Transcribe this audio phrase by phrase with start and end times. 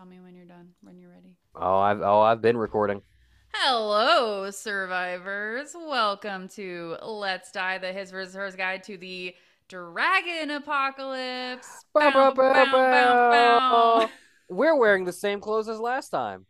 [0.00, 1.36] tell me when you're done, when you're ready.
[1.54, 3.02] Oh, I've oh I've been recording.
[3.52, 5.74] Hello, survivors.
[5.74, 8.34] Welcome to Let's Die, the His vs.
[8.34, 9.34] Hers guide to the
[9.68, 11.84] Dragon Apocalypse.
[11.92, 14.00] Bow, bow, Bow, bow, bow, bow, bow.
[14.00, 14.10] bow.
[14.48, 16.46] We're wearing the same clothes as last time.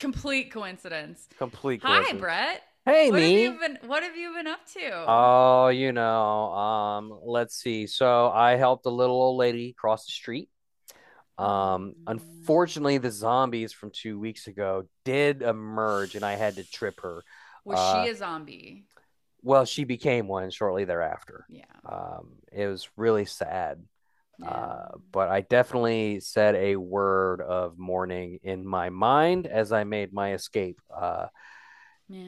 [0.00, 1.28] Complete coincidence.
[1.38, 1.82] Complete.
[1.82, 2.10] Coincidence.
[2.14, 2.18] Hi.
[2.18, 2.62] Brett.
[2.84, 3.42] Hey, What have me.
[3.44, 5.04] you been What have you been up to?
[5.06, 7.86] Oh, you know, um, let's see.
[7.86, 10.48] So I helped a little old lady cross the street.
[11.38, 17.00] Um, unfortunately, the zombies from two weeks ago did emerge, and I had to trip
[17.02, 17.22] her.
[17.64, 18.84] Was uh, she a zombie?
[19.42, 21.46] Well, she became one shortly thereafter.
[21.48, 21.64] Yeah.
[21.84, 23.82] Um, it was really sad.
[24.38, 24.48] yeah.
[24.48, 30.12] Uh, but I definitely said a word of mourning in my mind as I made
[30.12, 30.80] my escape.
[30.92, 31.26] Uh,
[32.08, 32.24] yeah.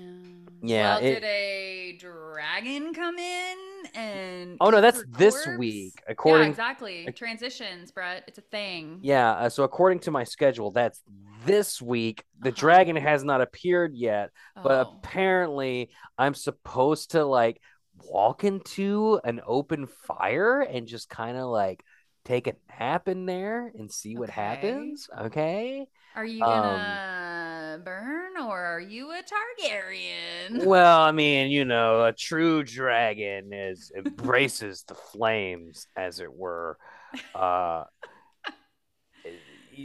[0.63, 3.57] yeah, Well, it- did a dragon come in
[3.95, 4.57] and?
[4.61, 5.59] oh no, that's this corpse?
[5.59, 5.93] week.
[6.07, 7.03] Yeah, According, exactly.
[7.03, 8.25] ac- Transitions, Brett.
[8.27, 8.99] It's a thing.
[9.03, 9.33] yeah.
[9.33, 11.03] Uh, so according to my schedule, that's
[11.47, 12.25] this week.
[12.41, 12.57] The Uh-huh.
[12.61, 14.99] dragon has not appeared yet, but Oh.
[15.03, 17.61] apparently I'm supposed to like
[18.05, 21.83] walk into an open fire and just kind of like
[22.25, 24.41] take a nap in there and see what Okay.
[24.41, 25.09] happens.
[25.19, 25.87] Okay.
[26.15, 26.69] Are you gonna?
[26.69, 26.79] um,
[27.79, 30.65] gonna burn or are you a Targaryen?
[30.67, 36.79] Well, I mean, you know, a true dragon is embraces the flames, as it were.
[37.35, 37.85] Uh,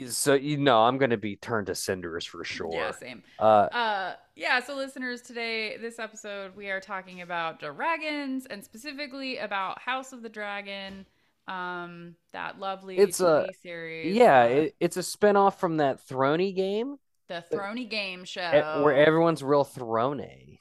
[0.08, 2.73] so you know, I'm going to be turned to cinders for sure.
[2.73, 3.23] Yeah, same.
[3.39, 4.59] Uh, Uh, yeah.
[4.61, 10.22] So, listeners, today, this episode, we are talking about dragons and specifically about House of
[10.23, 11.05] the Dragon.
[11.47, 14.16] Um, that lovely It's TV a- series.
[14.16, 16.95] yeah, uh, it, it's a spinoff from that Throny game
[17.27, 18.81] the Throny Game Show.
[18.83, 20.59] where everyone's real throny.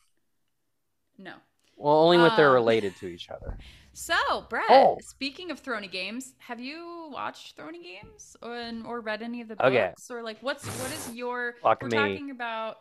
[1.18, 1.34] no.
[1.77, 3.58] Well, only when they're Um, related to each other.
[3.94, 4.96] So, Brett, Oh.
[5.02, 9.56] speaking of Throny games, have you watched Throny games or, or read any of the
[9.56, 9.92] books Okay.
[10.08, 11.98] or like what's what is your Fuck we're me.
[11.98, 12.79] talking about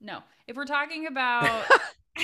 [0.00, 0.20] no.
[0.46, 1.64] If we're talking about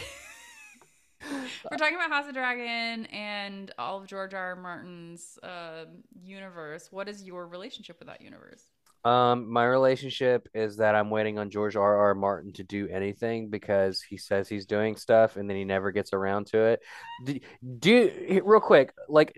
[1.69, 4.50] we're talking about House of Dragon and all of George R.
[4.50, 4.54] R.
[4.56, 8.62] Martin's um universe, what is your relationship with that universe?
[9.08, 11.96] Um, my relationship is that I'm waiting on George R.
[11.96, 12.14] R.
[12.14, 16.12] Martin to do anything because he says he's doing stuff and then he never gets
[16.12, 16.80] around to it.
[17.24, 17.41] Do,
[17.78, 19.34] do real quick, like,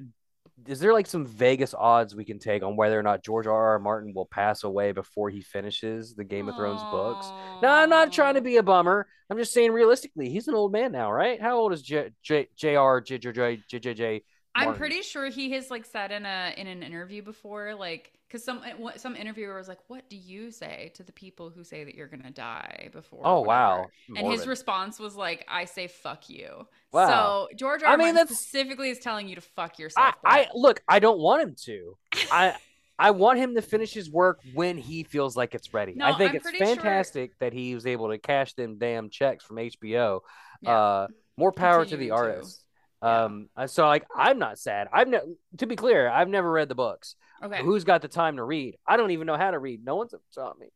[0.66, 3.68] is there like some Vegas odds we can take on whether or not George R.
[3.68, 3.78] R.
[3.78, 7.28] Martin will pass away before he finishes the Game of Thrones books?
[7.62, 9.06] No, I'm not trying to be a bummer.
[9.30, 11.40] I'm just saying realistically, he's an old man now, right?
[11.40, 14.22] How old is J J J R J J J J J?
[14.52, 18.44] I'm pretty sure he has like said in a in an interview before, like, because
[18.44, 21.82] some uh, some interviewer was like, "What do you say to the people who say
[21.84, 23.86] that you're gonna die before?" Oh whatever?" wow.
[24.16, 27.08] And his response was like, "I say fuck you." Wow.
[27.48, 27.92] So George R.
[27.92, 30.14] I mean, that's- specifically is telling you to fuck yourself.
[30.24, 30.54] I Brett.
[30.54, 31.96] look, I don't want him to.
[32.30, 32.54] I
[32.98, 35.94] I want him to finish his work when he feels like it's ready.
[35.94, 38.76] No, I think I'm it's pretty sure- fantastic that he was able to cash them
[38.78, 40.20] damn checks from HBO.
[40.60, 40.78] Yeah.
[40.78, 42.14] Uh more power to the to.
[42.14, 42.62] artists.
[43.02, 43.24] Yeah.
[43.24, 44.88] Um uh, so like I'm not sad.
[44.92, 47.16] I've ne- to be clear, I've never read the books.
[47.42, 48.76] Okay, Who's got the time to read?
[48.86, 49.84] I don't even know how to read.
[49.84, 50.68] No one's taught me.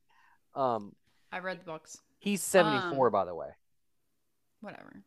[0.55, 0.95] Um
[1.33, 1.99] I read the books.
[2.19, 3.49] he's 74 Um, by the way.
[4.61, 5.03] Whatever.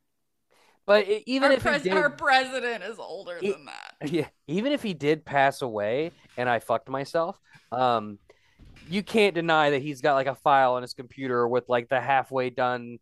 [0.85, 3.93] But it, even our, if pres- he did, our president is older He- than that.
[4.11, 7.39] yeah, even if he did pass away and I fucked myself,
[7.71, 8.19] um,
[8.89, 11.99] you can't deny that he's got like a file on his computer with like the
[11.99, 12.99] halfway done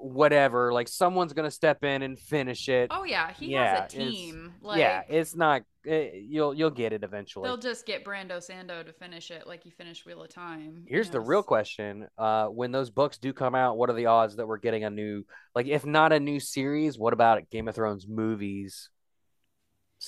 [0.00, 0.72] whatever.
[0.72, 2.90] Like someone's gonna step in and finish it.
[2.90, 4.52] Oh yeah, he Yeah, has a team.
[4.62, 5.62] Like, yeah, it's not.
[5.86, 7.48] eh, you'll you'll get it eventually.
[7.48, 10.82] They'll just get Brando Sando to finish it like he finished Wheel of Time.
[10.84, 14.06] you Here's the real question: uh, When those books do come out, what are the
[14.06, 17.68] odds that we're getting a new, like, if not a new series, what about Game
[17.68, 18.90] of Thrones movies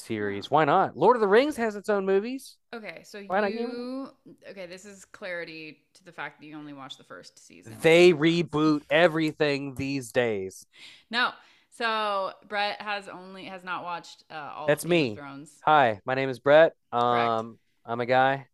[0.01, 0.51] series?
[0.51, 0.97] Why not?
[0.97, 2.57] Lord of the Rings has its own movies.
[2.75, 4.11] Okay, so Why not you
[4.49, 4.67] okay?
[4.67, 7.77] This is clarity to the fact that you only watched the first season.
[7.81, 8.51] They Game of Thrones.
[8.51, 10.67] reboot everything these days.
[11.11, 11.31] No,
[11.71, 14.67] so Brett has only has not watched uh, all.
[14.67, 15.15] That's me.
[15.15, 15.51] Thrones.
[15.65, 16.75] Hi, my name is Brett.
[16.93, 18.47] Um, I'm a guy.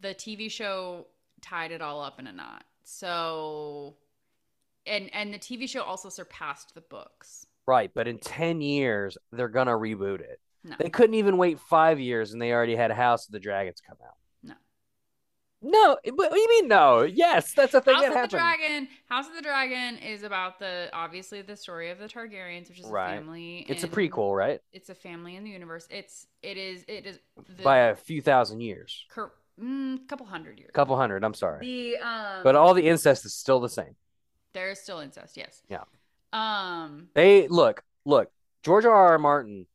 [0.00, 1.06] The TV show
[1.42, 2.64] tied it all up in a knot.
[2.84, 3.96] So,
[4.86, 7.46] and and the TV show also surpassed the books.
[7.66, 10.40] Right, but in 10 years, they're gonna reboot it.
[10.62, 13.80] No, They couldn't even wait five years and they already had House of the Dragons
[13.86, 14.14] come out.
[14.42, 14.54] No.
[15.62, 17.02] No, what do you mean no?
[17.02, 18.36] Yes, that's a thing House that of the.
[18.36, 18.88] Dragon.
[19.08, 22.86] House of the Dragon is about the obviously the story of the Targaryens, which is
[22.86, 23.12] Right.
[23.14, 23.66] a family.
[23.68, 24.60] It's a prequel, right?
[24.72, 25.86] It's a family in the universe.
[25.90, 27.18] It's it is it is
[27.56, 29.04] the, By a few thousand years.
[29.10, 29.32] cur-
[29.62, 30.70] mm, couple hundred years.
[30.72, 31.66] couple hundred, I'm sorry.
[31.66, 33.96] The um, But all the incest is still the same.
[34.54, 35.36] there is still incest.
[35.36, 35.62] Yes.
[35.68, 35.84] Yeah.
[36.32, 37.08] Um.
[37.14, 38.30] They look, look,
[38.62, 38.94] George R.
[38.94, 39.18] R.
[39.18, 39.66] Martin,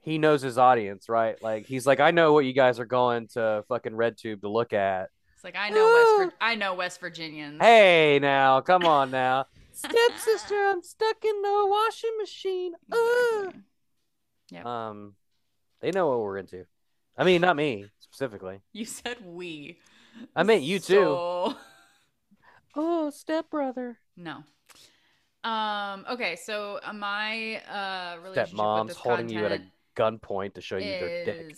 [0.00, 1.40] he knows his audience, right?
[1.42, 4.72] Like he's like, I know what you guys are going to fucking RedTube to look
[4.72, 5.08] at.
[5.34, 5.84] It's like I know
[6.18, 7.58] West Vir- I know West Virginians.
[7.60, 9.46] Hey, now, come on now.
[9.72, 12.72] Stepsister, I'm stuck in the washing machine.
[12.90, 12.98] Ugh.
[13.44, 13.62] Exactly.
[14.50, 14.66] Yep.
[14.66, 15.14] Um,
[15.80, 16.64] they know what we're into.
[17.16, 18.60] I mean, not me specifically.
[18.72, 19.78] You said we.
[20.34, 21.54] I meant you too.
[22.76, 23.98] Oh, stepbrother.
[24.16, 24.44] No.
[25.42, 26.04] Um.
[26.10, 26.36] Okay.
[26.36, 30.60] So uh, my uh relationship with Stepmom's this holding you at a content gunpoint to
[30.60, 31.56] show you their dick.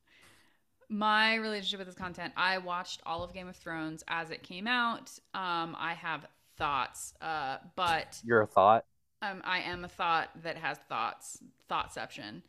[0.88, 2.32] my relationship with this content.
[2.36, 5.10] I watched all of Game of Thrones as it came out.
[5.34, 5.76] Um.
[5.78, 6.26] I have
[6.56, 7.14] thoughts.
[7.20, 7.58] Uh.
[7.76, 8.84] But You're a thought.
[9.22, 11.38] um, I am a thought that has thoughts.
[11.70, 12.42] Thoughtception.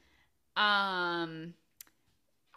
[0.56, 1.54] Um.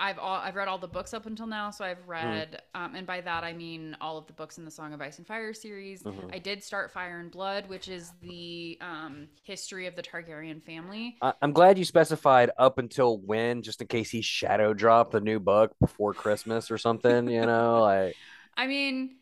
[0.02, 1.84] I've all I've read all the books up until now, so.
[1.84, 4.94] I've read, um, and by that I mean all of the books in the Song
[4.94, 6.02] of Ice and Fire series.
[6.02, 6.34] Mhm.
[6.34, 11.18] I did start Fire and Blood, which is the um, history of the Targaryen family.
[11.20, 15.20] I- I'm glad you specified up until when, just in case he shadow dropped the
[15.20, 17.28] new book before Christmas or something.
[17.28, 18.16] You know, like
[18.56, 19.18] I mean,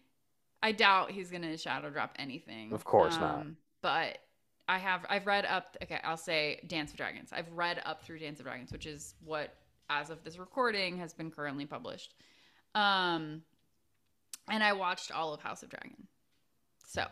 [0.62, 2.72] I doubt he's gonna shadow drop anything.
[2.72, 3.40] Of course not.
[3.40, 4.18] Um, But
[4.68, 5.76] I have I've read up.
[5.82, 7.32] Okay, I'll say Dance of Dragons.
[7.32, 9.54] I've read up through Dance of Dragons, which is what,
[9.90, 12.14] as of this recording, has been currently published.
[12.74, 13.42] Um,
[14.50, 16.06] and I watched all of House of Dragon.
[16.86, 17.04] So,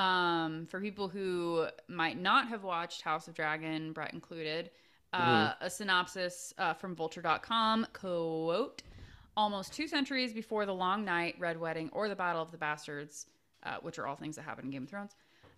[0.00, 4.70] um, for people who might not have watched House of Dragon, Brett included,
[5.12, 8.82] uh, a synopsis uh, from Vulture.com quote
[9.36, 13.26] almost two centuries before the Long Night, Red Wedding, or the Battle of the Bastards,
[13.64, 15.14] uh, which are all things that happen in Game of Thrones,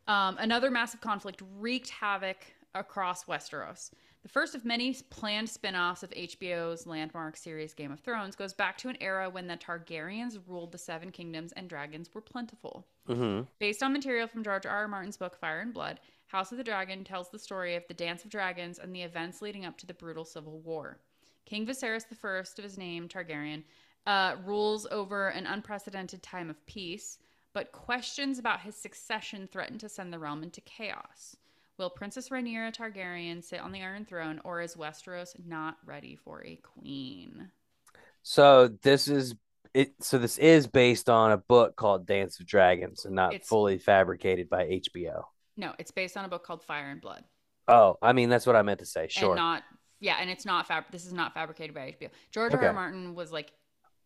[0.09, 2.39] um, another massive conflict wreaked havoc
[2.75, 3.91] across Westeros.
[4.23, 8.55] The first of many planned spin offs of HBO's landmark series Game of Thrones goes
[8.55, 12.87] back to an era when the Targaryens ruled the Seven Kingdoms and dragons were plentiful.
[13.09, 13.49] mhm.
[13.59, 14.83] Based on material from George R.
[14.83, 14.89] R.
[14.89, 15.99] Martin's book Fire and Blood,
[16.29, 19.43] House of the Dragon tells the story of the Dance of Dragons and the events
[19.43, 21.01] leading up to the brutal civil war.
[21.45, 23.65] King Viserys I of his name, Targaryen,
[24.07, 27.19] uh, rules over an unprecedented time of peace,
[27.53, 31.37] but questions about his succession threaten to send the realm into chaos.
[31.83, 36.47] Will Princess Rhaenyra Targaryen sit on the Iron Throne, or is Westeros not ready for
[36.47, 37.51] a queen?
[38.23, 39.35] So this is
[39.75, 39.93] it.
[40.01, 43.79] So this is based on a book called Dance of Dragons, and not It's- fully
[43.79, 45.25] fabricated by HBO.
[45.57, 47.25] No, it's based on a book called Fire and Blood.
[47.67, 49.09] Oh, I mean that's what I meant to say.
[49.09, 49.65] Sure, and not
[49.99, 50.85] yeah, and it's not fab.
[50.93, 52.11] This is not fabricated by HBO.
[52.31, 52.65] George R.
[52.65, 52.73] R.
[52.73, 53.51] Martin was like,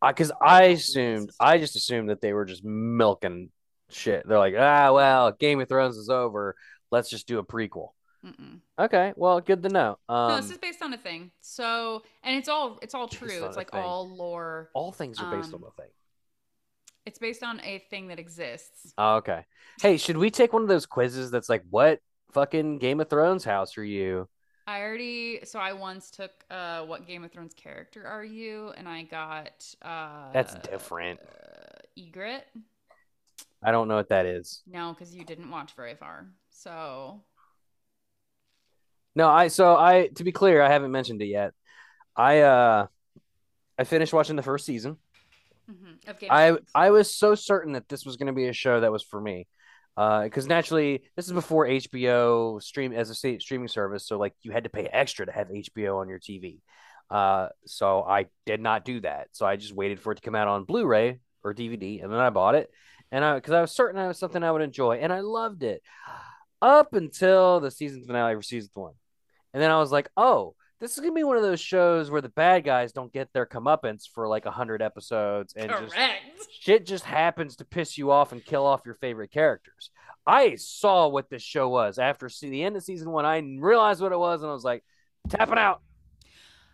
[0.01, 3.51] because I assumed I just assumed that they were just milking
[3.91, 4.27] shit.
[4.27, 6.57] They're like, ah, well, Game of Thrones is over.
[6.97, 7.89] Let's just do a prequel.
[8.25, 8.61] Mm-mm.
[8.79, 9.99] Okay, well, good to know.
[10.09, 11.31] Um, no, this is based on a thing.
[11.43, 13.45] So, and it's all it's all true.
[13.45, 13.83] It's like thing.
[13.83, 14.71] all lore.
[14.73, 15.91] all things are based um, on a thing.
[17.05, 18.95] It's based on a thing that exists.
[18.97, 19.45] Oh, okay.
[19.83, 22.01] Hey, should we take one of those quizzes that's like, what
[22.33, 24.27] fucking Game of Thrones house are you?
[24.67, 25.41] I already.
[25.45, 28.73] So I once took uh, what Game of Thrones character are you?
[28.79, 31.21] And I got uh, That's different.
[31.21, 32.47] Uh, Egret.
[33.63, 34.63] I don't know what that is.
[34.67, 36.27] No, because you didn't watch very far.
[36.63, 37.23] So
[39.15, 41.53] No, I so I to be clear, I haven't mentioned it yet.
[42.17, 42.87] I uh
[43.79, 44.99] I finished watching the first season.
[45.71, 46.71] mhm, of Game I Thrones.
[46.75, 49.21] I was so certain that this was going to be a show that was for
[49.21, 49.47] me.
[49.97, 54.35] Uh, because naturally, this is before HBO stream as a sta- streaming service, so like
[54.43, 56.61] you had to pay extra to have HBO on your TV.
[57.11, 59.29] Uh, so I did not do that.
[59.33, 62.19] So I just waited for it to come out on Blu-ray or DVD, and then
[62.21, 62.71] I bought it.
[63.11, 65.63] And I because I was certain it was something I would enjoy, and I loved
[65.63, 65.81] it
[66.63, 68.95] up until the season finale for season one.
[69.53, 72.21] And then I was like, oh, this is gonna be one of those shows where
[72.21, 75.97] the bad guys don't get their comeuppance for like a hundred episodes, and just
[76.61, 79.91] shit just happens to piss you off and kill off your favorite characters.
[80.27, 83.25] I saw what this show was after see the end of season one.
[83.25, 84.85] I realized what it was, and I was like,
[85.29, 85.81] tapping out.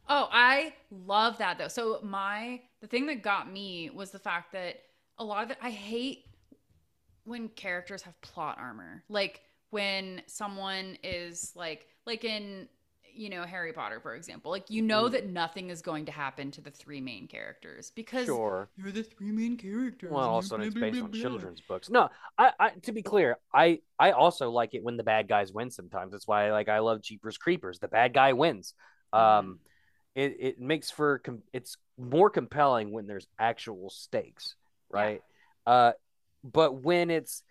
[0.09, 1.69] Oh, I love that though.
[1.69, 4.77] So my the thing that got me was the fact that
[5.19, 6.25] a lot of it I hate
[7.25, 9.05] when characters have plot armor.
[9.09, 12.69] Like when someone is like like in
[13.15, 14.51] you know Harry Potter for example.
[14.51, 15.13] Like you know Mm.
[15.13, 18.69] that nothing is going to happen to the three main characters because Sure.
[18.77, 20.11] you're the three main characters.
[20.11, 21.21] Well, also it's based blah, on blah.
[21.21, 21.91] children's books.
[21.91, 25.53] No, I, I to be clear, I I also like it when the bad guys
[25.53, 25.71] win.
[25.71, 27.79] Sometimes that's why like I love Jeepers Creepers.
[27.81, 28.75] The bad guy wins.
[29.13, 29.59] Um,
[30.15, 34.55] it it makes for com- it's more compelling when there's actual stakes,
[34.93, 35.01] Yeah.
[35.01, 35.23] right?
[35.67, 35.93] Uh,
[36.45, 37.43] but when it's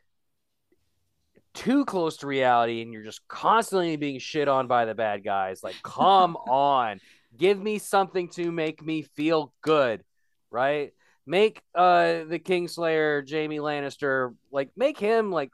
[1.54, 5.64] too close to reality and you're just constantly being shit on by the bad guys,
[5.64, 7.00] like come on,
[7.38, 10.04] give me something to make me feel good,
[10.50, 10.94] right?
[11.26, 15.52] Make uh the Kingslayer Jaime Lannister like make him like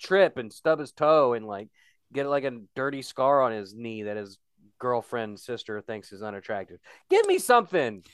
[0.00, 1.68] trip and stub his toe and like
[2.12, 4.38] get like a dirty scar on his knee that his
[4.78, 6.78] girlfriend sister thinks is unattractive.
[7.10, 8.04] Give me something.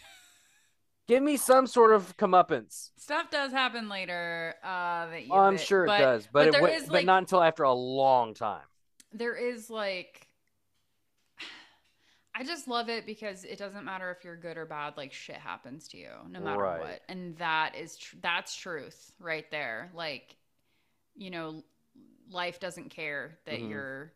[1.11, 2.91] Give me some sort of comeuppance.
[2.97, 4.55] Stuff does happen later.
[4.63, 6.93] Uh, that you Oh, I'm that- sure but- it does, but, but it is, but
[6.95, 8.63] like- not until after a long time.
[9.13, 10.29] there is like
[12.33, 15.35] I just love it because it doesn't matter if you're good or bad like shit
[15.37, 16.81] happens to you no matter Right.
[16.81, 20.37] what and that is tr- that's truth right there like
[21.17, 21.65] you know
[22.31, 23.69] life doesn't care that Mhm.
[23.69, 24.13] you're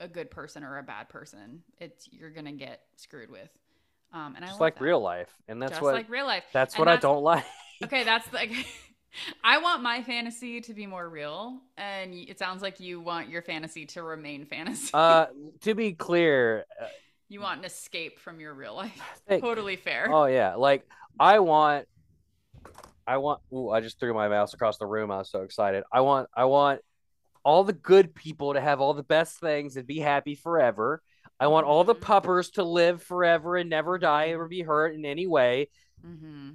[0.00, 3.48] a good person or a bad person it's you're going to get screwed with
[4.14, 4.84] um and I Just like that.
[4.84, 7.44] real life, and that's just what like real life that's And what I don't like.
[7.82, 8.50] okay that's like
[9.44, 13.42] I want my fantasy to be more real, and it sounds like you want your
[13.42, 14.90] fantasy to remain fantasy.
[14.94, 15.26] uh,
[15.60, 16.86] to be clear, uh,
[17.28, 18.92] You want an escape from your real life.
[19.28, 20.08] think- Totally fair.
[20.10, 20.84] Oh yeah, like
[21.20, 21.86] I want,
[23.06, 23.40] I want.
[23.52, 25.12] Ooh, I just threw my mouse across the room.
[25.12, 25.84] I was so excited.
[25.92, 26.80] I want, I want
[27.44, 31.02] all the good people to have all the best things and be happy forever.
[31.44, 32.00] I want all the Mhm.
[32.00, 35.68] puppers to live forever and never die or be hurt in any way.
[36.00, 36.52] hmm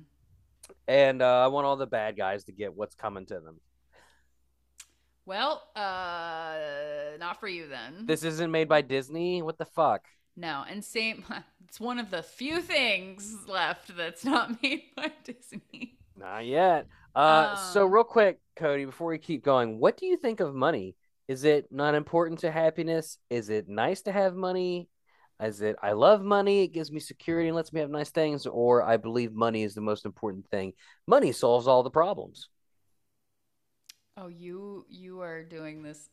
[0.88, 3.60] And uh, I want all the bad guys to get what's coming to them.
[5.26, 6.58] Well, uh,
[7.20, 8.08] not for you then.
[8.08, 9.42] This isn't made by Disney.
[9.44, 10.08] What the fuck?
[10.36, 11.24] no, and same.
[11.68, 16.00] It's one of the few things left that's not made by Disney.
[16.18, 16.88] Not yet.
[17.14, 20.56] Uh, so Um, real quick, Cody, before we keep going, what do you think of
[20.56, 20.96] money?
[21.30, 23.18] Is it not important to happiness?
[23.30, 24.90] Is it nice to have money?
[25.42, 28.46] Is it I love money, it gives me security and lets me have nice things,
[28.48, 30.74] or I believe money is the most important thing.
[31.08, 32.50] Money solves all the problems.
[34.18, 36.10] Oh, you you are doing this.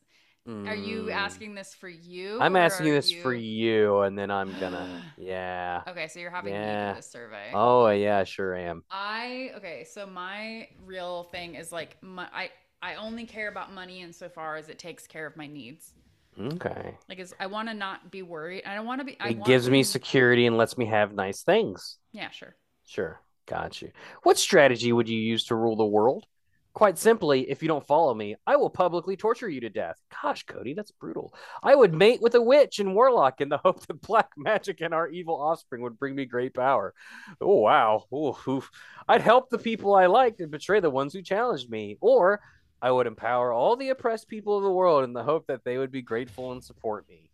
[0.65, 1.11] Are you Mm.
[1.11, 2.39] asking this for you?
[2.39, 5.83] I'm asking this for you, and then I'm gonna yeah.
[5.87, 6.89] Okay, so you're having me Yeah.
[6.89, 7.53] do this survey.
[7.53, 8.83] Oh yeah, I sure am.
[8.89, 12.49] I okay, so my real thing is like my, I
[12.81, 15.93] I only care about money insofar as it takes care of my needs.
[16.39, 16.95] Okay.
[17.09, 18.63] Like, is I want to not be worried.
[18.65, 19.17] I don't want to be.
[19.19, 21.97] I It gives me security and lets me have nice things.
[22.11, 22.55] Yeah, sure.
[22.85, 23.19] Sure.
[23.47, 23.91] Got you.
[24.23, 26.25] What strategy would you use to rule the world?
[26.73, 29.95] Quite simply, if you don't follow me, I will publicly torture you to death.
[30.21, 31.33] Gosh, Cody, that's brutal.
[31.63, 34.93] I would mate with a witch and warlock in the hope that black magic and
[34.93, 36.93] our evil offspring would bring me great power.
[37.41, 38.03] Oh, wow.
[38.13, 38.69] Ooh, oof.
[39.07, 41.97] I'd help the people I liked and betray the ones who challenged me.
[41.99, 42.41] Or
[42.81, 45.77] I would empower all the oppressed people of the world in the hope that they
[45.77, 47.31] would be grateful and support me.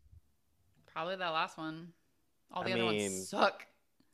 [0.93, 1.89] Probably that last one.
[2.51, 3.65] All I the other mean- ones suck.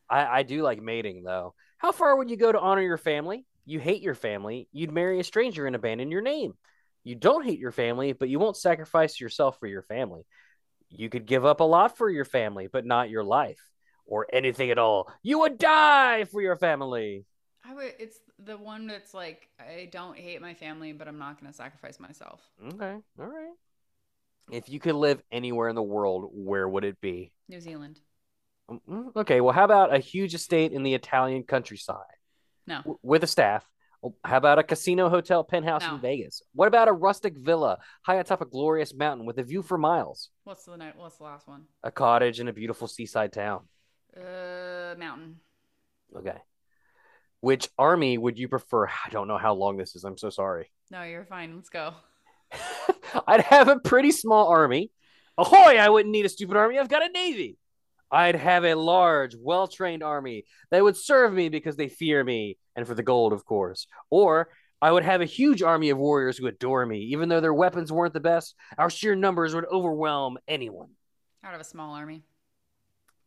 [0.09, 1.53] I, I do like mating though.
[1.77, 3.45] How far would you go to honor your family?
[3.65, 6.53] You hate your family, you'd marry a stranger and abandon your name.
[7.03, 10.23] You don't hate your family, but you won't sacrifice yourself for your family.
[10.89, 13.61] You could give up a lot for your family, but not your life
[14.07, 15.11] or anything at all.
[15.21, 17.25] You would die for your family.
[17.69, 17.93] I would.
[17.99, 21.55] It's the one that's like I don't hate my family, but I'm not going to
[21.55, 22.41] sacrifice myself.
[22.73, 23.53] Okay, all right.
[24.51, 27.31] If you could live anywhere in the world, where would it be?
[27.47, 27.99] New Zealand.
[28.71, 31.97] Mm, Okay, well, how about a huge estate in the Italian countryside?
[32.65, 32.77] No.
[32.77, 33.63] W- with a staff.
[34.23, 35.95] How about a casino hotel penthouse No.
[35.95, 36.41] in Vegas?
[36.53, 40.29] What about a rustic villa high atop a glorious mountain with a view for miles?
[40.45, 40.95] What's the night?
[40.97, 41.65] What's the last one?
[41.83, 43.67] A cottage in a beautiful seaside town.
[44.15, 45.39] Uh, mountain.
[46.15, 46.37] Okay.
[47.41, 48.87] Which army would you prefer?
[49.05, 50.03] I don't know how long this is.
[50.03, 50.71] I'm so sorry.
[50.91, 51.55] No, you're fine.
[51.55, 51.93] Let's go.
[53.27, 54.89] I'd have a pretty small army.
[55.37, 55.77] Ahoy!
[55.77, 56.79] I wouldn't need a stupid army.
[56.79, 57.59] I've got a navy.
[58.11, 62.57] I'd have a large, well trained army that would serve me because they fear me
[62.75, 63.85] and for the gold, of course.
[64.09, 64.49] Or
[64.81, 67.01] I would have a huge army of warriors who adore me.
[67.11, 70.89] Even though their weapons weren't the best, our sheer numbers would overwhelm anyone.
[71.43, 72.23] Out of a small army.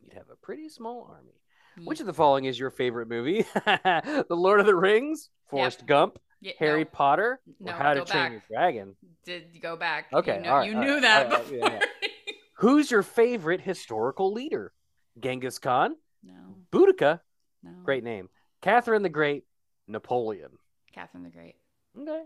[0.01, 1.39] You'd have a pretty small army.
[1.83, 3.45] Which of the following is your favorite movie?
[3.65, 8.05] the Lord of the Rings, Forrest Gump, Yeah, Harry no, Potter, No, or How to
[8.05, 8.31] Train back.
[8.31, 8.95] Your Dragon?
[9.25, 10.07] Did go back.
[10.13, 11.69] Okay, You, know, right, you all knew right, that right, before.
[11.69, 11.79] yeah,
[12.57, 14.71] Who's your favorite historical leader?
[15.19, 16.33] Genghis Khan, no.
[16.71, 17.19] Boudica,
[17.63, 17.71] No.
[17.83, 18.29] great name,
[18.61, 19.43] Catherine the Great,
[19.87, 20.51] Napoleon.
[20.93, 21.55] Catherine the Great.
[21.99, 22.23] Okay.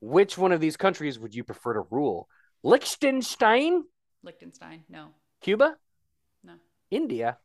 [0.00, 2.28] Which one of these countries would you prefer to rule?
[2.62, 3.84] Liechtenstein,
[4.22, 4.84] Liechtenstein.
[4.88, 5.08] No.
[5.40, 5.76] Cuba,
[6.44, 6.54] No.
[6.90, 7.38] India.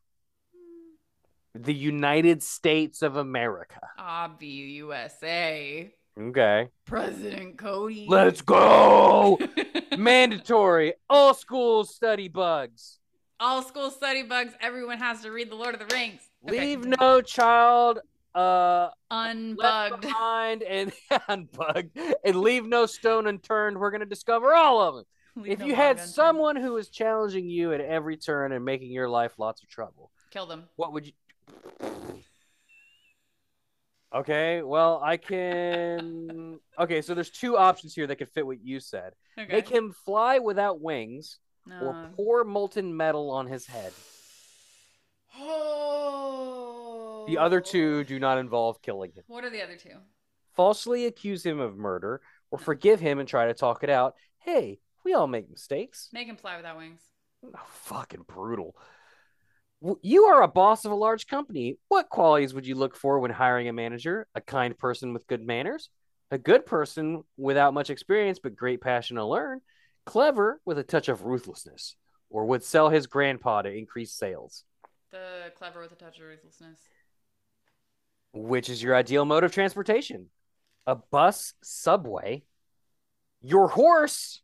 [1.54, 3.80] The United States of America.
[4.00, 5.94] Obvi USA.
[6.20, 6.68] Okay.
[6.86, 8.06] President Cody.
[8.08, 9.40] Let's go.
[9.98, 10.94] Mandatory.
[11.10, 13.00] All schools study bugs.
[13.40, 14.54] All school study bugs.
[14.62, 16.22] Everyone has to read The Lord of the Rings.
[16.48, 16.60] Okay.
[16.60, 18.00] Leave no child
[18.34, 20.02] uh Unbugged.
[20.02, 20.94] behind and
[21.28, 21.90] unbugged
[22.24, 23.78] and leave no stone unturned.
[23.78, 25.04] We're gonna discover all of them.
[25.36, 26.10] Leave if no you had unturned.
[26.12, 30.12] someone who was challenging you at every turn and making your life lots of trouble,
[30.30, 30.64] Kill them.
[30.78, 31.12] what would you?
[34.14, 36.60] Okay, well, I can.
[36.78, 39.14] Okay, so there's two options here that could fit what you said.
[39.40, 39.52] Okay.
[39.52, 41.40] Make him fly without wings,
[41.82, 42.08] or uh.
[42.16, 43.94] pour molten metal on his head.
[45.40, 47.24] Oh.
[47.28, 48.04] The other two oh.
[48.04, 49.24] do not involve killing him.
[49.28, 49.96] What are the other two?
[50.56, 54.16] Falsely accuse him of murder or forgive him and try to talk it out.
[54.40, 56.10] Hey, we all make mistakes.
[56.12, 57.00] Make him fly without wings.
[57.46, 58.76] Oh, fucking brutal.
[60.02, 61.78] You are a boss of a large company.
[61.88, 64.28] What qualities would you look for when hiring a manager?
[64.36, 65.90] A kind person with good manners?
[66.30, 69.62] A good person without much experience but great passion to learn?
[70.06, 71.96] Clever with a touch of ruthlessness?
[72.30, 74.64] Or would sell his grandpa to increase sales?
[75.12, 76.80] The clever with a touch of ruthlessness.
[78.34, 80.30] Which is your ideal mode of transportation?
[80.86, 82.44] A bus, subway,
[83.42, 84.42] your horse,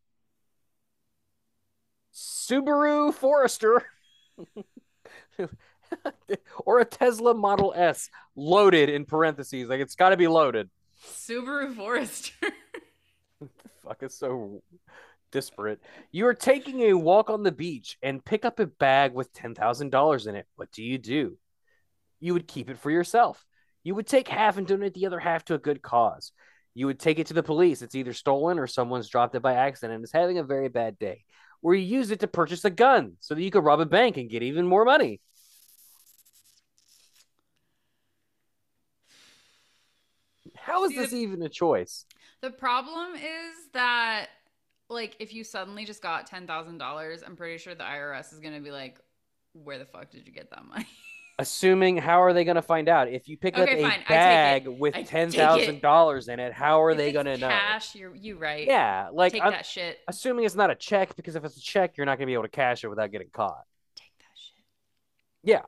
[2.13, 3.84] Subaru Forester,
[6.65, 9.70] or a Tesla Model S loaded in parentheses.
[9.70, 10.70] Like it's got to be loaded.
[11.06, 12.34] Subaru Forester.
[13.84, 14.62] Fuck, is so
[15.32, 15.82] disparate.
[16.12, 20.27] You are taking a walk on the beach and pick up a bag with $10,000
[20.27, 20.48] in it.
[20.56, 21.38] What do you do?
[22.20, 23.46] You would keep it for yourself.
[23.84, 26.32] You would take half and donate the other half to a good cause.
[26.74, 27.82] You would take it to the police.
[27.82, 31.00] It's either stolen or someone's dropped it by accident and is having a very bad
[31.00, 31.24] day.
[31.67, 34.15] Or you use it to purchase a gun so that you could rob a bank
[34.15, 35.19] and get even more money.
[40.55, 42.05] How is See, this even a choice?
[42.41, 44.27] the problem is that,
[44.89, 48.39] like, if you suddenly just got ten thousand dollars, I'm pretty sure the IRS is
[48.39, 49.00] gonna be like,
[49.53, 50.88] "Where the fuck did you get that money?"
[51.39, 53.10] Assuming, how are they going to find out?
[53.10, 56.51] If you pick up Okay, a fine, I bag with ten thousand dollars in it,
[56.51, 57.48] how are If they going to know?
[57.50, 58.65] Cash, you're you right.
[58.65, 60.00] Yeah, like take I'm that shit.
[60.08, 62.34] assuming it's not a check because if it's a check, you're not going to be
[62.34, 63.63] able to cash it without getting caught.
[63.96, 64.63] Take that shit.
[65.44, 65.62] Yeah,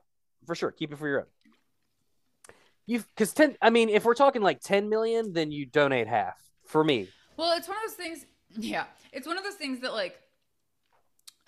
[0.44, 1.26] for sure, keep it for your own.
[2.86, 3.56] You because ten.
[3.62, 6.36] I mean, if we're talking like ten million, then you donate half.
[6.66, 8.26] For me, Well, it's one of those things.
[8.56, 10.18] Yeah, it's one of those things that like.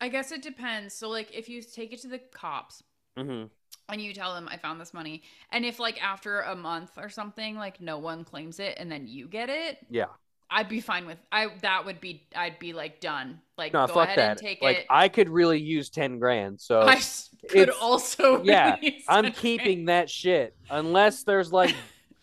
[0.00, 0.94] I guess it depends.
[0.94, 2.82] So, like, if you take it to the cops
[3.16, 3.46] mm-hmm.
[3.88, 7.08] And you tell them I found this money, and if like after a month or
[7.08, 10.06] something, like no one claims it, and then you get it, yeah,
[10.52, 11.18] I'd be fine with.
[11.32, 12.26] I that would be.
[12.37, 13.40] I'd be like done.
[13.56, 14.30] Like, no, go fuck ahead that.
[14.32, 14.87] and take like it.
[14.90, 17.00] I could really use ten grand, so I
[17.48, 18.42] could also.
[18.44, 21.74] yeah, really I'm keeping that shit unless there's like.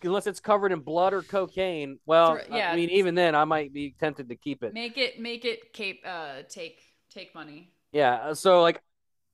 [0.02, 2.72] Unless it's covered in blood or cocaine, well, yeah.
[2.72, 4.72] I mean, even then, I might be tempted to keep it.
[4.72, 5.20] Make it.
[5.20, 5.74] Make it.
[5.74, 6.02] Cape.
[6.06, 6.80] Uh, take.
[7.10, 7.70] Take money.
[7.92, 8.80] Yeah, uh, so like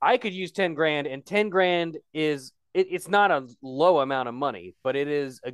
[0.03, 4.29] I could use 10 grand and 10 grand is it, it's not a low amount
[4.29, 5.53] of money, but it is a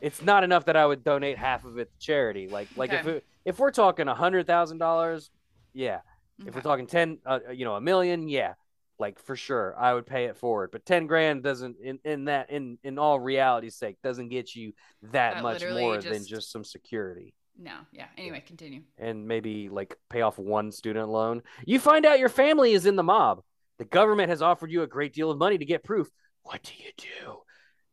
[0.00, 2.48] it's not enough that I would donate half of it to charity.
[2.48, 5.30] Like like if it, if we're talking a $100,000,
[5.72, 6.00] yeah.
[6.46, 8.54] If we're talking 10 uh, you know, a million, yeah.
[8.98, 10.70] Like for sure, I would pay it forward.
[10.72, 14.72] But 10 grand doesn't in in that in in all reality's sake doesn't get you
[15.12, 17.74] that, That much more than just- just some security No.
[17.92, 18.06] Yeah.
[18.16, 18.82] Anyway, continue.
[18.98, 21.42] and maybe like pay off one student loan.
[21.66, 23.42] You find out your family is in the mob.
[23.78, 26.08] The government has offered you a great deal of money to get proof.
[26.42, 27.38] What do you do?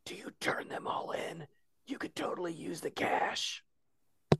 [0.06, 1.46] Do you turn them all in?
[1.88, 3.64] You could totally use the cash.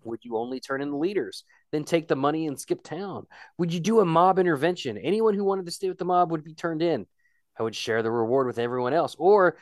[0.04, 3.26] Would you only turn in the leaders, then take the money and skip town?
[3.58, 4.98] Would you do a mob intervention?
[4.98, 7.06] Anyone who wanted to stay with the mob would be turned in.
[7.58, 9.58] I would share the reward with everyone else, or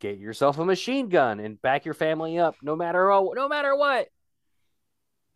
[0.00, 3.36] get yourself a machine gun and back your family up, no matter what.
[3.36, 4.08] No matter what.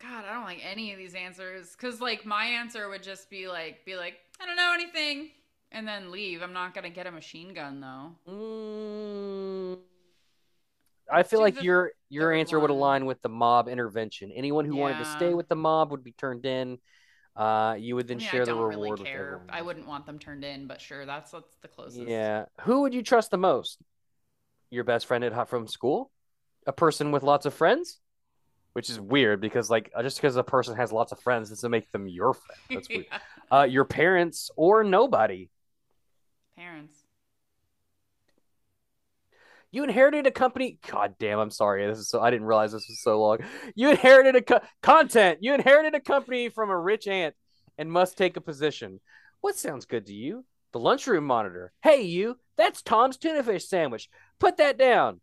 [0.01, 3.49] God, I don't like any of these answers because like my answer would just be
[3.49, 5.31] like, be like, I don't know anything,
[5.71, 6.41] and then leave.
[6.41, 8.31] I'm not gonna get a machine gun though.
[8.31, 9.77] Mm,
[11.11, 14.31] I feel like your your answer would align with the mob intervention.
[14.31, 16.77] Anyone who wanted to stay with the mob would be turned in.
[17.35, 19.41] Uh, you would I then mean, share I the reward really care.
[19.49, 22.07] I wouldn't want them turned in, but sure, that's that's the closest.
[22.07, 22.45] Yeah.
[22.61, 23.79] Who would you trust the most?
[24.71, 26.11] Your best friend at from school?
[26.67, 27.99] A person with lots of friends?
[28.73, 31.71] Which is weird because like uh, just because a person has lots of friends doesn't
[31.71, 32.59] make them your friend.
[32.69, 33.05] That's weird.
[33.51, 33.59] Yeah.
[33.61, 35.49] Uh, your parents or nobody.
[36.59, 37.05] Parents.
[39.71, 40.77] You inherited a company.
[40.91, 41.87] God damn, I'm sorry.
[41.87, 42.19] This is so.
[42.19, 43.37] I didn't realize this was so long.
[43.75, 45.37] You inherited a co- content.
[45.39, 47.33] You inherited a company from a rich aunt
[47.77, 48.99] and must take a position.
[49.39, 50.43] What sounds good to you?
[50.73, 51.71] The lunchroom monitor.
[51.81, 52.37] Hey, you.
[52.57, 54.09] That's Tom's tuna fish sandwich.
[54.37, 55.21] Put that down.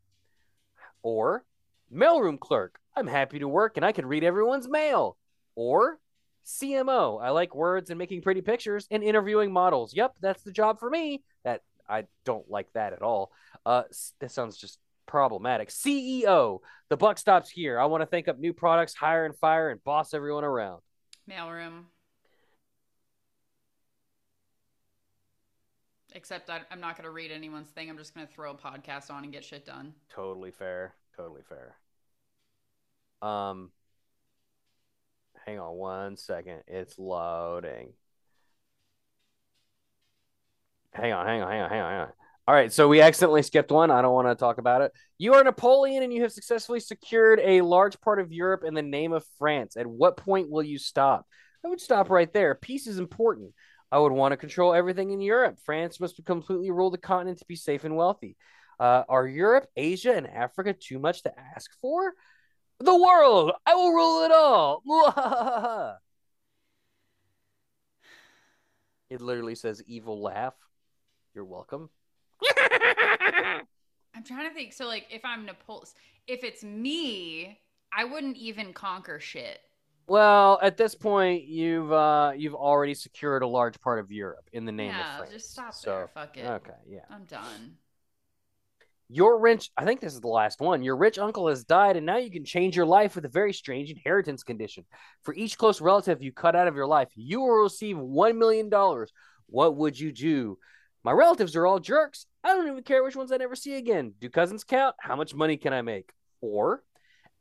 [1.03, 1.44] Or
[1.92, 2.79] mailroom clerk.
[2.96, 5.18] I'm happy to work and I can read everyone's mail.
[5.55, 5.99] Or
[6.47, 7.21] CMO.
[7.23, 9.95] I like words and making pretty pictures and interviewing models.
[9.95, 11.23] Yep, that's the job for me.
[11.45, 13.33] That I don't like that at all.
[13.65, 13.83] Uh,
[14.21, 15.71] that sounds just problematic.
[15.71, 17.79] CEO, the buck stops here.
[17.79, 20.83] I want to think up new products, hire and fire, and boss everyone around.
[21.29, 21.85] Mailroom.
[26.13, 27.91] Except I, I'm not gonna read anyone's thing.
[27.91, 29.93] I'm just gonna throw a podcast on and get shit done.
[30.09, 30.95] Totally fair.
[31.17, 31.77] Totally fair.
[33.21, 33.71] Um,
[35.47, 36.63] hang on one second.
[36.67, 37.93] It's loading.
[40.93, 42.09] Hang on, hang on, hang on, hang on, hang on.
[42.49, 43.91] All right, so we accidentally skipped one.
[43.91, 44.93] I don't want to talk about it.
[45.19, 48.83] You are Napoleon and you have successfully secured a large part of Europe in the
[48.83, 49.77] name of France.
[49.77, 51.27] At what point will you stop?
[51.65, 52.55] I would stop right there.
[52.55, 53.53] Peace is important.
[53.91, 55.59] I would want to control everything in Europe.
[55.65, 58.37] France must completely rule the continent to be safe and wealthy.
[58.79, 62.13] Uh, are Europe, Asia, and Africa too much to ask for?
[62.79, 63.53] The world!
[63.65, 64.83] I will rule it all!
[69.11, 70.55] it literally says evil laugh.
[71.35, 71.91] You're welcome.
[74.15, 74.73] I'm trying to think.
[74.73, 75.87] So, like, if I'm Napoleon,
[76.27, 77.59] if it's me,
[77.93, 79.61] I wouldn't even conquer shit.
[80.09, 84.65] Well, at this point, you've uh, you've already secured a large part of Europe in
[84.65, 85.33] the name yeah, of France.
[85.33, 86.09] just stop So, there.
[86.09, 86.47] Fuck it.
[86.47, 87.01] Okay, yeah.
[87.11, 87.77] I'm done.
[89.09, 90.83] Your rich, I think this is the last one.
[90.83, 93.53] Your rich uncle has died, and now you can change your life with a very
[93.53, 94.85] strange inheritance condition.
[95.23, 98.69] For each close relative you cut out of your life, you will receive $1 million.
[99.47, 100.59] What would you do?
[101.05, 102.27] My relatives are all jerks.
[102.42, 104.14] I don't even care which ones I never see again.
[104.21, 104.97] Do cousins count?
[104.99, 106.11] How much money can I make?
[106.40, 106.83] Or,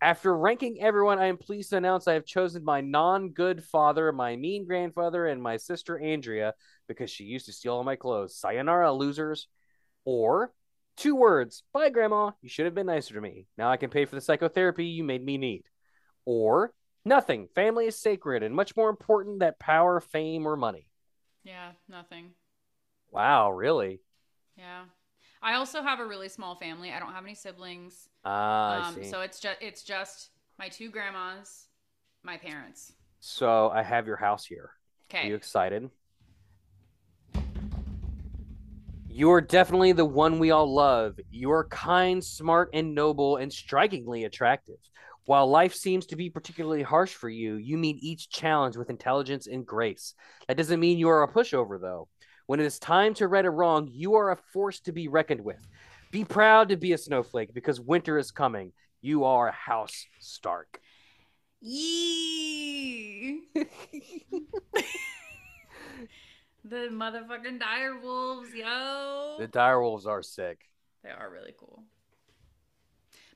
[0.02, 4.12] after ranking everyone, I am pleased to announce I have chosen my non good father,
[4.12, 6.54] my mean grandfather, and my sister Andrea
[6.88, 8.38] because she used to steal all my clothes.
[8.38, 9.48] Sayonara, losers.
[10.04, 10.54] Or,
[10.98, 11.64] Two words.
[11.74, 12.32] Bye, Grandma.
[12.42, 13.48] You should have been nicer to me.
[13.58, 15.64] Now I can pay for the psychotherapy you made me need.
[16.26, 17.48] Or nothing.
[17.54, 20.88] Family is sacred and much more important than power, fame, or money.
[21.44, 22.32] Yeah, nothing.
[23.12, 24.02] Wow, really?
[24.58, 24.86] Yeah.
[25.42, 26.92] I also have a really small family.
[26.92, 28.10] I don't have any siblings.
[28.24, 29.04] Ah, I Um, see.
[29.04, 31.68] so it's just it's just my two grandmas,
[32.24, 32.94] my parents.
[33.20, 34.72] So I have your house here.
[35.10, 35.26] Okay.
[35.26, 35.90] Are you excited?
[39.18, 41.18] You're definitely the one we all love.
[41.32, 44.76] You're kind, smart, and noble, and strikingly attractive.
[45.24, 49.48] While life seems to be particularly harsh for you, you meet each challenge with intelligence
[49.48, 50.16] and grace.
[50.50, 52.10] That doesn't mean you are a pushover, though.
[52.48, 55.46] When it is time to right a wrong, you are a force to be reckoned
[55.46, 55.66] with.
[56.12, 58.74] Be proud to be a snowflake because winter is coming.
[59.02, 60.82] You are House Stark.
[61.62, 63.44] Yee.
[66.70, 69.36] the motherfucking dire wolves, yo.
[69.38, 70.70] The direwolves are sick.
[71.04, 71.84] They are really cool.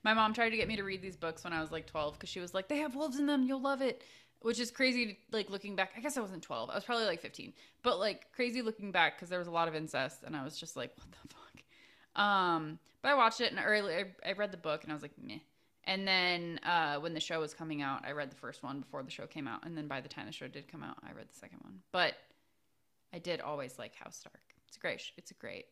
[0.03, 2.13] My mom tried to get me to read these books when I was like 12
[2.13, 3.43] because she was like, they have wolves in them.
[3.43, 4.03] You'll love it.
[4.41, 5.91] Which is crazy, like looking back.
[5.97, 6.69] I guess I wasn't 12.
[6.69, 7.53] I was probably like 15.
[7.83, 10.23] But like crazy looking back because there was a lot of incest.
[10.25, 12.23] And I was just like, what the fuck?
[12.23, 15.01] Um, but I watched it and early, I, I read the book and I was
[15.01, 15.39] like, meh.
[15.83, 19.03] And then uh, when the show was coming out, I read the first one before
[19.03, 19.65] the show came out.
[19.65, 21.79] And then by the time the show did come out, I read the second one.
[21.91, 22.13] But
[23.13, 24.41] I did always like House Stark.
[24.67, 25.65] It's a great, it's a great.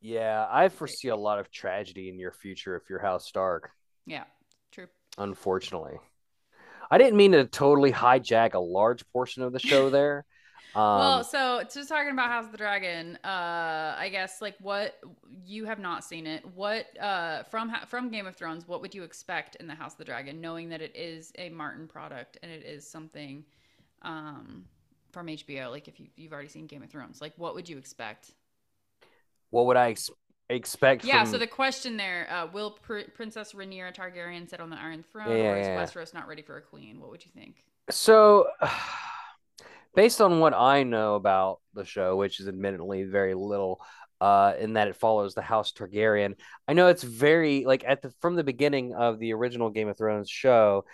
[0.00, 3.70] Yeah, I foresee a lot of tragedy in your future if you're House Stark.
[4.06, 4.24] Yeah,
[4.70, 4.88] true.
[5.16, 5.98] unfortunately.
[6.90, 10.26] I didn't mean to totally hijack a large portion of the show there.
[10.74, 14.98] Um, well, so just talking about House of the Dragon, uh, I guess like what
[15.44, 16.44] you have not seen it.
[16.54, 18.66] What uh, from from Game of Thrones?
[18.66, 21.48] What would you expect in the House of the Dragon, knowing that it is a
[21.50, 23.44] Martin product and it is something
[24.02, 24.64] um,
[25.14, 25.70] from HBO?
[25.70, 28.32] Like if you, you've already seen Game of Thrones, like what would you expect?
[29.50, 30.10] what would I ex-
[30.50, 31.22] expect Yeah.
[31.22, 35.02] from So the question there: uh, Will Pr- Princess Rhaenyra Targaryen sit on the Iron
[35.02, 35.76] Throne, Yeah, or is yeah.
[35.76, 37.00] Westeros not ready for a queen?
[37.00, 37.64] What would you think?
[37.90, 38.48] So,
[39.94, 43.80] based on what I know about the show, which is admittedly very little,
[44.20, 46.34] uh, in that it follows the House Targaryen,
[46.66, 49.98] I know it's very like at the from the beginning of the original Game of
[49.98, 50.84] Thrones show,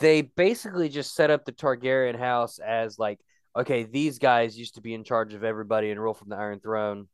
[0.00, 3.20] they basically just set up the Targaryen house as like,
[3.56, 6.60] okay, these guys used to be in charge of everybody and rule from the Iron
[6.60, 7.08] Throne,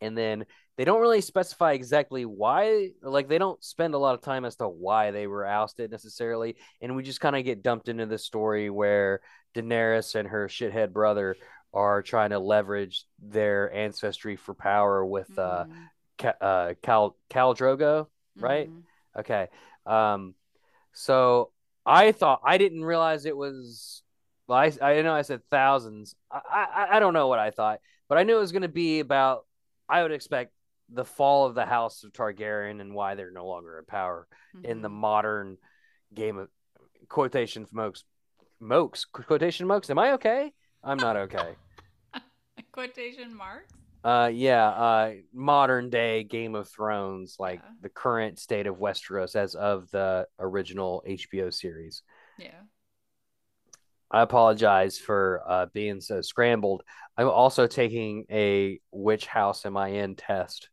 [0.00, 0.44] and then
[0.76, 4.56] they don't really specify exactly why like they don't spend a lot of time as
[4.56, 8.18] to why they were ousted necessarily and we just kind of get dumped into the
[8.18, 9.20] story where
[9.54, 11.36] Daenerys and her shithead brother
[11.72, 15.88] are trying to leverage their ancestry for power with uh, Mhm.
[16.18, 18.68] Ca- uh Cal Khal Drogo right?
[18.68, 18.82] Mhm.
[19.20, 19.48] okay
[19.86, 20.34] um
[20.92, 21.52] so
[21.86, 24.02] I thought I didn't realize it was
[24.46, 26.40] well, I I know I said thousands I
[26.74, 29.00] I, I don't know what I thought but I knew it was going to be
[29.00, 29.46] about
[29.88, 30.52] I would expect
[30.90, 34.26] the fall of the House of Targaryen and why they're no longer in power
[34.62, 34.92] in the Mhm.
[34.92, 35.58] modern
[36.14, 36.48] game of
[37.08, 38.04] quotation mokes
[38.60, 39.90] mokes quotation mokes.
[39.90, 40.52] Am I okay?
[40.82, 41.56] I'm not okay.
[42.72, 43.72] quotation marks.
[44.04, 47.70] Uh, yeah, uh, modern day Game of Thrones, like Yeah.
[47.80, 52.02] the current state of Westeros as of the original HBO series.
[52.38, 52.60] Yeah.
[54.10, 56.82] I apologize for uh, being so scrambled.
[57.16, 60.68] I'm also taking a which house am I in test.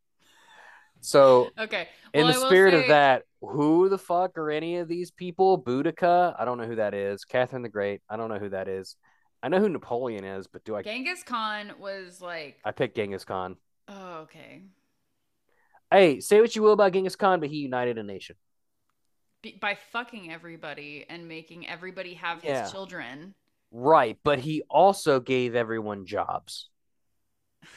[0.99, 1.87] So Okay.
[2.13, 5.59] in the spirit of that, who the fuck are any of these people?
[5.59, 7.25] Boudica, I don't know who that is.
[7.25, 8.95] Catherine the Great, I don't know who that is.
[9.43, 10.83] I know who Napoleon is, but do I?
[10.83, 13.55] Genghis Khan was like I picked Genghis Khan.
[13.87, 14.61] Oh, okay.
[15.91, 18.35] Hey, say what you will about Genghis Khan, but he united a nation.
[19.41, 22.61] Be- by fucking everybody and making everybody have Yeah.
[22.63, 23.33] his children.
[23.71, 26.69] Right, but he also gave everyone jobs.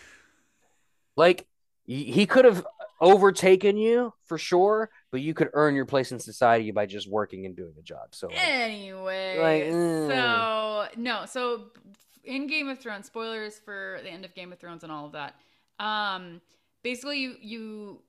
[1.16, 1.46] Like
[1.84, 2.66] he he could have
[3.00, 7.46] overtaken you for sure, but you could earn your place in society by just working
[7.46, 8.08] and doing a job.
[8.10, 10.08] So like, Anyway, Like, mm.
[10.08, 11.66] so no, so
[12.24, 15.12] in Game of Thrones, spoilers for the end of Game of Thrones and all of
[15.12, 15.36] that.
[15.78, 16.40] Um,
[16.82, 18.00] basically, you you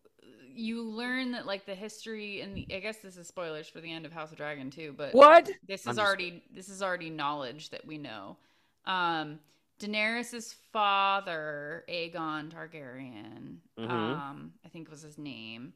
[0.51, 3.91] you learn that like the history and the, I guess this is spoilers for the
[3.91, 5.45] end of House of Dragon too, but what?
[5.67, 8.37] this is just- already this is already knowledge that we know.
[8.85, 9.39] Um,
[9.79, 13.89] Daenerys's father, Aegon Targaryen, Mhm.
[13.91, 15.73] um, I think was his name.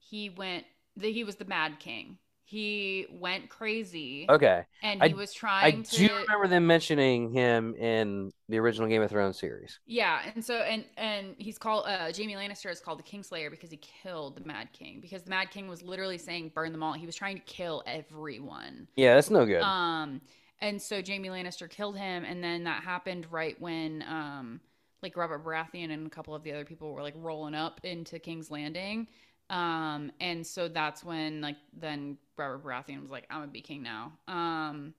[0.00, 0.64] He went.
[0.96, 2.18] The, he was the Mad King.
[2.44, 4.64] He went crazy, Okay.
[4.82, 9.02] and I- he was I trying do remember them mentioning him in the original Game
[9.02, 9.78] of Thrones series.
[9.86, 13.70] Yeah, and so and and he's called uh Jaime Lannister is called the Kingslayer because
[13.70, 16.92] he killed the Mad King because the Mad King was literally saying burn them all.
[16.94, 18.88] He was trying to kill everyone.
[18.96, 19.62] Yeah, that's no good.
[19.62, 20.20] Um,
[20.60, 24.60] and so Jaime Lannister killed him, and then that happened right when um,
[25.02, 28.18] like Robert Baratheon and a couple of the other people were like rolling up into
[28.18, 29.06] King's Landing.
[29.50, 33.82] Um, and so that's when like then Robert Baratheon was like, I'm gonna be king
[33.82, 34.12] now.
[34.28, 34.94] Um,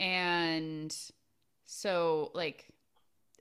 [0.00, 0.94] and
[1.64, 2.66] so like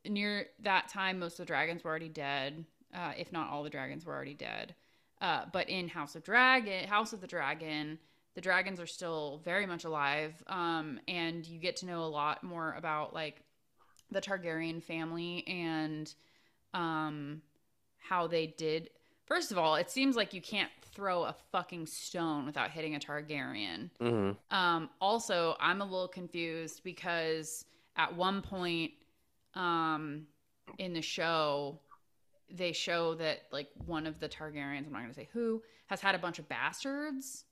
[0.08, 2.66] near that time, most of the dragons were already dead.
[2.94, 4.76] Uh, if not all the dragons were already dead.
[5.22, 7.98] Uh, but in House of Dragon, House of the Dragon,
[8.36, 10.34] the dragons are still very much alive.
[10.48, 13.42] Um, and you get to know a lot more about like
[14.10, 16.14] the Targaryen family and
[16.74, 17.42] um,
[17.98, 18.90] how they did.
[19.32, 23.00] First of all, it seems like you can't throw a fucking stone without hitting a
[23.00, 23.89] Targaryen.
[23.98, 27.63] hmm Um, also, I'm a little confused because
[27.96, 28.91] at one point
[29.54, 30.24] um,
[30.80, 31.80] in the show,
[32.50, 36.02] they show that like one of the Targaryens, I'm not going to say who, has
[36.02, 37.46] had a bunch of bastards.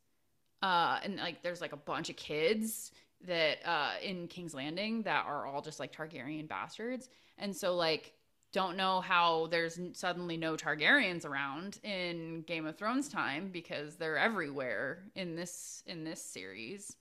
[0.61, 2.91] Uh, and like there's like a bunch of kids
[3.25, 7.07] that uh, in King's Landing that are all just like Targaryen bastards.
[7.37, 8.11] And so like
[8.51, 14.17] don't know how there's suddenly no Targaryens around in Game of Thrones time because they're
[14.17, 16.95] everywhere in this in this series.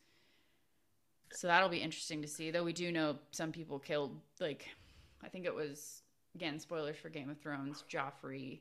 [1.33, 2.51] So that'll be interesting to see.
[2.51, 4.67] Though we do know some people killed like
[5.25, 6.03] I think it was
[6.35, 7.83] again spoilers for Game of Thrones.
[7.91, 8.61] Joffrey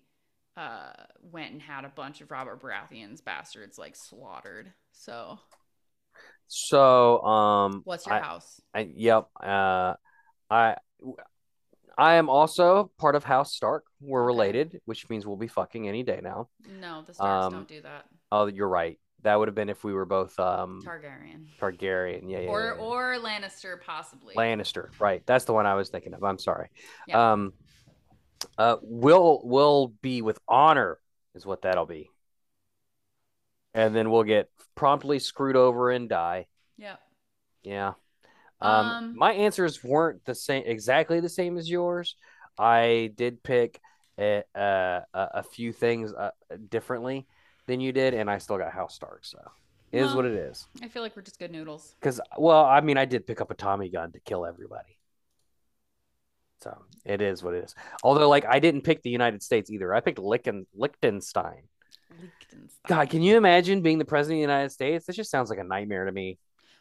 [0.56, 4.71] uh, went and had a bunch of Robert Baratheon's bastards like slaughtered.
[4.91, 5.38] So
[6.47, 8.62] So, um, what's your I- house?
[8.73, 9.28] I, yep.
[9.41, 9.93] Uh,
[10.50, 10.78] I
[11.97, 13.86] I am also part of House Stark.
[13.99, 16.49] We're related, which means we'll be fucking any day now.
[16.79, 18.05] No, the Starks um, don't do that.
[18.31, 18.99] Oh, you're right.
[19.23, 22.29] That would have been if we were both um Targaryen Targaryen.
[22.29, 22.49] Yeah, yeah.
[22.49, 22.81] or yeah, yeah.
[22.81, 24.36] or Lannister possibly.
[24.36, 24.89] Lannister.
[24.99, 25.23] Right.
[25.25, 26.23] That's the one I was thinking of.
[26.23, 26.69] I'm sorry.
[27.07, 27.33] Yeah.
[27.33, 27.53] Um,
[28.57, 30.99] uh, will will be with honor
[31.33, 32.10] is what that'll be,
[33.73, 36.45] and then we'll get promptly screwed over and die.
[36.77, 36.99] Yep.
[37.63, 37.93] Yeah.
[38.60, 42.15] Um, Um, my answers weren't the same, exactly the same as yours.
[42.58, 43.80] I did pick
[44.20, 46.32] a, a, a few things uh,
[46.70, 47.28] differently
[47.67, 49.26] than you did, and I still got House Stark.
[49.26, 49.39] So
[49.91, 50.67] it is Well- what it is.
[50.82, 51.96] I feel like we're just good noodles.
[52.00, 54.98] Because, well, I mean, I did pick up a Tommy gun to kill everybody.
[56.62, 57.76] So it is what it is.
[58.04, 59.93] Although, like, I didn't pick the United States either.
[59.93, 61.62] I picked Lichten, Liechtenstein.
[62.20, 62.70] Liechtenstein.
[62.88, 65.06] God, can you imagine being the president of the United States?
[65.06, 66.39] This just sounds like a nightmare to me.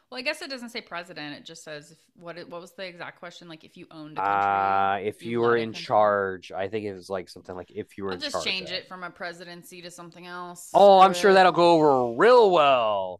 [0.09, 1.35] Well, I guess it doesn't say president.
[1.35, 2.37] It just says if, what.
[2.47, 3.49] What was the exact question?
[3.49, 5.05] Like if you owned a country.
[5.05, 5.83] Uh, if you you were in country.
[5.83, 8.87] charge, I think it was like something like if you were I'll just change it
[8.87, 10.69] from a presidency to something else.
[10.73, 13.19] Oh, I'm sure that'll go over real well.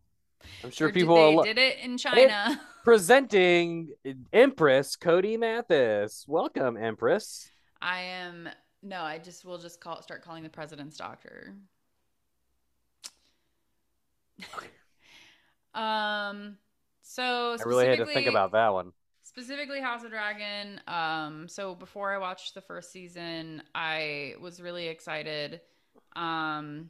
[0.63, 2.61] I'm sure Or did people will lo- did it in China.
[2.85, 3.89] presenting
[4.31, 6.23] Empress Cody Mathis.
[6.25, 7.49] Welcome, Empress.
[7.81, 8.47] I am
[8.81, 9.01] no.
[9.01, 11.53] I just will just call start calling the president's doctor.
[15.73, 16.57] um.
[17.09, 18.91] So I really had to think about that one.
[19.23, 20.81] specifically House of Dragon.
[20.87, 25.61] Um, so before I watched the first season, I was really excited.
[26.17, 26.89] Um,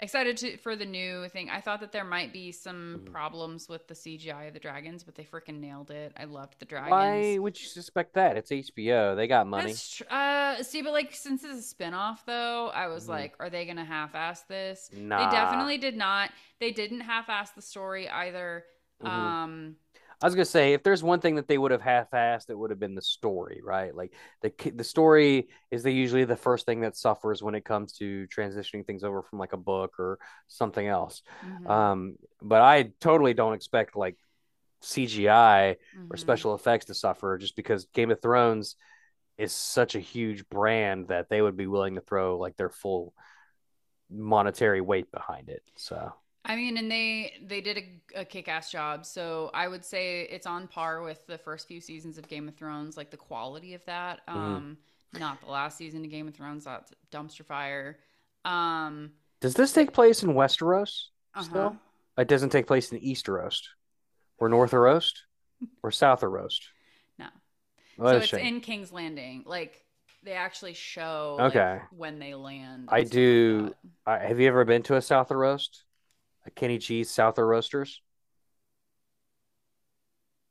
[0.00, 1.48] excited to, for the new thing.
[1.48, 3.12] I thought that there might be some Mhm.
[3.12, 6.12] problems with the CGI of the dragons, but they freaking nailed it.
[6.18, 6.90] I loved the dragons.
[6.90, 8.36] Why would you suspect that?
[8.36, 9.14] It's HBO.
[9.16, 9.72] They got money.
[9.72, 13.10] Tr- uh, see, but like since it's a spin-off though, I was Mhm.
[13.10, 14.90] like, are they gonna half-ass this?
[14.92, 15.24] Nah.
[15.24, 16.30] They definitely did not.
[16.60, 18.66] They didn't half-ass the story either.
[19.02, 19.36] Mhm.
[19.42, 19.76] Um,
[20.22, 22.70] I was gonna say if there's one thing that they would have half-assed, it would
[22.70, 23.94] have been the story, right?
[23.94, 27.92] Like the the story is the usually the first thing that suffers when it comes
[27.94, 31.22] to transitioning things over from like a book or something else.
[31.42, 34.16] mhm, Um, but I totally don't expect like
[34.80, 35.76] CGI
[36.10, 36.16] or mhm.
[36.16, 38.76] special effects to suffer just because Game of Thrones
[39.38, 43.14] is such a huge brand that they would be willing to throw like their full
[44.10, 45.62] monetary weight behind it.
[45.76, 46.12] So
[46.48, 49.04] I mean, and they they did a, a kick-ass job.
[49.04, 52.54] So I would say it's on par with the first few seasons of Game of
[52.54, 54.20] Thrones, like the quality of that.
[54.28, 54.38] Mm-hmm.
[54.38, 54.78] Um,
[55.18, 57.98] not the last season of Game of Thrones, that's dumpster fire.
[58.44, 61.06] Um, does this take place in Westeros?
[61.34, 61.42] uh-huh.
[61.42, 61.76] Still?
[62.16, 63.60] It doesn't take place in Easteros,
[64.38, 65.10] or Northeros,
[65.82, 66.54] or Southteros.
[67.18, 67.26] No.
[67.96, 68.46] What so it's shame.
[68.46, 69.42] in King's Landing.
[69.46, 69.82] Like
[70.22, 71.80] they actually show like, Okay.
[71.96, 72.88] when they land.
[72.90, 73.74] I stuff like do-
[74.06, 75.82] Uh, have you ever been to a Southteroast?
[76.54, 78.00] Kenny G's Souther Roasters?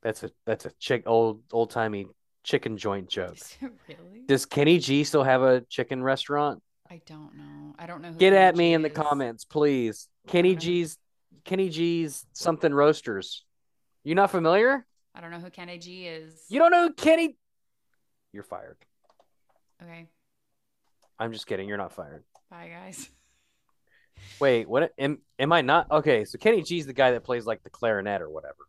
[0.01, 2.08] That's a that's a chick old old timey
[2.43, 3.38] chicken joint joke.
[3.62, 4.23] Really?
[4.27, 6.62] Does Kenny G still have a chicken restaurant?
[6.89, 7.75] I don't know.
[7.79, 8.12] I don't know.
[8.12, 10.08] Who Get Kenny at me G in the comments, please.
[10.27, 10.55] Kenny.
[10.55, 10.97] G's
[11.43, 13.43] Kenny G's something roasters.
[14.03, 14.86] You not familiar?
[15.13, 16.43] I don't know who Kenny G is.
[16.49, 17.38] You don't know who Kenny?
[18.34, 18.77] You're fired.
[19.81, 20.08] Okay.
[21.17, 21.67] I'm just kidding.
[21.69, 22.23] You're not fired.
[22.49, 23.10] Bye, guys.
[24.39, 24.91] Wait, what?
[24.97, 25.89] Am am I not?
[25.91, 28.67] Okay, so Kenny G's the guy that plays like the clarinet or whatever.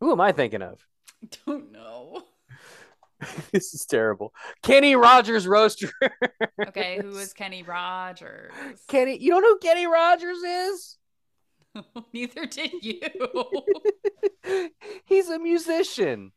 [0.00, 0.84] Who am I thinking of?
[1.22, 2.22] I don't know.
[3.52, 4.32] this is terrible.
[4.62, 5.90] Kenny Rogers roaster.
[6.68, 8.52] Okay, who is Kenny Rogers?
[8.88, 10.96] Kenny, you don't know who Kenny Rogers is?
[12.12, 13.00] Neither did you.
[15.04, 16.32] He's a musician.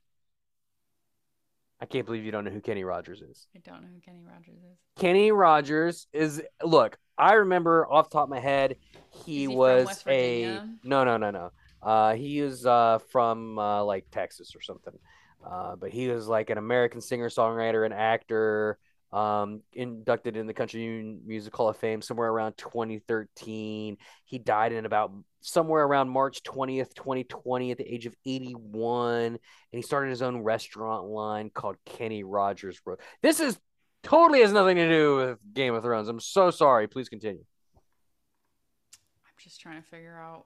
[1.81, 3.47] I can't believe you don't know who Kenny Rogers is.
[3.55, 4.77] I don't know who Kenny Rogers is.
[4.97, 8.77] Kenny Rogers is look, I remember off the top of my head,
[9.11, 11.51] he, he was a no no no no.
[11.81, 14.97] Uh he is uh from uh like Texas or something.
[15.45, 18.77] Uh but he was like an American singer, songwriter, and actor.
[19.11, 23.97] Um, inducted in the Country Music Hall of Fame somewhere around 2013.
[24.25, 29.25] He died in about somewhere around March 20th, 2020, at the age of 81.
[29.25, 29.39] And
[29.71, 33.01] he started his own restaurant line called Kenny Rogers Road.
[33.21, 33.59] This is
[34.03, 36.07] totally has nothing to do with Game of Thrones.
[36.07, 36.87] I'm so sorry.
[36.87, 37.43] Please continue.
[37.75, 40.45] I'm just trying to figure out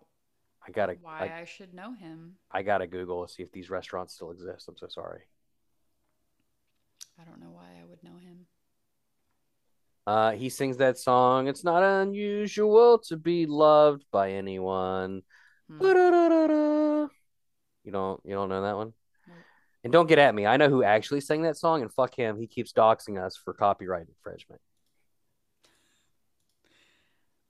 [0.67, 2.36] I gotta, why I, I, should know him.
[2.52, 4.67] I gotta Google see if these restaurants still exist.
[4.67, 5.22] I'm so sorry.
[7.20, 8.46] I don't know why I would know him.
[10.06, 11.48] Uh, he sings that song.
[11.48, 15.24] It's not unusual to be loved by anyone.
[15.70, 15.84] Hmm.
[17.84, 18.93] You don't, you don't know that one.
[19.88, 20.45] And don't get at me.
[20.45, 22.38] I know who actually sang that song, and fuck him.
[22.38, 24.60] He keeps doxing us for copyright infringement.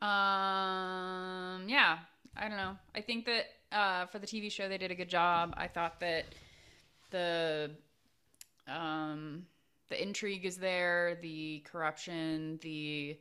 [0.04, 1.98] Um, yeah,
[2.36, 2.78] I don't know.
[2.94, 5.56] I think that uh, for the TV show they did a good job.
[5.58, 6.26] I thought that
[7.10, 7.72] the
[8.68, 9.48] um,
[9.90, 13.18] the intrigue is there, the corruption, the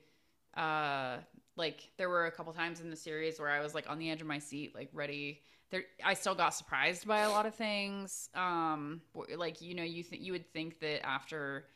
[0.58, 1.16] uh,
[1.56, 4.10] like there were a couple times in the series where I was like on the
[4.10, 5.40] edge of my seat, like ready.
[5.70, 8.28] There, I still got surprised by a lot of things.
[8.34, 9.00] Um,
[9.36, 11.66] like you know, you th- you would think that after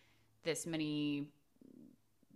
[0.44, 1.26] this many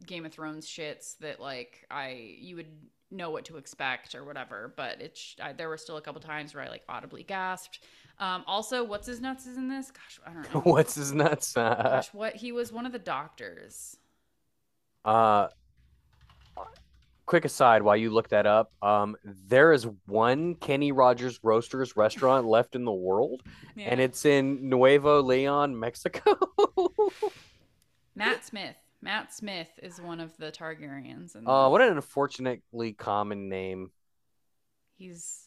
[0.07, 2.67] Game of Thrones shits that like I you would
[3.11, 6.55] know what to expect or whatever, but it's I, there were still a couple times
[6.55, 7.81] where I like audibly gasped.
[8.19, 9.91] Um, also, what's his nuts is in this?
[9.93, 10.61] Gosh, I don't know.
[10.63, 11.57] What's his nuts?
[11.57, 13.97] Uh, Gosh, what he was one of the doctors.
[15.05, 15.49] uh,
[17.27, 18.73] quick aside while you look that up.
[18.83, 23.43] Um, there is one Kenny Rogers Roasters restaurant left in the world,
[23.77, 23.89] Yeah.
[23.91, 26.37] and it's in Nuevo Leon, Mexico.
[28.15, 28.77] Matt Smith.
[29.03, 33.91] Matt Smith is one of the Targaryens, and uh, what an unfortunately common name.
[34.97, 35.41] he's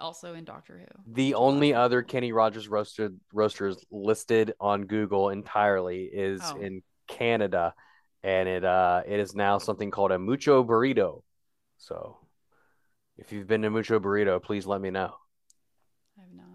[0.00, 1.12] also in Doctor Who.
[1.12, 6.56] The only other Kenny Rogers roasted roasters listed on Google entirely is Oh.
[6.60, 7.74] in Canada,
[8.22, 11.22] and it uh it is now something called a mucho burrito.
[11.78, 12.18] So,
[13.16, 15.14] if you've been to mucho burrito, please let me know.
[16.18, 16.46] I've not.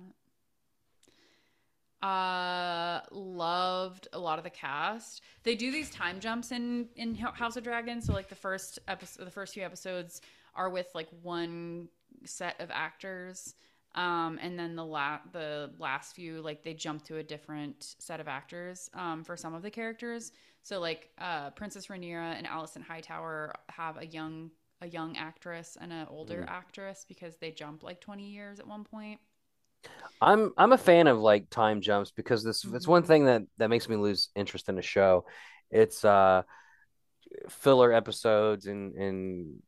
[2.01, 5.23] Uh, loved a lot of the cast.
[5.43, 8.05] They do these time jumps in in House of Dragons.
[8.05, 10.21] So like the first episode, the first few episodes
[10.55, 11.89] are with like one
[12.23, 13.55] set of actors,
[13.95, 18.19] um, and then the la- the last few like they jump to a different set
[18.19, 20.31] of actors um, for some of the characters.
[20.67, 24.51] So like uh, Princess Rhaenyra and Alicent Hightower have a young
[24.81, 26.49] a young actress and an older Mhm.
[26.49, 29.21] actress because they jump like twenty years at one point.
[30.21, 33.69] I'm I'm a fan of like time jumps because this it's one thing that that
[33.69, 35.25] makes me lose interest in a show.
[35.71, 36.43] It's uh
[37.49, 39.61] filler episodes and and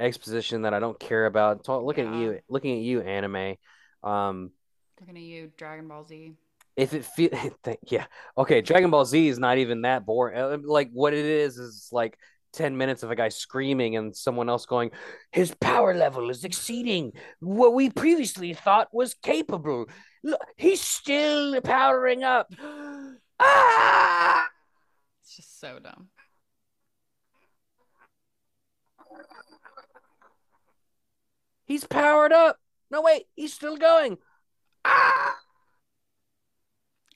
[0.00, 1.64] exposition that I don't care about.
[1.64, 3.56] Talk, looking at you, looking at you, anime.
[4.02, 4.50] Um,
[5.00, 6.32] Looking at you, Dragon Ball Z.
[6.76, 7.30] if it feel
[7.88, 8.06] yeah
[8.36, 11.88] okay dragon ball z is not even that boring Uh, like what it is is
[11.92, 12.18] like
[12.52, 14.90] 10 minutes of a guy screaming and someone else going
[15.32, 19.86] his power level is exceeding what we previously thought was capable
[20.22, 22.52] Look, he's still powering up
[23.40, 24.48] ah
[25.22, 26.08] It's just so dumb.
[31.66, 32.58] He's powered up.
[32.90, 34.18] No, wait, he's still going.
[34.84, 35.43] Ah!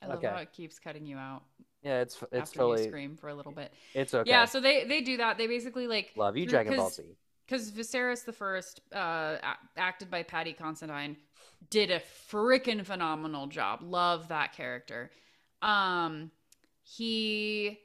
[0.03, 0.29] I love Okay.
[0.29, 1.43] how it keeps cutting you out
[1.83, 3.73] Yeah, it's it's after you totally scream for a little bit.
[3.95, 4.29] it's okay.
[4.31, 5.39] Yeah, so they they do that.
[5.39, 7.03] They basically like Love you, Dragon Ball Z.
[7.47, 9.37] because Viserys the First, uh,
[9.77, 11.17] acted by Paddy Considine,
[11.71, 13.81] did a freaking phenomenal job.
[13.83, 15.11] Love that character.
[15.63, 16.31] Um,
[16.83, 17.79] he,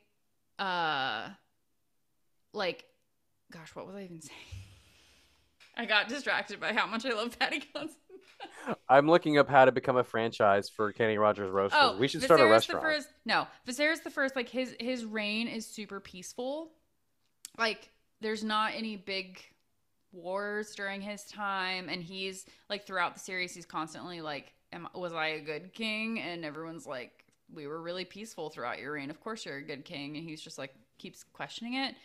[0.60, 1.30] uh,
[2.54, 2.86] like,
[3.52, 4.40] gosh, what was I even saying?
[5.76, 7.96] I got distracted by how much I love Paddy Considine.
[8.90, 11.80] I'm looking up how to become a franchise for Kenny Rogers Roasters.
[11.82, 12.84] Oh, we should start a Viserys restaurant.
[12.84, 16.72] The first, no, Viserys the First, like his his reign is super peaceful.
[17.58, 17.90] Like
[18.22, 19.40] there's not any big
[20.12, 25.14] wars during his time, and he's like throughout the series, he's constantly like, Am, "Was
[25.14, 29.10] I a good king?" And everyone's like, "We were really peaceful throughout your reign.
[29.10, 31.96] Of course, you're a good king." And he's just like keeps questioning it.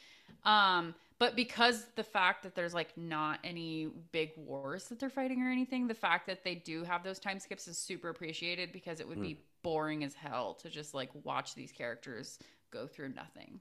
[0.44, 5.42] Um, but because the fact that there's like not any big wars that they're fighting
[5.42, 9.00] or anything, the fact that they do have those time skips is super appreciated because
[9.00, 12.38] it would be boring as hell to just like watch these characters
[12.70, 13.60] go through nothing.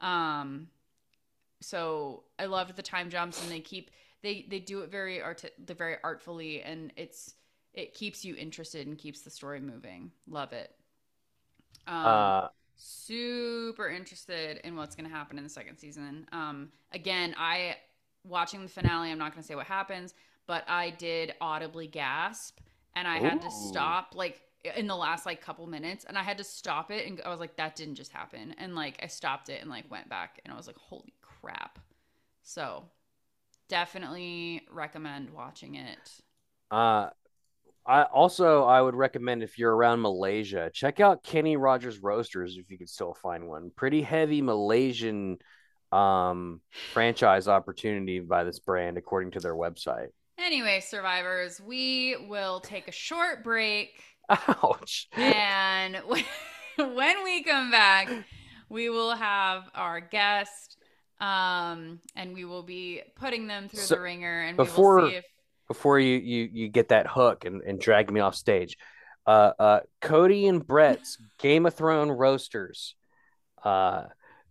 [0.00, 0.68] Um
[1.60, 3.90] so I loved the time jumps and they keep
[4.22, 7.34] they they do it very art they're very artfully and it's
[7.72, 10.12] it keeps you interested and keeps the story moving.
[10.28, 10.70] Love it.
[11.86, 16.26] Um, uh, super interested in what's going to happen in the second season.
[16.32, 17.76] Um, again, I
[18.24, 19.10] watching the finale.
[19.10, 20.14] I'm not going to say what happens,
[20.46, 22.58] but I did audibly gasp,
[22.94, 24.40] and I had to stop like
[24.76, 27.40] in the last like couple minutes, and I had to stop it, and I was
[27.40, 30.52] like, that didn't just happen, and like I stopped it and like went back, and
[30.52, 31.78] I was like, holy crap!
[32.42, 32.84] So
[33.68, 36.10] definitely recommend watching it.
[36.70, 37.10] uh,
[37.86, 42.70] I also I would recommend if you're around Malaysia, check out Kenny Rogers Roasters if
[42.70, 43.70] you can still find one.
[43.76, 45.38] Pretty heavy Malaysian
[45.92, 46.60] um
[46.92, 50.08] franchise opportunity by this brand according to their website.
[50.38, 53.90] Anyway, survivors, we will take a short break.
[54.28, 55.06] Ouch.
[55.16, 55.96] and
[56.76, 58.10] when we come back,
[58.68, 60.78] we will have our guest,
[61.20, 65.10] um, and we will be putting them through So, the ringer, and we before- will
[65.10, 65.24] see if
[65.68, 68.76] before you you you get that hook and, and drag me off stage.
[69.26, 72.94] Uh uh Cody and Brett's Game of Thrones roasters.
[73.62, 74.04] Uh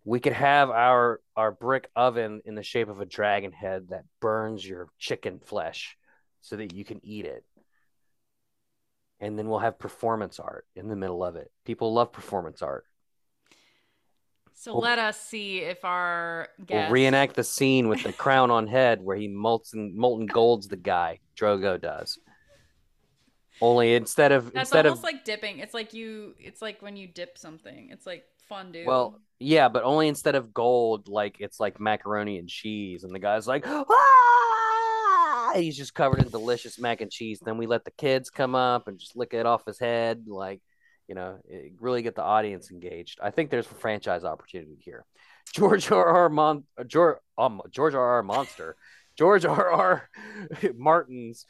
[0.05, 4.05] we could have our our brick oven in the shape of a dragon head that
[4.19, 5.97] burns your chicken flesh
[6.41, 7.45] so that you can eat it.
[9.19, 11.49] And then we'll have performance art in the middle of it.
[11.65, 12.85] People love performance art.
[14.63, 14.77] So.
[14.77, 19.17] Let us see if our We'll reenact the scene with the crown on head where
[19.17, 21.19] he molten molten golds the guy.
[21.35, 22.17] Drogo does.
[23.61, 25.59] Only instead of That's instead almost of like dipping.
[25.59, 26.35] It's like you.
[26.39, 27.89] It's like when you dip something.
[27.91, 28.85] It's like fondue.
[28.85, 33.19] well, yeah, but only instead of gold, like it's like macaroni and cheese, and the
[33.19, 35.51] guy's like, ah!
[35.55, 37.39] he's just covered in delicious mac and cheese.
[37.43, 40.61] Then we let the kids come up and just lick it off his head, like
[41.13, 43.19] you know, it- really get the audience engaged.
[43.21, 45.05] I think there's a franchise opportunity here.
[45.53, 46.03] George R.
[46.07, 46.27] R.
[46.29, 48.03] Mon- George um, George R.
[48.15, 48.23] R.
[48.23, 48.75] Monster,
[49.17, 49.69] George R.
[49.69, 50.09] R.
[50.75, 51.45] Martin's.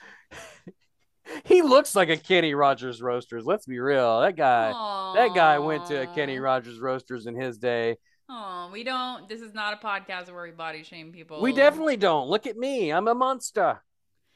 [1.45, 3.45] he looks like a Kenny Rogers Roasters.
[3.45, 4.19] Let's be real.
[4.19, 4.73] That guy.
[5.15, 7.95] That guy went to Kenny Rogers Roasters in his day.
[8.27, 9.29] Oh, we don't.
[9.29, 11.41] This is not a podcast where we body shame people.
[11.41, 12.27] We definitely don't.
[12.27, 12.91] Look at me.
[12.91, 13.81] I'm a monster.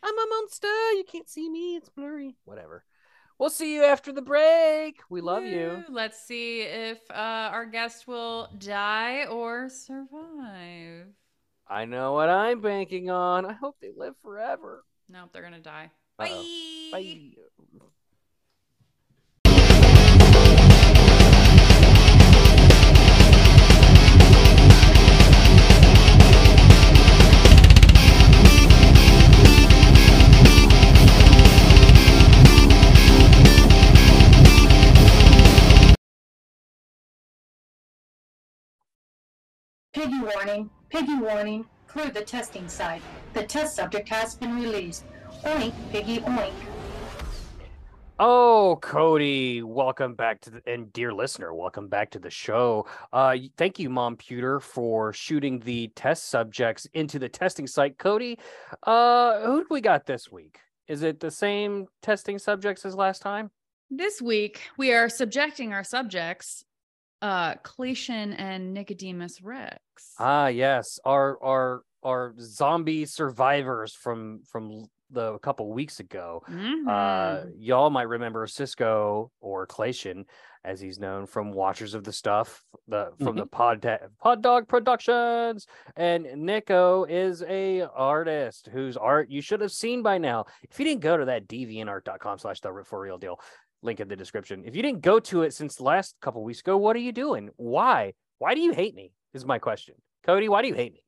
[0.01, 0.91] I'm a monster.
[0.93, 1.75] You can't see me.
[1.75, 2.37] It's blurry.
[2.45, 2.85] Whatever.
[3.39, 4.99] We'll see you after the break.
[5.09, 5.83] We love you.
[5.89, 7.13] Let's see if uh,
[7.53, 11.07] our guest will die or survive.
[11.67, 13.45] I know what I'm banking on.
[13.45, 14.83] I hope they live forever.
[15.09, 15.91] Nope, they're gonna die.
[16.17, 16.89] Uh-oh.
[16.91, 16.99] Bye.
[16.99, 17.87] Bye.
[39.97, 43.01] Piggy warning, piggy warning, clear the testing site.
[43.33, 45.05] The test subject has been released.
[45.43, 46.53] Oink, piggy oink.
[48.19, 52.85] Oh, Cody, welcome back to the and dear listener, welcome back to the show.
[53.11, 57.97] Uh thank you, Mom Pewter, for shooting the test subjects into the testing site.
[57.97, 58.37] Cody,
[58.83, 60.59] uh who do we got this week?
[60.87, 63.49] Is it the same testing subjects as last time?
[63.89, 66.65] This week we are subjecting our subjects,
[67.21, 69.79] uh, Claytion and Nicodemus Rex.
[70.19, 76.43] Ah, yes, our our our zombie survivors from from the a couple weeks ago.
[76.47, 77.53] Uh, Mhm.
[77.57, 80.25] y'all might remember Cisco or Clation,
[80.65, 83.87] as he's known from Watchers of the Stuff, the from the Pod
[84.21, 85.65] Pod Dog Productions,
[85.95, 90.43] and Nico is a artist whose art you should have seen by now.
[90.69, 93.39] If you didn't go to that deviantart.com slash the for real deal
[93.87, 96.59] link in the description, if you didn't go to it since the last couple weeks
[96.59, 97.49] ago, what are you doing?
[97.55, 98.13] Why?
[98.37, 99.13] Why do you hate me?
[99.33, 99.95] Is my question.
[100.23, 101.03] Cody, why do you hate me?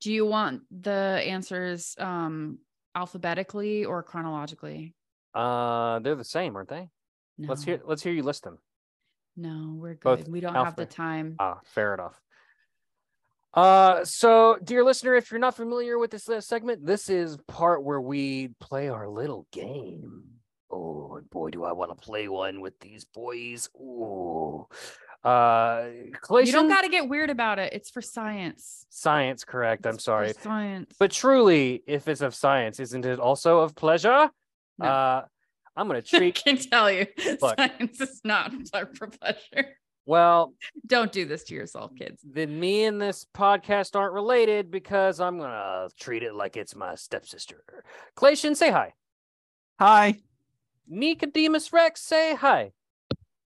[0.00, 2.58] Do you want the answers um
[2.94, 4.94] alphabetically or chronologically?
[5.34, 6.88] Uh, they're the same, aren't they?
[7.38, 7.48] No.
[7.48, 7.80] Let's hear.
[7.84, 8.58] Let's hear you list them.
[9.36, 10.18] No, we're good.
[10.18, 11.36] Both we don't have the time.
[11.38, 12.20] Ah, fair enough.
[13.52, 17.82] Uh, so, dear listener, if you're not familiar with this uh, segment, this is part
[17.82, 20.39] where we play our little game.
[20.72, 23.68] Oh, boy, do I want to play one with these boys.
[23.76, 24.66] Ooh.
[25.22, 25.88] Uh,
[26.30, 27.72] you don't got to get weird about it.
[27.74, 28.86] It's for science.
[28.88, 29.84] science, correct.
[29.84, 30.32] I'm It's for sorry.
[30.32, 30.94] Science.
[30.98, 34.30] But truly, if it's of science, isn't it also of pleasure?
[34.78, 34.86] No.
[34.86, 35.24] Uh,
[35.76, 37.06] I'm going to I treat, can tell you,
[37.42, 37.58] Look.
[37.58, 38.52] science is not
[38.96, 39.76] for pleasure.
[40.06, 40.54] well,
[40.86, 42.22] Don't do this to yourself, kids.
[42.24, 46.94] then me and this podcast aren't related because I'm gonna treat it like it's my
[46.94, 47.62] stepsister.
[48.16, 48.94] Clation, say hi.
[49.78, 50.18] Hi.
[50.90, 52.72] Nicodemus Rex, say hi.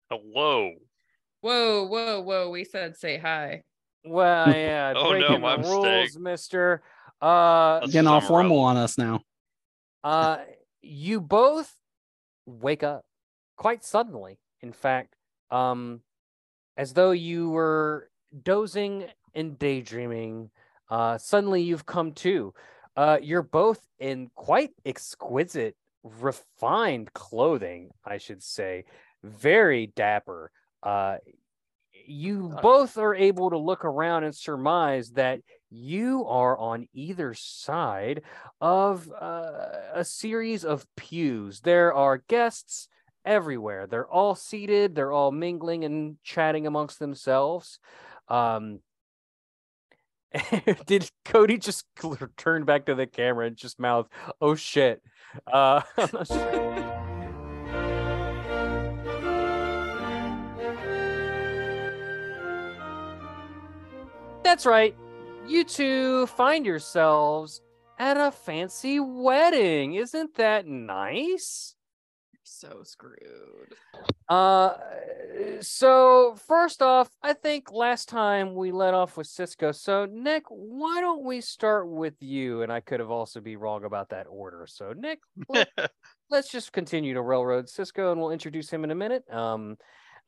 [0.10, 0.72] Hello.
[1.42, 2.50] Whoa, whoa, whoa.
[2.50, 3.62] We said say hi.
[4.04, 5.74] Well, yeah, Oh, no, my the mistake.
[5.84, 6.82] rules, Mister.
[7.22, 8.64] Uh, That's Getting all formal rebel.
[8.66, 9.22] on us now.
[10.04, 10.38] uh,
[10.82, 11.74] you both
[12.46, 13.06] wake up
[13.56, 14.40] quite suddenly.
[14.62, 15.16] In fact,
[15.52, 16.02] um,
[16.76, 18.10] as though you were
[18.44, 20.50] dozing and daydreaming.
[20.90, 22.54] Uh, suddenly you've come to.
[22.96, 25.76] Uh, you're both in quite exquisite,
[26.20, 28.86] refined clothing, I should say.
[29.24, 30.52] Very dapper.
[30.84, 31.18] Uh,
[32.08, 38.22] you both are able to look around and surmise that you are on either side
[38.62, 41.60] of uh, a series of pews.
[41.62, 42.88] There are guests
[43.26, 43.88] everywhere.
[43.88, 47.80] They're all seated, they're all mingling and chatting amongst themselves.
[48.30, 48.80] Um,
[50.86, 51.86] did Cody just
[52.38, 54.08] turn back to the camera and just mouth,
[54.42, 55.02] "Oh shit"?
[55.52, 55.82] Uh.
[64.44, 64.96] That's right.
[65.46, 67.62] You two find yourselves
[68.00, 69.96] at a fancy wedding.
[69.96, 71.77] Isn't that nice?
[72.60, 73.76] So screwed.
[74.28, 74.74] Uh,
[75.62, 79.72] so first off, I think last time we let off with Cisco.
[79.72, 82.64] So Nick, why don't we start with you?
[82.64, 84.66] And I could have also be wrong about that order.
[84.68, 85.70] So Nick, let,
[86.32, 89.24] let's just continue to railroad Cisco, and we'll introduce him in a minute.
[89.32, 89.78] Um,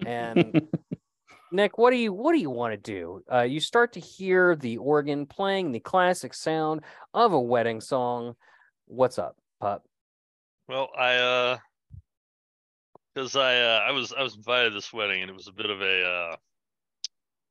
[0.06, 0.68] and
[1.52, 3.24] Nick, what do you what do you want to do?
[3.32, 8.36] Uh, you start to hear the organ playing the classic sound of a wedding song.
[8.86, 9.84] What's up, pup?
[10.68, 11.58] Well, I uh
[13.14, 15.54] because I uh, I was I was invited to this wedding and it was a
[15.54, 16.36] bit of a uh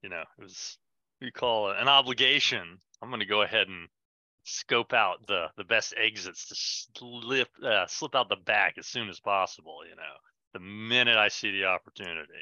[0.03, 0.79] you know, it was
[1.21, 2.79] we call it an obligation.
[3.03, 3.89] I'm gonna go ahead and
[4.45, 6.55] scope out the the best exits to
[6.99, 10.03] slip uh, slip out the back as soon as possible, you know,
[10.55, 12.33] the minute I see the opportunity.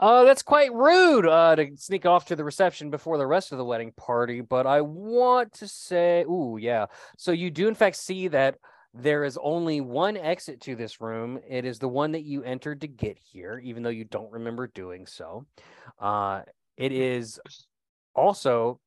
[0.00, 3.58] Uh, that's quite rude uh, to sneak off to the reception before the rest of
[3.58, 4.40] the wedding party.
[4.40, 6.86] But I want to say, ooh, yeah.
[7.16, 8.58] So you do, in fact, see that
[9.00, 11.38] there is only one exit to this room.
[11.48, 14.66] It is the one that you entered to get here, even though you don't remember
[14.66, 15.46] doing so.
[16.00, 16.42] Uh,
[16.76, 17.38] it is
[18.14, 18.80] also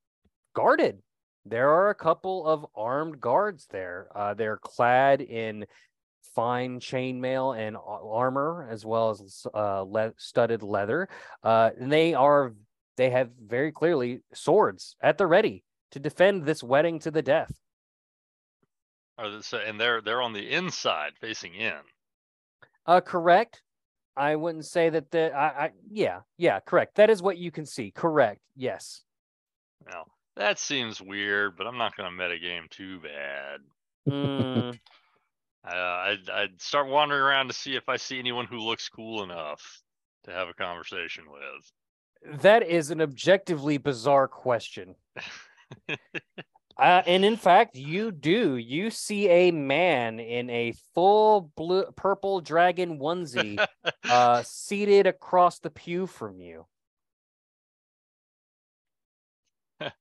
[0.54, 1.02] guarded.
[1.46, 4.10] There are a couple of armed guards there.
[4.14, 5.66] Uh, they're clad in
[6.36, 11.10] fine chainmail and armor, as well as uh, le- studded leather.
[11.44, 12.54] Uh, and they are
[12.98, 17.52] they have very clearly swords at the ready to defend this wedding to the death.
[19.22, 21.80] Are this, and they're they're on the inside facing in.
[22.88, 23.62] Uh, correct.
[24.18, 26.96] I wouldn't say that the I, I yeah yeah correct.
[26.96, 27.92] That is what you can see.
[27.92, 28.42] Correct.
[28.56, 29.04] Yes.
[29.88, 30.06] Now
[30.36, 33.60] that seems weird, but I'm not gonna metagame too bad.
[34.10, 34.80] Mm,
[35.64, 39.22] Uh, I'd, I'd start wandering around to see if I see anyone who looks cool
[39.22, 39.62] enough
[40.24, 42.42] to have a conversation with.
[42.42, 44.96] that is an objectively bizarre question.
[46.82, 48.56] Uh, and in fact, you do.
[48.56, 53.64] You see a man in a full blue, purple dragon onesie,
[54.10, 56.66] uh, seated across the pew from you.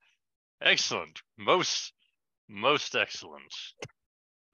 [0.62, 1.93] excellent, most,
[2.49, 3.55] most excellent.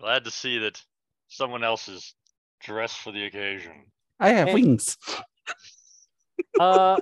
[0.00, 0.82] Glad to see that
[1.28, 2.12] someone else is
[2.60, 3.84] dressed for the occasion.
[4.18, 4.54] I have Hey.
[4.54, 4.98] wings.
[6.58, 6.98] Uh,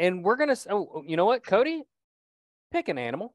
[0.00, 0.56] and we're gonna.
[0.68, 1.84] Oh, you know what, Cody?
[2.72, 3.32] Pick an animal.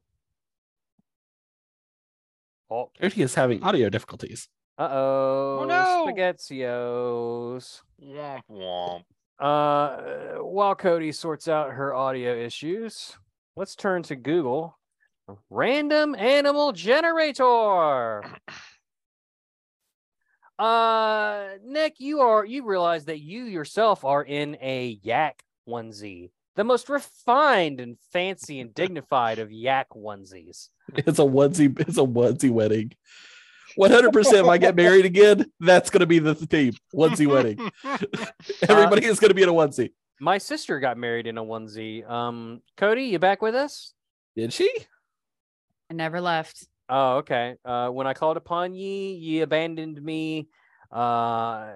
[2.70, 4.48] Oh, Cody is having audio difficulties.
[4.78, 5.64] uh oh.
[5.68, 6.06] no.
[6.08, 7.80] Spaghettios.
[8.02, 9.02] Womp womp.
[9.38, 13.16] Uh, while Cody sorts out her audio issues,
[13.56, 14.78] let's turn to Google.
[15.48, 18.22] Random animal generator.
[20.58, 26.64] Uh, Nick, you are you realize that you yourself are in a yak onesie, the
[26.64, 30.68] most refined and fancy and dignified of yak onesies.
[30.94, 31.78] It's a onesie.
[31.80, 32.92] It's a onesie wedding.
[33.76, 34.38] One hundred percent.
[34.38, 36.74] If I get married again, that's gonna be the theme.
[36.94, 37.70] Onesie wedding.
[38.68, 39.92] Everybody is gonna be in a onesie.
[40.20, 42.08] My sister got married in a onesie.
[42.08, 43.94] Um, Cody, you back with us?
[44.36, 44.70] Did she?
[45.90, 46.66] I never left.
[46.88, 47.54] Oh, okay.
[47.64, 50.48] Uh, when I called upon ye, ye abandoned me.
[50.90, 51.72] Uh,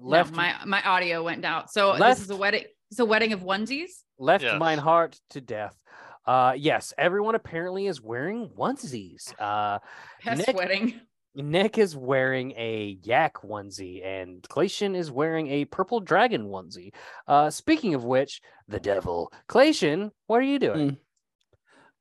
[0.00, 1.70] left no, my my audio went out.
[1.70, 2.64] So Left- this is a wedding.
[2.90, 3.90] It's a wedding of onesies.
[4.22, 4.58] Left Yes.
[4.58, 5.76] mine heart to death.
[6.24, 9.34] Uh, yes, everyone apparently is wearing onesies.
[9.38, 9.80] Uh,
[10.24, 11.00] Best Nick- wedding.
[11.34, 16.92] Nick is wearing a yak onesie, and Clation is wearing a purple dragon onesie.
[17.26, 20.98] Uh, speaking of which, the devil, Clation, what are you doing?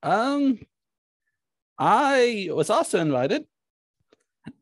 [0.03, 0.59] Um,
[1.79, 3.45] I was also invited.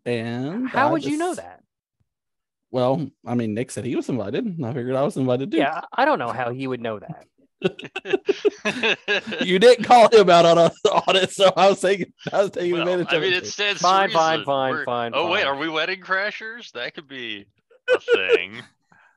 [0.05, 1.63] And How I would you know that?
[2.69, 4.63] Well, I mean, Nick said he was invited.
[4.63, 5.57] I figured I was invited too.
[5.57, 7.25] Yeah, I don't know how he would know that.
[9.41, 10.57] You didn't call him out on,
[11.07, 13.43] on it, so I was taking I was taking Well, advantage I of mean, it.
[13.43, 16.71] it stands Fine, fine, fine, We're- fine, Oh wait, are we wedding crashers?
[16.73, 17.45] That could be
[17.93, 18.61] a thing.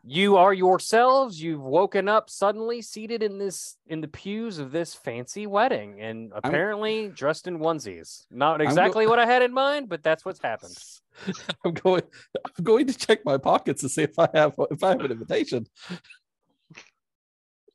[0.05, 1.41] You are yourselves.
[1.41, 6.33] You've woken up suddenly seated in this in the pews of this fancy wedding, and
[6.35, 8.25] apparently dressed in onesies.
[8.29, 10.77] Not go- exactly what I had in mind, but that's what's happened.
[11.65, 12.03] I'm going
[12.59, 15.13] I'm going to check my pockets to see if I have if I have an
[15.13, 15.67] invitation.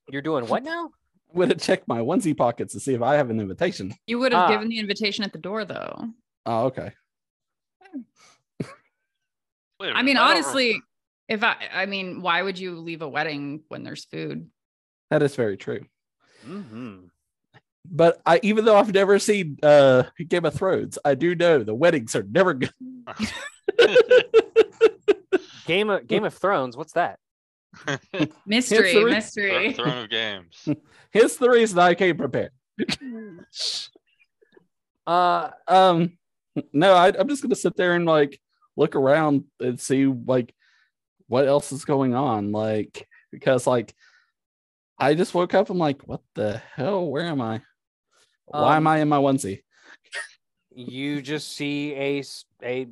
[0.10, 0.90] You're doing what now?
[1.34, 3.94] I'm going to my onesie pockets to see if I have an invitation.
[4.08, 4.48] You would have Ah.
[4.50, 6.06] given the invitation at the door, though.
[6.46, 6.92] Oh, okay.
[9.80, 10.82] Wait a I minute, mean, honestly,
[11.28, 14.50] if I, I mean, why would you leave a wedding when there's food?
[15.12, 15.86] That is very true.
[16.46, 17.08] Mm-hmm.
[17.90, 21.76] But I even though I've never seen uh Game of Thrones, I do know the
[21.76, 22.72] weddings are never good.
[25.66, 26.76] Game of Game of Thrones.
[26.76, 27.20] What's that?
[28.46, 29.74] Mystery, the re- mystery.
[29.74, 30.68] Throne of Games.
[31.14, 32.52] Hence the reason I came prepared.
[35.06, 36.18] Uh, Um,
[36.74, 38.40] no, I, I'm just gonna sit there and like
[38.76, 40.54] look around and see like
[41.28, 43.94] what else is going on, like because like
[45.00, 45.70] I just woke up.
[45.70, 47.08] I'm like, what the hell?
[47.10, 47.62] Where am I?
[48.46, 49.62] Why am Um, I in my onesie?
[50.76, 52.88] you just see a s- a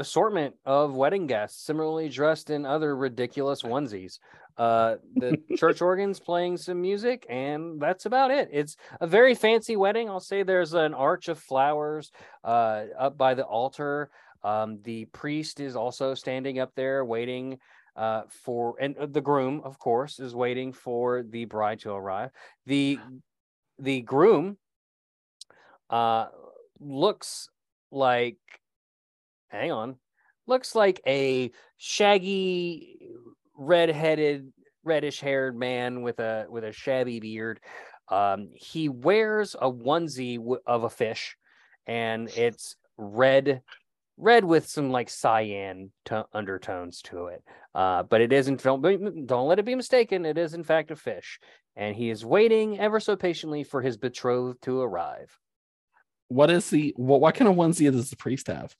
[0.00, 4.18] assortment of wedding guests similarly dressed in other ridiculous onesies.
[4.56, 8.48] Uh the church organs playing some music and that's about it.
[8.50, 10.08] It's a very fancy wedding.
[10.08, 12.10] I'll say there's an arch of flowers
[12.42, 14.10] uh up by the altar.
[14.42, 17.58] Um the priest is also standing up there waiting
[17.94, 22.30] uh for and uh, the groom of course is waiting for the bride to arrive.
[22.64, 22.98] The
[23.78, 24.56] the groom
[25.90, 26.26] uh
[26.80, 27.50] looks
[27.90, 28.38] like
[29.50, 29.96] hang on
[30.46, 32.98] looks like a shaggy
[33.56, 34.52] red-headed
[34.84, 37.60] reddish haired man with a with a shabby beard
[38.08, 41.36] um he wears a onesie w- of a fish
[41.86, 43.62] and it's red
[44.16, 47.42] red with some like cyan to- undertones to it
[47.74, 50.96] uh but it isn't don't, don't let it be mistaken it is in fact a
[50.96, 51.38] fish
[51.76, 55.38] and he is waiting ever so patiently for his betrothed to arrive
[56.28, 57.20] What is the what?
[57.20, 58.74] What kind of onesie does the priest have?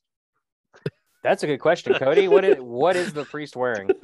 [1.23, 2.29] That's a good question, Cody.
[2.29, 3.91] What is what is the priest wearing?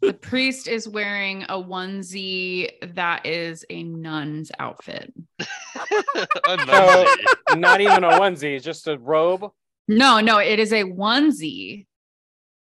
[0.00, 5.14] The priest is wearing a onesie that is a nun's outfit.
[5.40, 7.58] A nunsey.
[7.58, 9.50] Not even a onesie, just a robe.
[9.88, 11.86] No, no, it is a onesie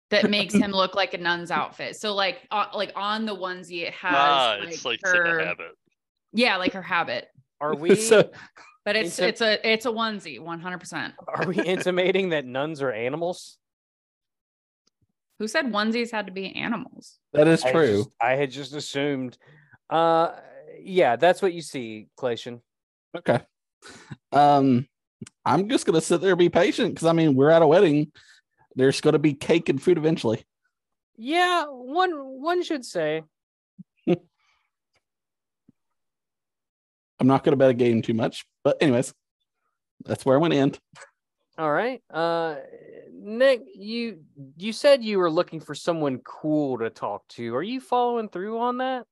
[0.09, 1.97] that makes him look like a nun's outfit.
[1.97, 5.43] So like uh, like on the onesie it has ah, like, it's like, her like
[5.43, 5.71] a habit.
[6.31, 7.27] yeah, like her habit.
[7.59, 8.29] Are we so
[8.85, 11.13] But it's Intim- it's a it's a onesie, 100%.
[11.27, 13.57] are we intimating that nuns are animals?
[15.39, 17.19] Who said onesies had to be animals?
[17.33, 17.97] that is I true.
[18.03, 19.37] just- I had just assumed.
[19.89, 20.35] Uh,
[20.79, 22.61] yeah, that's what you see, Clation.
[23.15, 23.39] Okay.
[24.31, 24.87] Um,
[25.45, 28.11] I'm just gonna sit there and be patient because I mean we're at a wedding.
[28.75, 30.43] There's gonna be cake and food eventually.
[31.17, 32.11] Yeah, one
[32.41, 33.23] one should say.
[34.07, 34.17] I'm
[37.27, 39.13] not gonna bet a game too much, but anyways,
[40.05, 40.79] that's where I want to end.
[41.57, 42.01] All right.
[42.11, 42.55] Uh,
[43.23, 44.19] Nick, you
[44.57, 47.55] you said you were looking for someone cool to talk to.
[47.55, 49.05] Are you following through on that?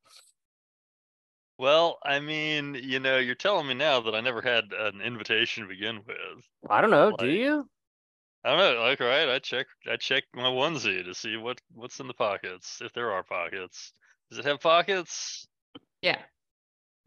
[1.58, 5.64] Well, I mean, you know, you're telling me now that I never had an invitation
[5.64, 6.46] to begin with.
[6.70, 7.16] I don't know.
[7.18, 7.70] Do you?
[8.44, 8.82] I don't know.
[8.82, 9.30] Like, right?
[9.30, 9.68] I check.
[9.90, 13.94] I check my onesie to see what what's in the pockets, if there are pockets.
[14.30, 15.48] Does it have pockets?
[16.02, 16.20] Yeah.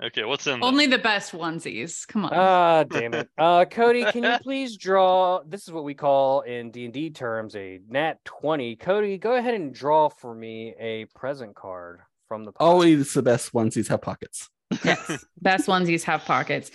[0.02, 0.68] Okay, what's in there?
[0.68, 2.06] Only the best onesies.
[2.08, 2.32] Come on.
[2.34, 3.28] Ah, damn it.
[3.38, 5.40] Uh, Cody, can you please draw?
[5.46, 8.74] This is what we call in D and D terms a nat twenty.
[8.76, 12.52] Cody, go ahead and draw for me a present card from the.
[12.52, 12.66] pile.
[12.68, 14.48] Always the best onesies have pockets.
[14.84, 15.24] yes.
[15.40, 16.70] Best onesies have pockets.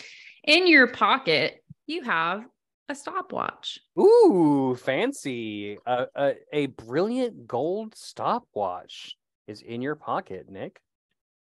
[0.45, 2.45] In your pocket, you have
[2.87, 3.79] a stopwatch.
[3.99, 5.77] Ooh, fancy.
[5.85, 9.15] Uh, uh, a brilliant gold stopwatch
[9.47, 10.79] is in your pocket, Nick.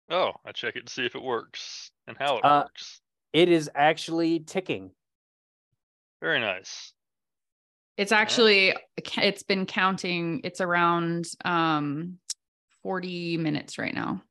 [0.10, 3.02] Oh, I check it to see if it works and how it Uh, works.
[3.32, 4.92] It is actually ticking.
[6.22, 6.94] Very nice.
[7.98, 8.74] It's actually
[9.18, 10.42] it's been counting.
[10.44, 12.18] It's around um
[12.82, 14.24] 40 minutes right now.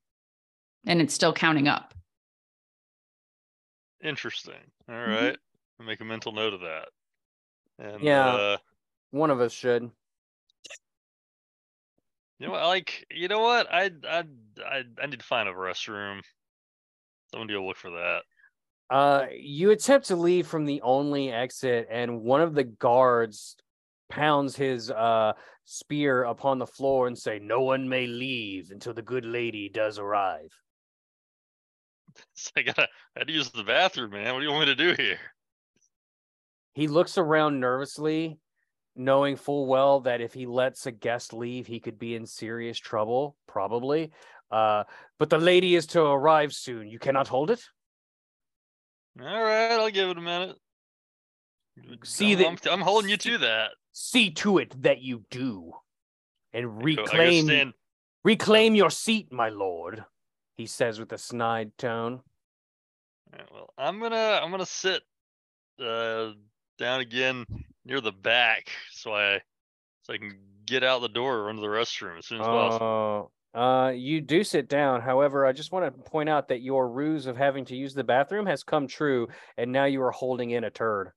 [0.86, 1.94] And it's still counting up.
[4.02, 4.72] Interesting.
[4.88, 5.36] All Mhm.
[5.78, 6.88] I'll make a mental note of that.
[7.78, 8.26] And Yeah.
[8.26, 8.58] uh,
[9.10, 9.90] One of us should.
[12.38, 12.66] You know what?
[12.66, 13.72] Like, you know what?
[13.72, 14.24] I I
[14.64, 16.20] I I need to find a restroom.
[17.32, 18.20] Somebody will look for that.
[18.90, 23.56] Uh, you attempt to leave from the only exit, and one of the guards
[24.08, 25.34] pounds his uh
[25.64, 29.98] spear upon the floor and say, "No one may leave until the good lady does
[29.98, 30.52] arrive."
[32.34, 34.32] So I gotta I had to use the bathroom, man.
[34.32, 35.20] What do you want me to do here?
[36.72, 38.38] He looks around nervously,
[38.98, 42.78] knowing full well that if he lets a guest leave, he could be in serious
[42.78, 44.10] trouble, probably.
[44.50, 44.84] Uh,
[45.18, 46.88] but the lady is to arrive soon.
[46.88, 47.62] You cannot hold it.
[49.20, 50.56] All right, I'll give it a minute.
[52.04, 53.70] See I'm, that- I'm, holding you to that.
[53.92, 55.72] See to it that you do,
[56.52, 57.72] and I go- I go reclaim
[58.24, 60.04] reclaim your seat, my lord.
[60.56, 62.20] He says with a snide tone.
[63.32, 65.02] Alright, well, I'm gonna I'm gonna sit
[65.80, 66.32] uh
[66.78, 67.44] down again
[67.88, 69.40] near the back so I
[70.02, 70.36] so I can
[70.66, 72.86] get out the door or run to the restroom as soon as possible.
[72.86, 75.00] Oh, uh, you do sit down.
[75.00, 78.04] However, I just want to point out that your ruse of having to use the
[78.04, 81.10] bathroom has come true, and now you are holding in a turd.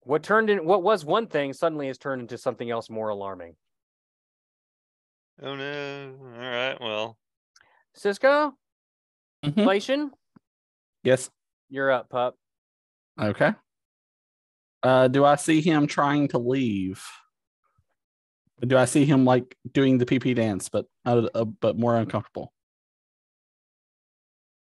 [0.00, 3.54] What turned in what was one thing suddenly has turned into something else more alarming.
[5.40, 6.14] Oh no!
[6.20, 7.16] All right, well,
[7.94, 8.52] Cisco,
[9.44, 9.58] Mhm.
[9.58, 10.10] Inflation,
[11.04, 11.30] Yes.
[11.68, 12.36] you're up, pup.
[13.20, 13.52] Okay.
[14.82, 17.02] Uh, do I see him trying to leave?
[18.60, 22.52] Do I see him like doing the PP dance, but uh, uh, but more uncomfortable?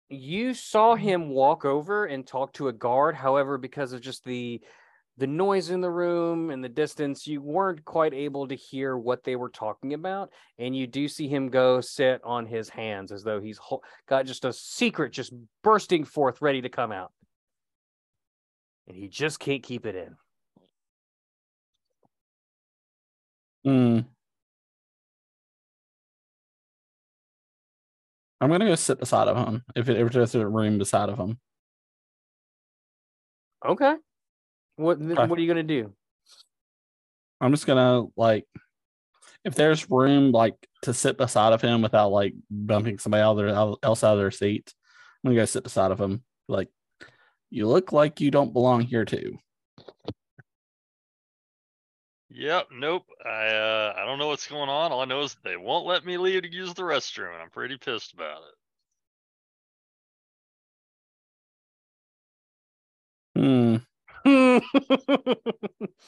[0.09, 3.15] You saw him walk over and talk to a guard.
[3.15, 4.61] However, because of just the
[5.17, 9.23] the noise in the room and the distance, you weren't quite able to hear what
[9.23, 10.31] they were talking about.
[10.57, 13.59] And you do see him go sit on his hands as though he's
[14.07, 17.11] got just a secret just bursting forth, ready to come out.
[18.89, 20.15] And he just can't keep it in.
[23.63, 23.99] Hmm.
[28.41, 29.63] I'm gonna go sit beside of him.
[29.75, 31.39] If it if there's a room beside of him,
[33.65, 33.95] Okay.
[34.77, 35.27] What Okay.
[35.27, 35.93] what are you gonna do?
[37.41, 38.45] I'm just gonna like,
[39.43, 43.49] if there's room like to sit beside of him without like bumping somebody out there
[43.49, 44.73] else out of their seat,
[45.23, 46.23] I'm gonna go sit beside of him.
[46.47, 46.69] Like,
[47.49, 49.37] you look like you don't belong here too.
[52.29, 53.03] yep, nope.
[53.25, 54.91] I uh I don't know what's going on.
[54.91, 57.49] All I know is they won't let me leave to use the restroom, and I'm
[57.49, 58.41] pretty pissed about
[63.35, 63.39] it.
[63.39, 63.75] Hmm.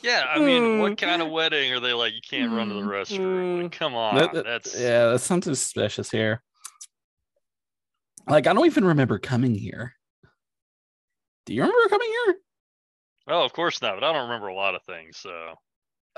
[0.03, 0.79] Yeah, I mean, Hmm.
[0.79, 2.13] what kind of wedding are they like?
[2.13, 2.89] You can't run to the Hmm.
[2.89, 3.63] restroom.
[3.63, 6.41] Like, come on, That- that- that's yeah, that's something suspicious here.
[8.27, 9.93] Like, I don't even remember coming here.
[11.45, 12.35] Do you remember coming here?
[13.27, 13.95] oh, of course not.
[13.95, 15.17] But I don't remember a lot of things.
[15.17, 15.55] So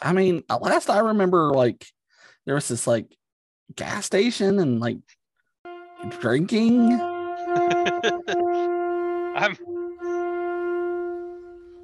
[0.01, 1.85] I mean, last I remember, like,
[2.45, 3.15] there was this like
[3.75, 4.97] gas station and like
[6.19, 6.93] drinking.
[9.35, 9.57] I'm.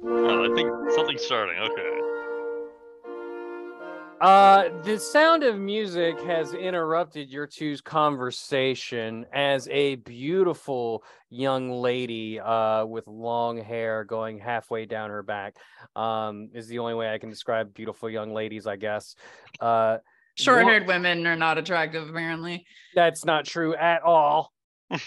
[0.02, 1.58] Oh, I think something's starting.
[1.60, 2.19] Okay.
[4.20, 12.38] Uh, the sound of music has interrupted your two's conversation as a beautiful young lady
[12.38, 15.56] uh, with long hair going halfway down her back
[15.96, 19.14] um, is the only way I can describe beautiful young ladies, I guess.
[19.58, 19.98] Uh,
[20.34, 22.66] Short haired women are not attractive, apparently.
[22.94, 24.52] that's not true at all.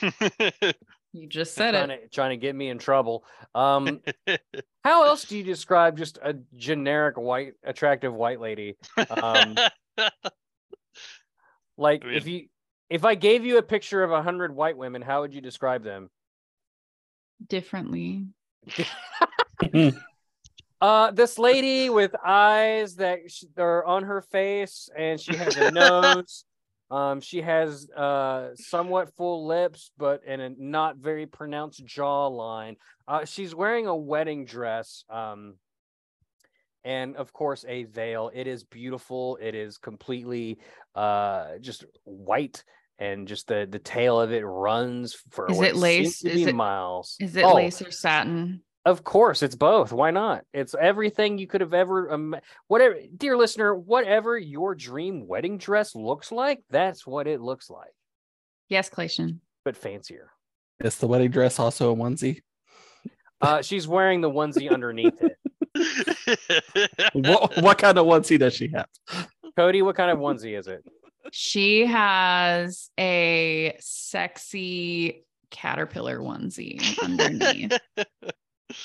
[1.14, 2.02] You just said trying it.
[2.04, 3.24] to, trying to get me in trouble.
[3.56, 4.02] Um,
[4.84, 8.78] how else do you describe just a generic white, attractive white lady?
[9.10, 9.56] Um,
[11.78, 12.48] Like I if you
[12.90, 15.84] if I gave you a picture of a hundred white women, how would you describe
[15.84, 16.10] them?
[17.48, 18.28] Differently.
[20.82, 23.20] Uh, this lady with eyes that
[23.58, 26.44] are on her face, and she has a nose.
[26.94, 32.76] Um, she has uh somewhat full lips, but and a not very pronounced jawline.
[33.08, 35.04] Uh, she's wearing a wedding dress.
[35.10, 35.56] Um,
[36.86, 38.30] and of course a veil.
[38.32, 39.40] It is beautiful.
[39.42, 40.60] It is completely
[40.94, 42.64] uh just white.
[43.00, 46.24] And just the the tail of it runs for Is it lace?
[46.24, 47.18] Is it- miles.
[47.20, 48.62] Is it Oh, lace or satin?
[48.86, 49.92] Of course, it's both.
[49.94, 50.44] Why not?
[50.54, 52.36] It's everything you could have ever um,
[52.68, 57.94] whatever dear listener, whatever your dream wedding dress looks like, that's what it looks like,
[58.70, 59.40] Yes, Clayton.
[59.64, 60.30] but fancier.
[60.84, 62.42] Is the wedding dress also a onesie?
[63.42, 65.38] Uh she's wearing the onesie underneath it.
[67.14, 68.88] what what kind of onesie does she have?
[69.56, 70.84] Cody, what kind of onesie is it?
[71.32, 77.78] She has a sexy caterpillar onesie underneath.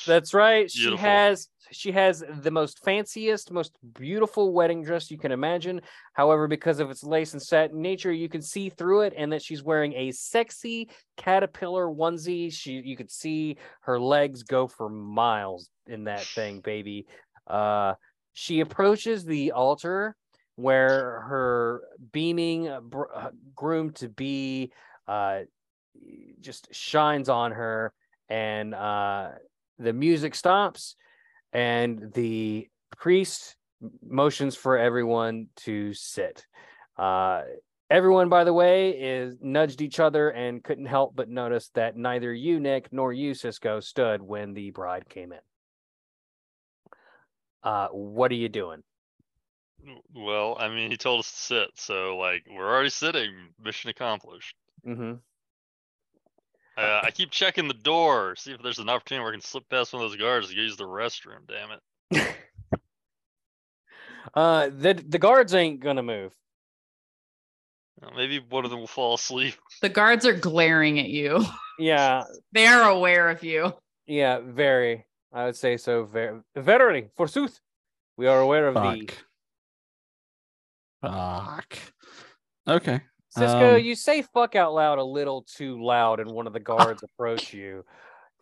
[0.06, 0.70] That's right.
[0.70, 5.82] She has she has the most fanciest, most beautiful wedding dress you can imagine.
[6.14, 9.42] However, because of its lace and satin nature, you can see through it, and that
[9.42, 12.52] she's wearing a sexy caterpillar onesie.
[12.52, 17.06] She you could see her legs go for miles in that thing, baby.
[17.46, 17.94] Uh,
[18.32, 20.16] she approaches the altar
[20.56, 21.82] where her
[22.12, 22.80] beaming uh,
[23.54, 24.72] groom to be
[25.06, 25.40] uh
[26.40, 27.92] just shines on her
[28.28, 29.30] and uh
[29.78, 30.96] the music stops
[31.52, 33.56] and the priest
[34.06, 36.46] motions for everyone to sit.
[36.96, 37.42] Uh,
[37.90, 42.32] everyone, by the way, is nudged each other and couldn't help but notice that neither
[42.32, 45.38] you, Nick, nor you, Cisco, stood when the bride came in.
[47.62, 48.82] Uh, what are you doing?
[50.14, 53.32] well, I mean, he told us to sit, so like we're already sitting.
[53.62, 54.56] Mission accomplished.
[54.86, 55.14] Mm-hmm.
[56.78, 59.68] Uh, I keep checking the door, see if there's an opportunity where I can slip
[59.68, 61.40] past one of those guards to use the restroom.
[61.48, 62.34] Damn it!
[64.34, 66.32] Uh, the the guards ain't gonna move.
[68.02, 69.54] Uh, maybe one of them will fall asleep.
[69.80, 71.44] The guards are glaring at you.
[71.78, 73.72] Yeah, They are aware of you.
[74.06, 75.06] yeah, very.
[75.32, 76.04] I would say so.
[76.04, 77.58] Very, verily, forsooth,
[78.18, 79.14] we are aware of Fuck.
[81.02, 81.78] the Fuck.
[82.68, 83.00] Okay.
[83.30, 86.60] Cisco, Um, you say fuck out loud a little too loud, and one of the
[86.60, 87.84] guards approach you.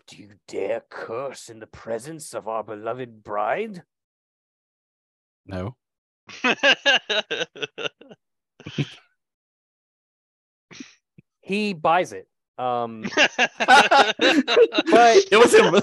[0.09, 3.83] Do you dare curse in the presence of our beloved bride?
[5.47, 5.77] No.
[11.41, 12.27] He buys it.
[12.59, 13.47] Um, but
[15.31, 15.75] it was him.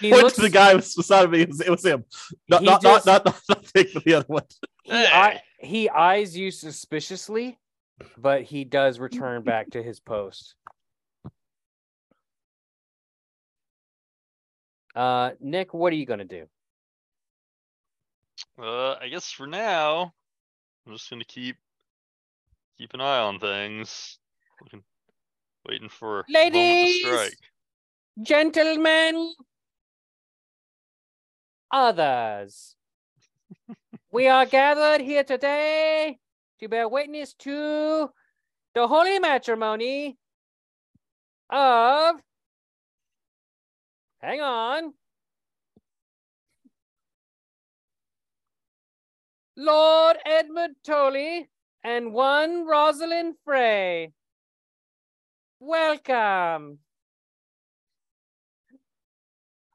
[0.00, 1.42] He looks- the guy was beside me.
[1.42, 2.04] It was, it was him.
[2.48, 4.42] Not not, just- not not not not but the other one.
[4.84, 5.40] he, Hey.
[5.60, 7.58] he eyes you suspiciously,
[8.18, 10.54] but he does return back to his post.
[14.94, 16.46] Uh, Nick, what are you gonna do?
[18.58, 20.12] uh, I guess for now,
[20.86, 21.56] I'm just gonna keep
[22.78, 24.18] keep an eye on things.
[24.60, 24.82] Looking,
[25.66, 27.00] waiting for the to Ladies!
[27.00, 27.38] strike.
[28.22, 29.32] Gentlemen,
[31.70, 32.76] others,
[34.12, 36.18] we are gathered here today
[36.62, 38.08] to bear witness to
[38.74, 40.16] the holy matrimony
[41.50, 42.14] of.
[44.20, 44.94] Hang on.
[49.56, 51.50] Lord Edmund Tully
[51.82, 54.12] and one Rosalind Frey.
[55.58, 56.78] Welcome.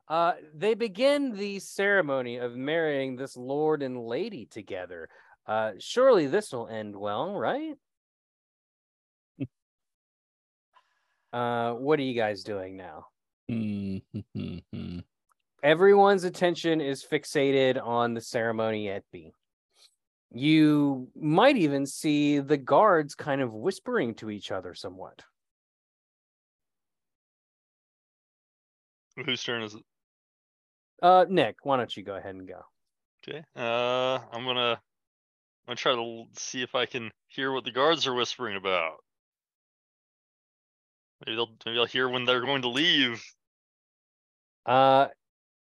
[0.07, 5.09] Uh, they begin the ceremony of marrying this lord and lady together.
[5.47, 7.75] Uh, surely this will end well, right?
[11.33, 13.05] uh, what are you guys doing now?
[13.47, 14.99] Hmm, hmm, hmm.
[15.63, 19.31] Everyone's attention is fixated on the ceremony at B.
[20.33, 25.23] You might even see the guards kind of whispering to each other somewhat.
[29.25, 29.81] Whose turn is it?
[31.01, 32.61] Uh, Nick, why don't you go ahead and go?
[33.27, 33.43] Okay.
[33.55, 34.79] Uh, I'm gonna
[35.67, 38.95] I'm gonna try to see if I can hear what the guards are whispering about.
[41.25, 43.21] Maybe they'll maybe I'll hear when they're going to leave.
[44.65, 45.07] Uh,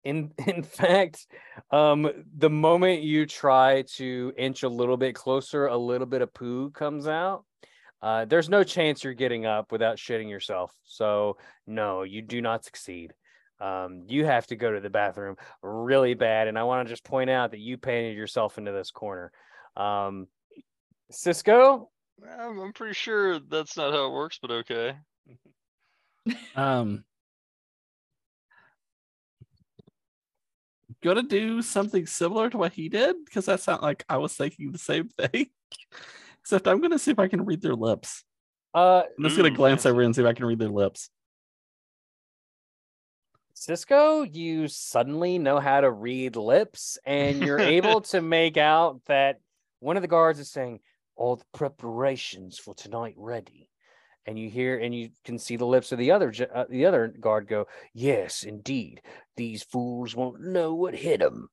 [0.02, 1.26] in in fact,
[1.70, 6.32] um, the moment you try to inch a little bit closer, a little bit of
[6.32, 7.44] poo comes out.
[8.00, 10.74] Uh, there's no chance you're getting up without shitting yourself.
[10.84, 11.36] So
[11.66, 13.12] no, you do not succeed.
[13.60, 17.04] Um, you have to go to the bathroom really bad, and I want to just
[17.04, 19.30] point out that you painted yourself into this corner.
[19.76, 20.26] Um,
[21.10, 21.90] Cisco,
[22.38, 24.96] I'm, I'm pretty sure that's not how it works, but okay.
[26.54, 27.04] Um.
[31.02, 34.72] gonna do something similar to what he did because that sounded like I was thinking
[34.72, 35.48] the same thing.
[36.40, 38.24] Except I'm gonna see if I can read their lips.
[38.74, 39.88] Uh, I'm just gonna Ooh, glance fancy.
[39.90, 41.10] over and see if I can read their lips.
[43.54, 49.40] Cisco, you suddenly know how to read lips, and you're able to make out that
[49.82, 50.80] one of the guards is saying,
[51.16, 53.68] "All the preparations for tonight ready."
[54.24, 57.08] And you hear, and you can see the lips of the other, uh, the other
[57.08, 59.02] guard go, "Yes, indeed,
[59.36, 61.48] these fools won't know what hit them.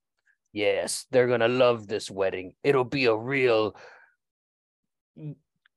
[0.52, 2.54] Yes, they're gonna love this wedding.
[2.62, 3.76] It'll be a real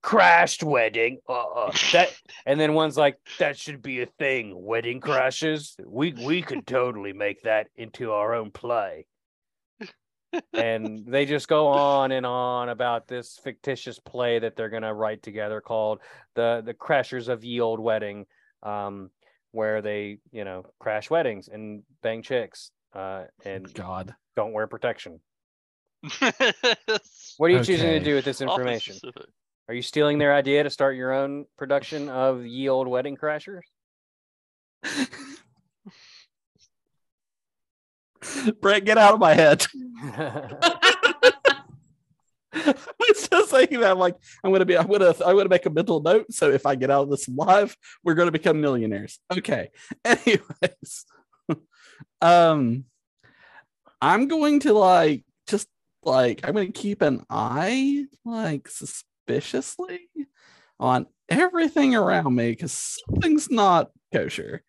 [0.03, 1.19] crashed wedding.
[1.27, 2.13] Uh, uh, that
[2.45, 4.53] and then one's like, that should be a thing.
[4.55, 5.75] Wedding crashes.
[5.83, 9.07] We we could totally make that into our own play.
[10.53, 15.21] And they just go on and on about this fictitious play that they're gonna write
[15.21, 15.99] together called
[16.35, 18.25] the the Crashers of Ye Old Wedding,
[18.63, 19.09] um,
[19.51, 24.15] where they you know crash weddings and bang chicks, uh, and God.
[24.35, 25.19] don't wear protection.
[27.37, 28.95] What are you choosing to do with this information?
[28.95, 29.29] specific.
[29.67, 33.61] Are you stealing their idea to start your own production of Ye Old Wedding Crashers?
[38.61, 39.65] Brett, get out of my head.
[42.55, 45.65] I was just thinking that I'm like, I'm gonna be I'm gonna I'm gonna make
[45.65, 46.31] a mental note.
[46.31, 49.19] So if I get out of this live, we're gonna become millionaires.
[49.31, 49.71] Okay.
[50.05, 51.05] Anyways.
[52.21, 52.85] um
[54.01, 55.67] I'm going to like just
[56.03, 60.09] like I'm gonna keep an eye like suspiciously
[60.79, 64.61] on everything around me because something's not kosher.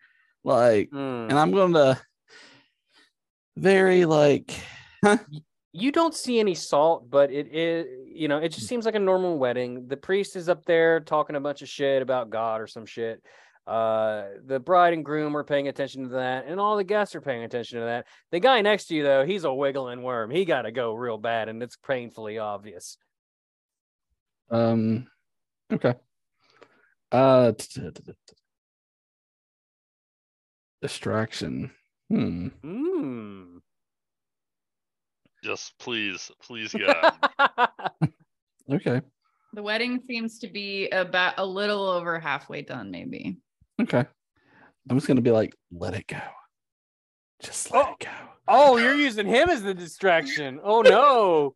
[0.43, 0.97] Like, Hmm.
[1.29, 2.01] and I'm gonna
[3.57, 4.53] very like
[5.73, 9.01] you don't see any salt, but it is, you know, it just seems like a
[9.01, 9.89] normal wedding.
[9.89, 13.23] The priest is up there talking a bunch of shit about God or some shit.
[13.67, 17.21] Uh, the bride and groom are paying attention to that, and all the guests are
[17.21, 18.07] paying attention to that.
[18.31, 20.31] The guy next to you, though, he's a wiggling worm.
[20.31, 22.99] He got to go real bad, and it's painfully obvious.
[24.51, 25.07] Um.
[25.73, 25.95] Okay.
[27.11, 27.53] Uh.
[30.83, 31.71] Distraction.
[32.11, 32.49] Hmm.
[32.63, 33.54] Hmm.
[35.45, 37.13] Just please, please, God.
[38.73, 39.03] Okay.
[39.53, 43.37] The wedding seems to be about a little over halfway done, maybe.
[43.79, 44.03] Okay.
[44.89, 46.17] I'm just gonna be like, let it go.
[47.43, 47.91] Just let Oh.
[47.93, 48.11] it go.
[48.49, 50.61] oh, you're using him as the distraction.
[50.65, 51.55] Oh no.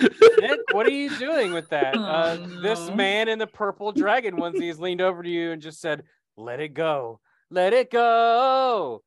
[0.40, 1.94] Nick, what are you doing with that?
[1.94, 5.60] Uh, Oh, This man in the purple dragon onesie has leaned over to you and
[5.60, 6.02] just said,
[6.38, 7.20] "Let it go,
[7.50, 9.02] let it go."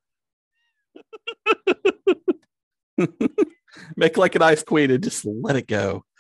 [3.97, 6.03] Make like an ice queen and just let it go.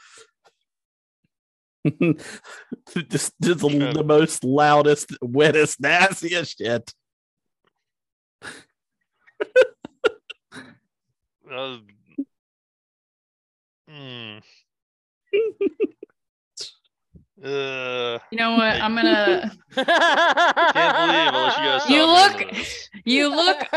[1.89, 2.23] just
[3.09, 3.95] just the, Good.
[3.95, 6.93] the most loudest, wettest, nastiest shit.
[11.51, 11.77] Uh,
[13.89, 14.39] mm.
[17.43, 18.75] Uh, You know what?
[18.81, 19.51] I'm gonna.
[19.73, 19.95] can't believe
[20.75, 21.89] I you guys.
[21.89, 22.53] You look-
[23.05, 23.67] You look.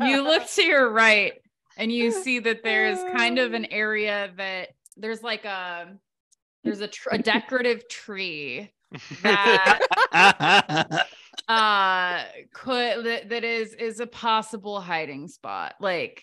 [0.00, 1.32] You look to your right,
[1.82, 5.92] and you see that there's kind of an area that there's like a
[6.64, 8.70] there's a, tr- a decorative tree
[9.22, 9.80] that
[11.48, 12.22] uh
[12.52, 15.74] could that, that is is a possible hiding spot.
[15.80, 16.22] Like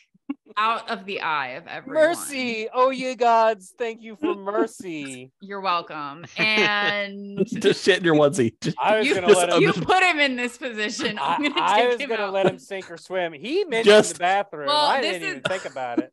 [0.59, 5.31] out of the eye of everyone mercy, oh ye gods, thank you for mercy.
[5.39, 8.53] you're welcome and just shit in your onesie.
[8.61, 9.61] Just- I was you, gonna let him.
[9.61, 12.33] you put him in this position i'm gonna I take was him gonna out.
[12.33, 13.31] let him sink or swim.
[13.33, 14.67] He mentioned Just- the bathroom.
[14.67, 16.11] Well, I didn't even think about it.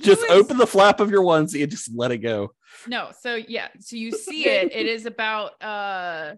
[0.00, 2.52] just was- open the flap of your onesie and just let it go.
[2.88, 4.72] No, so yeah, so you see it.
[4.72, 6.34] It is about uh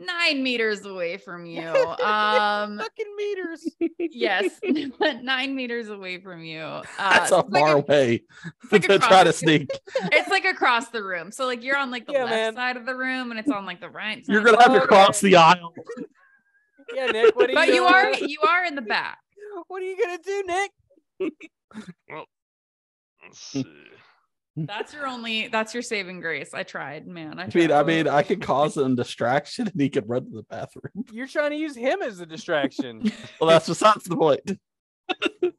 [0.00, 1.62] nine meters away from you.
[2.02, 3.68] Um Fucking meters.
[3.98, 4.58] yes,
[5.22, 6.60] nine meters away from you.
[6.60, 8.22] Uh That's a it's like far a- away
[8.62, 9.70] it's like to try to across- sneak.
[10.12, 11.30] It's like across the room.
[11.32, 12.54] So like you're on like the Yeah, left man.
[12.56, 14.32] side of the room and it's on like the right side.
[14.32, 15.74] You're gonna have to cross the aisle.
[16.94, 17.36] Yeah, Nick.
[17.36, 17.74] What are but you?
[17.74, 19.18] you are you are in the back.
[19.68, 20.70] What are you gonna do, Nick?
[22.08, 22.24] Well,
[23.22, 23.64] let's see.
[24.56, 26.52] That's your only that's your saving grace.
[26.52, 27.38] I tried, man.
[27.38, 30.36] I, I mean, I mean, I could cause him distraction and he could run to
[30.36, 31.04] the bathroom.
[31.12, 33.10] You're trying to use him as a distraction.
[33.40, 34.58] Well, that's besides the point.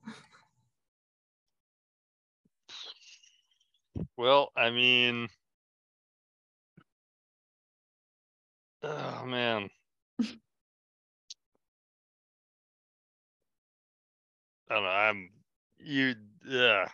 [4.17, 5.27] Well, I mean,
[8.83, 9.69] oh man.
[14.69, 14.89] I don't know.
[14.89, 15.29] I'm
[15.79, 16.15] you.
[16.47, 16.87] Yeah.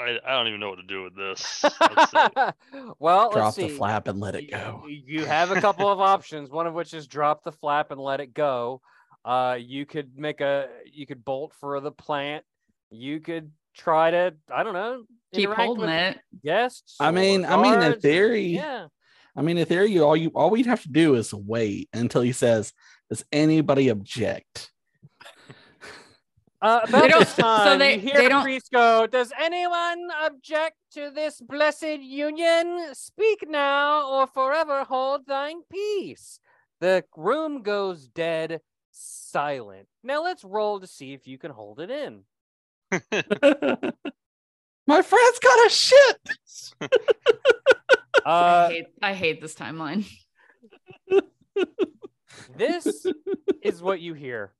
[0.00, 1.64] I I don't even know what to do with this.
[1.80, 2.12] Let's
[2.98, 4.82] well, Drop let's the flap and let it go.
[4.84, 6.50] y- You have a couple of options.
[6.50, 8.80] One of which is drop the flap and let it go.
[9.24, 12.44] Uh, you could make a you could bolt for the plant.
[12.90, 15.02] You could try to I don't know
[15.34, 16.18] Keep holding it.
[16.44, 16.96] guests.
[17.00, 18.86] I or mean- I mean, in theory, yeah.
[19.36, 22.22] I mean, in theory, you all you all we'd have to do is wait until
[22.22, 22.72] he says,
[23.10, 24.72] "Does anybody object?"
[26.60, 30.10] Uh, about don't- this so time, they- you hear they don't- priest go, "Does anyone
[30.22, 32.94] object to this blessed union?
[32.94, 36.40] Speak now, or forever hold thine peace."
[36.80, 39.88] The room goes dead silent.
[40.02, 42.24] Now let's roll to see if you can hold it in.
[44.86, 46.18] My friend's got a shit.
[48.24, 50.04] I Uh, hate I hate this timeline.
[52.56, 53.06] this
[53.62, 54.52] is what you hear.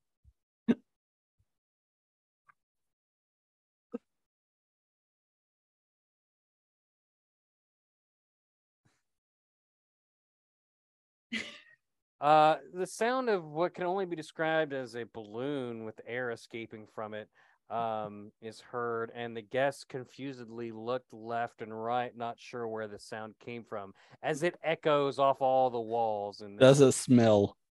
[12.21, 16.87] Uh, the sound of what can only be described as a balloon with air escaping
[16.93, 17.29] from it
[17.71, 22.99] um, is heard, and the guests confusedly looked left and right, not sure where the
[22.99, 26.41] sound came from, as it echoes off all the walls.
[26.41, 27.57] And Does it smell?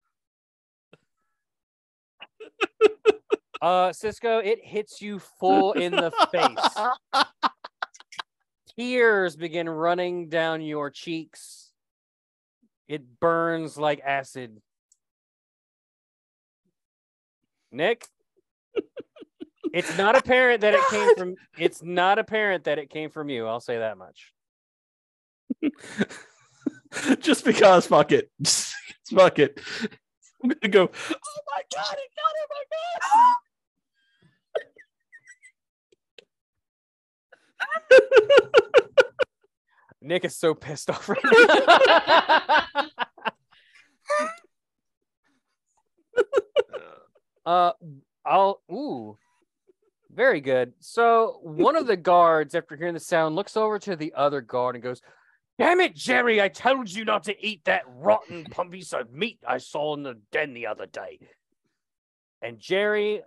[3.63, 7.25] Uh, Cisco, it hits you full in the face.
[8.79, 11.66] Tears begin running down your cheeks.
[12.89, 14.61] It burns like acid.
[17.73, 18.07] Nick,
[19.73, 21.35] it's not apparent that it came from.
[21.59, 23.47] It's not apparent that it came from you.
[23.47, 24.33] I'll say that much.
[27.21, 28.31] Just because, fuck it.
[28.43, 28.75] Just
[29.11, 29.61] fuck it.
[30.43, 30.83] I'm gonna go.
[30.83, 31.97] Oh my god!
[31.99, 32.49] It got it!
[32.51, 32.65] My
[38.81, 38.86] god!
[40.07, 42.67] Nick is so pissed off right now.
[47.45, 47.71] Uh,
[48.25, 48.61] I'll.
[48.73, 49.17] Ooh,
[50.11, 50.73] very good.
[50.81, 54.75] So one of the guards, after hearing the sound, looks over to the other guard
[54.75, 55.01] and goes,
[55.57, 56.43] "Damn it, Jerry!
[56.43, 60.19] I told you not to eat that rotten piece of meat I saw in the
[60.33, 61.21] den the other day."
[62.43, 63.23] And Jerry,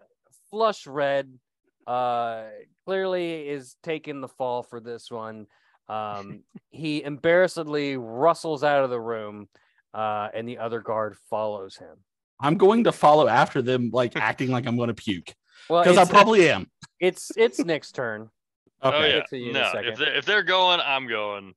[0.52, 1.40] flush red,
[1.88, 2.44] uh,
[2.86, 5.48] clearly is taking the fall for this one.
[5.90, 9.50] Um, he embarrassedly rustles out of the room,
[9.94, 11.98] uh, and the other guard follows him.
[12.40, 15.34] I'm going to follow after them, like acting like I'm going to puke
[15.70, 16.70] Well, because I probably am.
[17.00, 18.30] it's it's Nick's turn.
[18.82, 19.10] Oh Okay.
[19.10, 19.72] yeah, get to you in a no.
[19.74, 19.92] second.
[19.92, 21.54] If they're, if they're going, I'm going.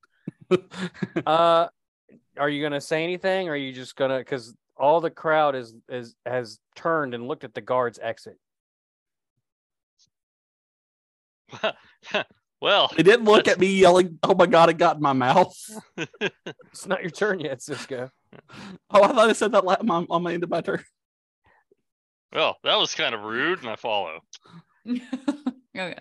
[1.25, 1.67] Uh,
[2.37, 3.47] are you gonna say anything?
[3.47, 7.45] Or are you just gonna because all the crowd is is has turned and looked
[7.45, 8.37] at the guard's exit.
[12.63, 15.53] Well, they didn't look at me yelling, "Oh my god!" It got in my mouth.
[16.71, 18.09] It's not your turn yet, Cisco.
[18.89, 20.81] Oh, I thought I said that la- on, on my end of my turn.
[22.33, 24.21] well, that was kind of rude, and I follow.
[24.89, 25.95] okay.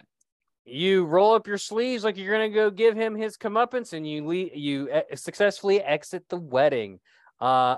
[0.64, 4.24] You roll up your sleeves like you're gonna go give him his comeuppance, and you
[4.24, 7.00] le- you e- successfully exit the wedding.
[7.40, 7.76] Uh,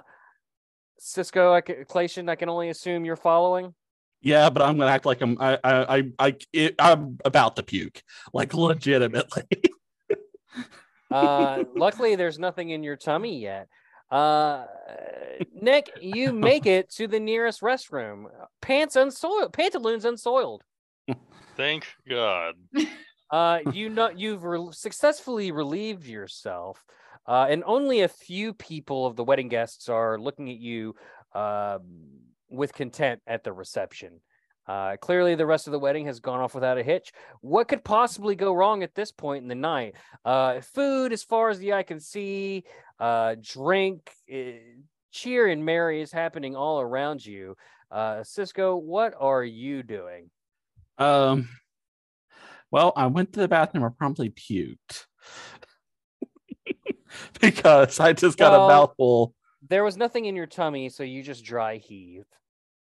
[0.99, 3.75] Cisco, I can, Clation, I can only assume you're following.
[4.25, 7.63] Yeah, but I'm gonna act like I'm I I I, I it, I'm about to
[7.63, 8.03] puke,
[8.33, 9.45] like legitimately.
[11.11, 13.69] Uh, luckily, there's nothing in your tummy yet.
[14.11, 14.65] Uh,
[15.55, 18.25] Nick, you make it to the nearest restroom.
[18.61, 20.65] Pants unsoiled, pantaloons unsoiled.
[21.57, 22.55] Thank God.
[23.31, 26.85] Uh, you know you've re- successfully relieved yourself,
[27.29, 30.97] uh, and only a few people of the wedding guests are looking at you
[31.33, 31.79] uh,
[32.57, 34.21] with content at the reception.
[34.67, 37.13] Uh, clearly, the rest of the wedding has gone off without a hitch.
[37.43, 39.95] What could possibly go wrong at this point in the night?
[40.25, 42.65] Uh, food, as far as the eye can see,
[42.99, 44.55] uh, drink, eh,
[45.13, 47.57] cheer and merry is happening all around you.
[47.91, 50.31] Uh, Cisco, what are you doing?
[50.97, 51.49] Um,
[52.71, 53.85] well, I went to the bathroom.
[53.85, 55.05] I promptly puked
[57.41, 59.35] because I just got Well- a mouthful.
[59.69, 62.35] There was nothing in your tummy, so you just dry heaved.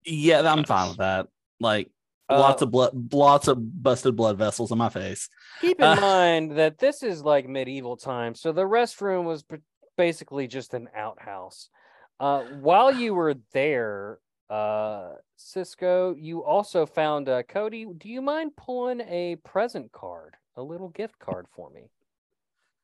[0.06, 1.26] Yeah, I'm fine with that.
[1.60, 1.90] Like
[2.28, 5.28] Uh, lots of blood, lots of busted blood vessels in my face.
[5.60, 9.44] Keep in Uh, mind that this is like medieval times, so the restroom was
[9.96, 11.70] basically just an outhouse.
[12.18, 14.18] Uh, while you were there,
[14.50, 17.84] uh, Cisco, you also found uh, Cody.
[17.84, 21.90] Do you mind pulling a present card, a little gift card for me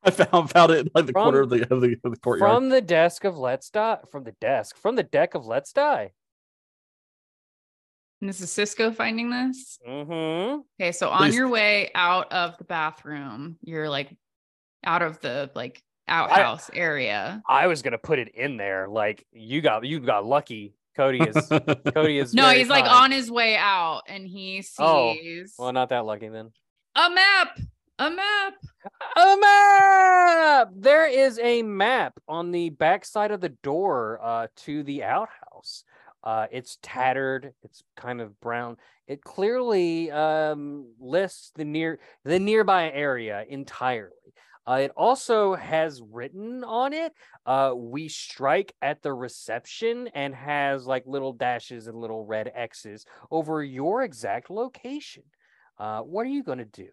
[0.05, 2.17] I found found it in like the corner of From- the of the, of the
[2.19, 2.51] courtyard.
[2.51, 3.97] from the desk of Let's Die?
[4.11, 6.11] From the desk, from the deck of Let's Die.
[8.23, 9.77] And this is Cisco finding this.
[9.85, 10.61] Mm-hmm.
[10.81, 11.35] Okay, so on Please.
[11.35, 14.15] your way out of the bathroom, you're like
[14.85, 17.43] out of the like outhouse area.
[17.49, 18.87] I was gonna put it in there.
[18.87, 20.73] Like you got you got lucky.
[20.95, 21.35] Cody is
[21.93, 25.17] Cody is No, very he's like on his way out and he sees Oh,
[25.59, 26.51] Well, not that lucky then.
[26.95, 27.59] a map.
[27.99, 28.53] A map.
[29.17, 30.69] A map.
[30.77, 35.83] There is a map on the back side of the door uh, to the outhouse.
[36.23, 37.53] Uh, it's tattered.
[37.63, 38.77] It's kind of brown.
[39.07, 44.11] It clearly um, lists the near the nearby area entirely.
[44.65, 47.11] Uh, it also has written on it,
[47.45, 53.05] uh, "We strike at the reception," and has like little dashes and little red X's
[53.29, 55.23] over your exact location.
[55.77, 56.87] Uh, what are you gonna do?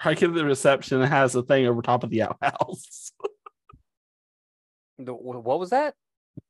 [0.00, 3.12] I give the reception has a thing over top of the outhouse.
[5.04, 5.94] The, what was that?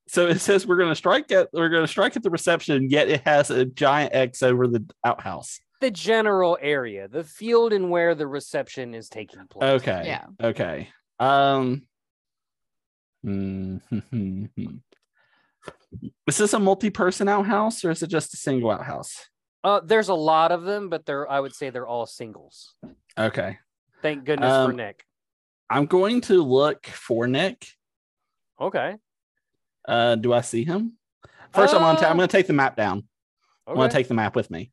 [0.09, 3.22] So it says we're gonna strike at we're gonna strike at the reception, yet it
[3.24, 5.60] has a giant X over the outhouse.
[5.81, 9.81] the general area, the field and where the reception is taking place.
[9.81, 10.02] Okay.
[10.06, 10.24] Yeah.
[10.43, 10.89] Okay.
[11.18, 11.82] Um.
[13.24, 14.44] Mm-hmm.
[16.27, 19.27] Is this a multi-person outhouse or is it just a single outhouse?
[19.64, 22.74] Uh, there's a lot of them, but they're I would say they're all singles.
[23.18, 23.59] Okay.
[24.02, 25.05] Thank goodness for Um, Nick.
[25.68, 27.66] I'm going to look for Nick.
[28.60, 28.96] Okay.
[29.86, 30.98] Uh, do I see him?
[31.52, 33.08] First, I'm gonna ta- I'm Uh, gonna take the map down.
[33.66, 34.72] I'm gonna take the map with me.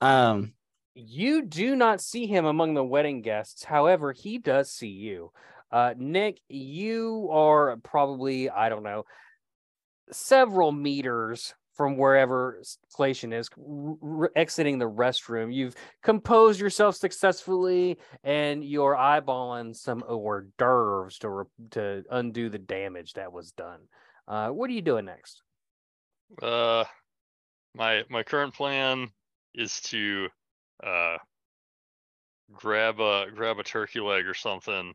[0.00, 0.54] Um.
[0.96, 3.64] You do not see him among the wedding guests.
[3.64, 5.32] However, he does see you.
[5.72, 9.04] Uh, Nick, you are probably, I don't know,
[10.12, 15.52] several meters from wherever Station is r- r- exiting the restroom.
[15.52, 22.58] You've composed yourself successfully and you're eyeballing some hors d'oeuvres to, re- to undo the
[22.58, 23.80] damage that was done.
[24.26, 25.42] Uh, what are you doing next?
[26.40, 26.84] Uh,
[27.74, 29.08] my my current plan
[29.54, 30.28] is to
[30.82, 31.16] uh
[32.52, 34.92] grab a grab a turkey leg or something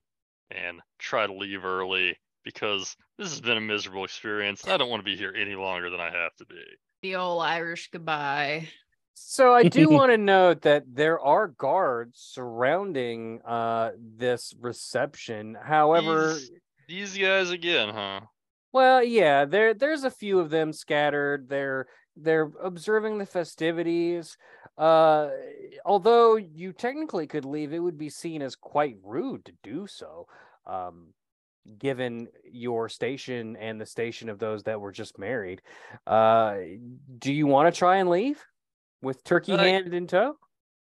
[0.51, 4.67] and try to leave early because this has been a miserable experience.
[4.67, 6.61] I don't want to be here any longer than I have to be.
[7.01, 8.67] The old Irish goodbye.
[9.13, 15.55] So I do want to note that there are guards surrounding uh this reception.
[15.61, 16.51] However, These,
[16.87, 18.21] these guys again, huh?
[18.71, 21.49] well, yeah, there there's a few of them scattered.
[21.49, 24.37] They're they're observing the festivities.
[24.77, 25.29] Uh
[25.85, 30.27] although you technically could leave, it would be seen as quite rude to do so.
[30.65, 31.13] Um
[31.77, 35.61] given your station and the station of those that were just married.
[36.07, 36.57] Uh
[37.17, 38.43] do you want to try and leave
[39.01, 40.37] with turkey Uh, hand in tow?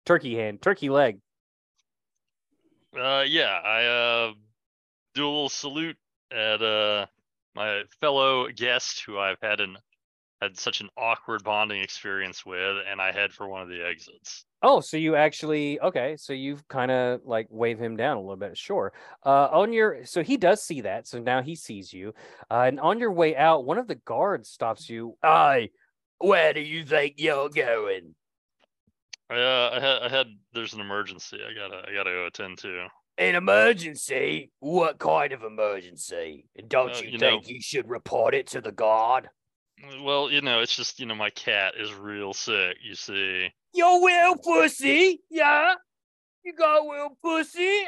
[0.06, 1.20] Turkey hand, turkey leg.
[2.98, 4.34] Uh, yeah, I uh
[5.14, 5.98] do a little salute
[6.32, 7.06] at uh
[7.56, 9.78] my fellow guest who I've had an
[10.42, 14.44] had such an awkward bonding experience with, and I head for one of the exits.
[14.64, 16.16] Oh, so you actually okay?
[16.18, 18.58] So you've kind of like wave him down a little bit.
[18.58, 18.94] Sure.
[19.26, 21.08] Uh, on your so he does see that.
[21.08, 22.14] So now he sees you.
[22.50, 25.18] Uh, and on your way out, one of the guards stops you.
[25.24, 25.70] I,
[26.20, 28.14] where do you think you're going?
[29.32, 32.60] I, uh, I had I had there's an emergency I gotta I gotta go attend
[32.60, 32.88] to.
[33.18, 34.52] An emergency?
[34.60, 36.46] What kind of emergency?
[36.56, 39.30] And don't Uh, you you think know- you should report it to the guard?
[40.04, 42.78] Well, you know, it's just you know my cat is real sick.
[42.84, 43.50] You see.
[43.74, 45.76] Your will pussy, yeah.
[46.44, 47.84] You got will pussy.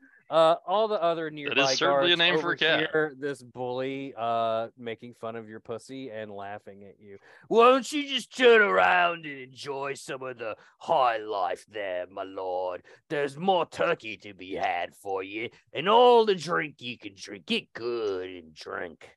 [0.30, 2.90] Uh, all the other nearby certainly a name for a cat.
[2.90, 7.16] overhear This bully, uh, making fun of your pussy and laughing at you.
[7.48, 12.82] Won't you just turn around and enjoy some of the high life there, my lord?
[13.08, 17.46] There's more turkey to be had for you, and all the drink you can drink.
[17.46, 19.08] Get good and drink,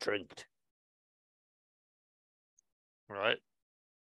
[0.00, 0.44] drinked.
[3.08, 3.38] Right.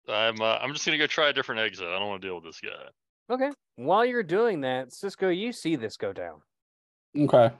[0.10, 1.88] I'm uh, I'm just gonna go try a different exit.
[1.88, 3.34] I don't want to deal with this guy.
[3.34, 3.52] Okay.
[3.76, 6.42] While you're doing that, Cisco, you see this go down.
[7.18, 7.52] Okay.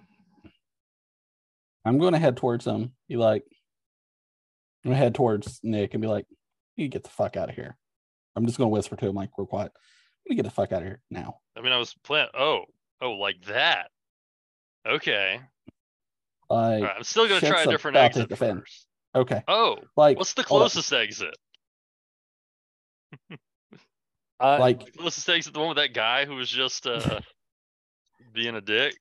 [1.86, 2.92] I'm going to head towards him.
[3.08, 3.44] Be like,
[4.84, 6.26] I'm going to head towards Nick and be like,
[6.76, 7.78] you get the fuck out of here.
[8.36, 9.72] I'm just going to whisper to him like real quiet.
[10.26, 11.40] You need to get the fuck out of here now.
[11.58, 12.28] I mean, I was plan.
[12.34, 12.62] Oh,
[13.02, 13.90] oh, like that.
[14.88, 15.40] Okay.
[16.50, 18.88] Like, All right, I'm still gonna try a different exit first.
[19.16, 19.44] okay.
[19.48, 21.36] Oh, Like, what's the closest exit?
[24.40, 27.20] Uh, Like, Closest exit, the one with that guy who was just uh
[28.34, 28.96] being a dick.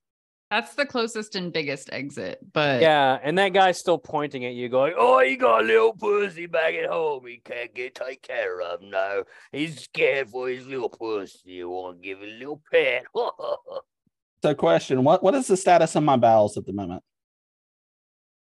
[0.51, 4.69] That's the closest and biggest exit, but Yeah, and that guy's still pointing at you,
[4.69, 7.27] going, "Oh, you got a little pussy back at home.
[7.27, 9.23] He can't get taken care of now.
[9.51, 11.39] He's scared for his little pussy.
[11.53, 13.05] You want to give it a little pet."
[14.43, 17.03] so question what What is the status of my bowels at the moment?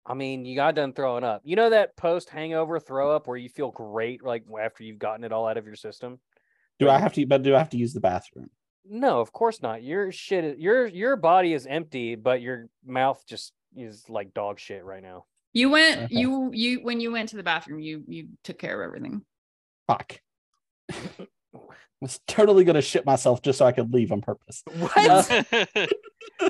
[0.08, 1.42] I mean, you got done throwing up.
[1.44, 5.24] You know that post hangover throw up where you feel great, like after you've gotten
[5.24, 6.20] it all out of your system.
[6.78, 8.50] Do I have to, but do I have to use the bathroom?
[8.88, 9.82] No, of course not.
[9.82, 14.60] Your shit, is- your your body is empty, but your mouth just is like dog
[14.60, 15.24] shit right now.
[15.52, 16.14] You went Okay.
[16.20, 19.22] you you when you went to the bathroom, you you took care of everything.
[19.88, 20.20] Fuck.
[20.92, 20.96] I
[22.00, 24.62] was totally gonna shit myself just so I could leave on purpose.
[24.78, 24.96] What?
[25.00, 25.86] Uh,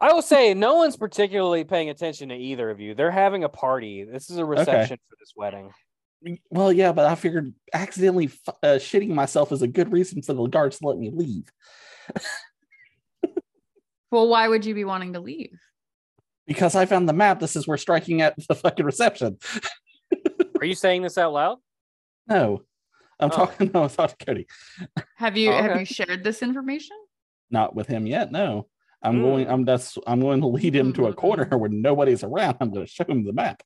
[0.00, 2.94] I will say no one's particularly paying attention to either of you.
[2.94, 4.04] They're having a party.
[4.04, 5.70] This is a reception for this wedding.
[6.50, 10.34] Well, yeah, but I figured accidentally f- uh, shitting myself is a good reason for
[10.34, 11.44] the guards to let me leave
[14.10, 15.58] Well, why would you be wanting to leave?
[16.46, 17.40] because I found the map.
[17.40, 19.36] This is where striking at the fucking reception.
[20.58, 21.58] Are you saying this out loud?
[22.26, 22.62] No,
[23.20, 23.36] I'm Oh.
[23.36, 23.70] talking.
[23.74, 24.46] No, I thought Cody.
[25.16, 26.96] Have you Oh, have you shared this information?
[27.50, 28.32] Not with him yet.
[28.32, 28.66] No,
[29.02, 29.22] I'm Hmm.
[29.22, 29.48] going.
[29.48, 29.96] I'm that's.
[30.06, 31.56] I'm going to lead him to a corner Hmm.
[31.58, 32.56] where nobody's around.
[32.60, 33.62] I'm going to show him the map.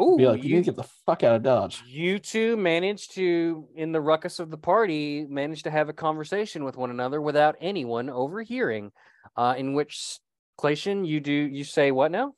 [0.00, 1.82] Ooh, Be like, you you, need to get the fuck out of Dodge.
[1.86, 6.64] you two managed to, in the ruckus of the party, managed to have a conversation
[6.64, 8.90] with one another without anyone overhearing.
[9.36, 10.18] Uh, in which
[10.58, 12.34] Clation, you do you say what now?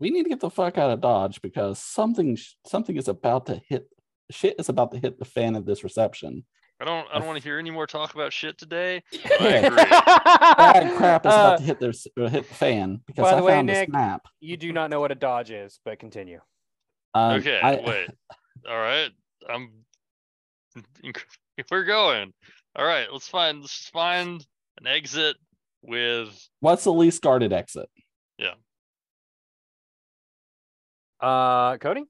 [0.00, 2.36] We need to get the fuck out of Dodge because something
[2.66, 3.86] something is about to hit.
[4.30, 6.44] Shit is about to hit the fan of this reception.
[6.82, 9.04] I don't I don't want to hear any more talk about shit today.
[9.24, 9.76] I Bad agree.
[9.84, 13.40] Bad crap is Uh, about to hit this uh, hit the fan because by I
[13.40, 14.22] way, found Nick, this map.
[14.40, 16.40] you do not know what a dodge is, but continue.
[17.14, 18.10] Um, Okay, I- wait.
[18.68, 19.10] All right.
[19.48, 19.70] I'm
[21.70, 22.32] we're going.
[22.74, 24.44] All right, let's find let's find
[24.80, 25.36] an exit
[25.82, 27.88] with What's the least guarded exit?
[28.38, 28.54] Yeah.
[31.20, 32.04] Uh, Cody.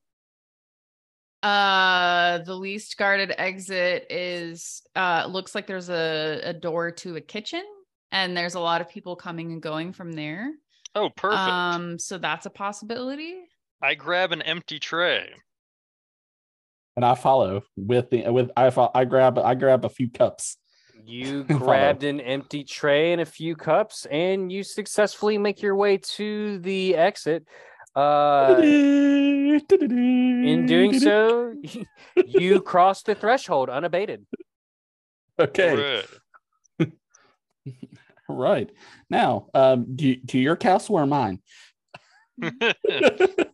[1.43, 7.21] Uh the least guarded exit is uh looks like there's a, a door to a
[7.21, 7.65] kitchen
[8.13, 10.53] and there's a lot of people coming and going from there.
[10.95, 11.41] oh perfect.
[11.41, 13.35] Um so that's a possibility.
[13.83, 15.31] I grab an empty tray.
[16.95, 20.59] And I follow with the with I fo- I grab I grab a few cups.
[21.05, 25.97] You grabbed an empty tray and a few cups, and you successfully make your way
[25.97, 27.47] to the exit.
[27.95, 31.55] Uh, in in doing so,
[32.27, 34.27] you cross the threshold unabated.
[35.39, 36.05] okay,
[36.79, 36.93] Alright.
[38.29, 38.71] right
[39.11, 41.41] now, um, do, do your castle or mine?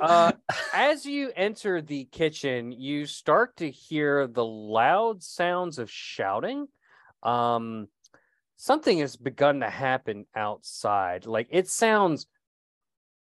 [0.00, 0.32] Uh,
[0.72, 6.68] as you enter the kitchen, you start to hear the loud sounds of shouting.
[7.22, 7.88] Um,
[8.56, 11.26] something has begun to happen outside.
[11.26, 12.26] Like it sounds,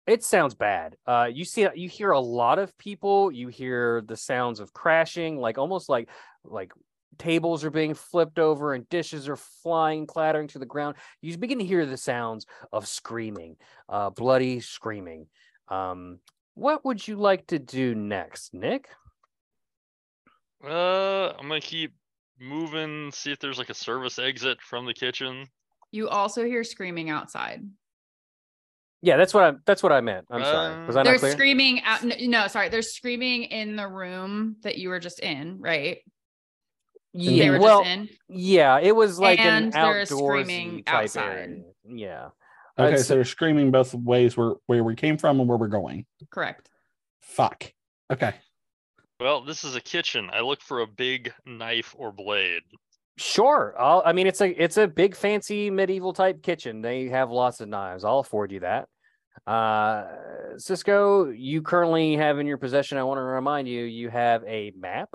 [0.06, 0.96] it sounds bad.
[1.06, 3.32] Uh, you see, you hear a lot of people.
[3.32, 6.08] You hear the sounds of crashing, like almost like
[6.44, 6.72] like
[7.18, 10.96] tables are being flipped over and dishes are flying, clattering to the ground.
[11.20, 13.56] You begin to hear the sounds of screaming,
[13.88, 15.26] uh, bloody screaming.
[15.68, 16.20] Um,
[16.54, 18.88] what would you like to do next, Nick?
[20.64, 21.94] uh, I'm gonna keep
[22.40, 25.46] moving, see if there's like a service exit from the kitchen.
[25.90, 27.62] You also hear screaming outside.
[29.06, 29.60] Yeah, that's what I'm.
[29.66, 30.26] that's what I meant.
[30.32, 30.84] I'm sorry.
[30.84, 31.30] Was I not They're clear?
[31.30, 35.60] screaming out no, no, sorry, they're screaming in the room that you were just in,
[35.60, 35.98] right?
[37.14, 38.08] They yeah, were well, just in.
[38.28, 41.22] yeah, it was like And an there's outdoorsy screaming type outside.
[41.38, 41.62] area.
[41.88, 42.28] Yeah.
[42.78, 45.68] Okay, I'd so they're screaming both ways where where we came from and where we're
[45.68, 46.04] going.
[46.30, 46.68] Correct.
[47.22, 47.72] Fuck.
[48.12, 48.34] Okay.
[49.20, 50.30] Well, this is a kitchen.
[50.32, 52.62] I look for a big knife or blade.
[53.18, 53.74] Sure.
[53.78, 56.82] I'll, I mean, it's a it's a big fancy medieval type kitchen.
[56.82, 58.02] They have lots of knives.
[58.04, 58.88] I'll afford you that.
[59.46, 60.06] Uh,
[60.58, 62.98] Cisco, you currently have in your possession.
[62.98, 65.10] I want to remind you, you have a map,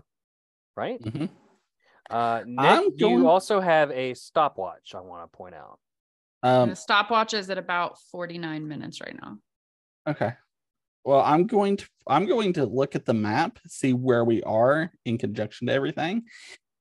[0.75, 1.01] right?
[1.01, 1.29] Mhm.
[2.09, 4.93] Uh, Nick, I'm you also have a stopwatch.
[4.95, 5.79] I want to point out.
[6.43, 6.69] And Um.
[6.69, 9.37] the stopwatch is at about 49 minutes right now.
[10.07, 10.33] Okay.
[11.03, 14.91] Well, I'm going to I'm going to look at the map, see where we are
[15.05, 16.23] in conjunction to everything,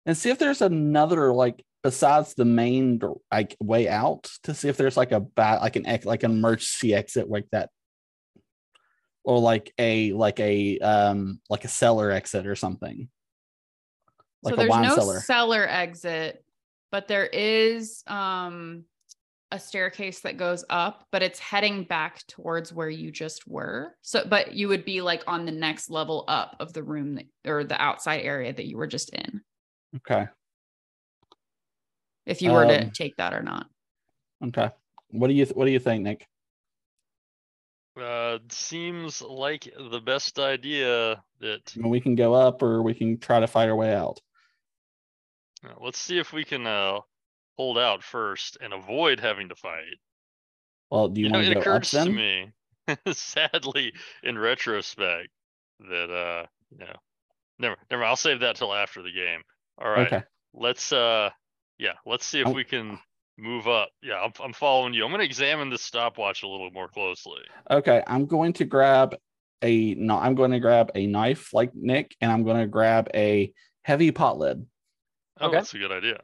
[0.07, 3.01] and see if there's another like besides the main
[3.33, 6.31] like way out to see if there's like a bat like an ex like an
[6.31, 7.71] emergency exit like that,
[9.25, 13.09] or like a like a um like a cellar exit or something.
[14.43, 15.21] Like so a there's wine no cellar.
[15.21, 16.45] cellar exit,
[16.91, 18.85] but there is um
[19.53, 23.97] a staircase that goes up, but it's heading back towards where you just were.
[24.03, 27.27] So but you would be like on the next level up of the room that,
[27.47, 29.41] or the outside area that you were just in.
[29.97, 30.29] Okay.
[32.27, 33.67] If you were to Um, take that or not.
[34.43, 34.71] Okay.
[35.11, 36.27] What do you th- what do you think, Nick?
[37.97, 42.95] Uh, seems like the best idea that I mean, we can go up or we
[42.95, 44.21] can try to fight our way out.
[45.65, 47.01] uh, let's see if we can uh
[47.57, 49.99] hold out first and avoid having to fight.
[50.91, 52.53] Well, do you, You know, want it to go up occurs to me,
[53.13, 53.93] sadly,
[54.23, 55.29] in retrospect,
[55.81, 56.97] that uh, you know,
[57.59, 58.05] never, never.
[58.05, 59.43] I'll save that till after the game.
[59.79, 60.23] All right, Okay.
[60.55, 61.31] let's uh,
[61.81, 62.99] yeah, let's see if I'm- we can
[63.39, 63.89] move up.
[64.03, 65.03] Yeah, I'm, I'm following you.
[65.05, 67.41] I'm going to examine the stopwatch a little more closely.
[67.71, 69.17] Okay, I'm going to grab
[69.63, 73.09] a no, I'm going to grab a knife like Nick, and I'm going to grab
[73.15, 73.53] a
[73.83, 74.67] heavy pot lid.
[75.41, 75.57] Oh, Okay.
[75.57, 76.21] that's a good idea.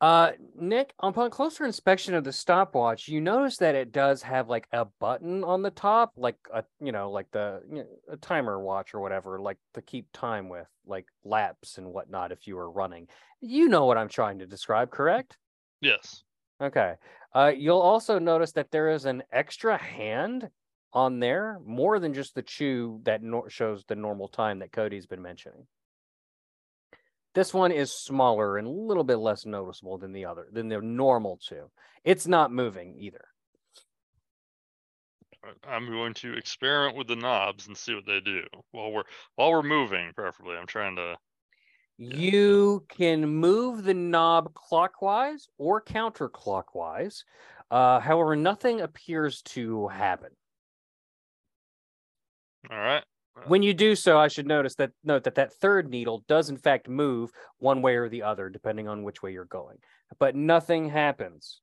[0.00, 4.68] Uh, Nick, upon closer inspection of the stopwatch, you notice that it does have like
[4.72, 8.60] a button on the top, like a you know, like the you know, a timer
[8.60, 12.30] watch or whatever, like to keep time with, like laps and whatnot.
[12.30, 13.08] If you were running,
[13.40, 15.36] you know what I'm trying to describe, correct?
[15.80, 16.22] Yes.
[16.60, 16.94] Okay.
[17.34, 20.48] Uh, you'll also notice that there is an extra hand
[20.92, 25.06] on there, more than just the chew that nor- shows the normal time that Cody's
[25.06, 25.66] been mentioning.
[27.38, 30.80] This one is smaller and a little bit less noticeable than the other, than the
[30.80, 31.70] normal two.
[32.02, 33.24] It's not moving either.
[35.62, 38.42] I'm going to experiment with the knobs and see what they do
[38.72, 39.04] while we're
[39.36, 40.10] while we're moving.
[40.16, 41.16] Preferably, I'm trying to.
[41.96, 47.22] You can move the knob clockwise or counterclockwise.
[47.70, 50.30] Uh, however, nothing appears to happen.
[52.68, 53.04] All right.
[53.46, 56.56] When you do so, I should notice that note that that third needle does in
[56.56, 59.78] fact move one way or the other, depending on which way you're going.
[60.18, 61.60] But nothing happens.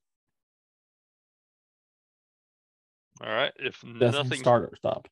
[3.21, 3.53] All right.
[3.57, 4.39] If Doesn't nothing.
[4.39, 5.07] start or stop.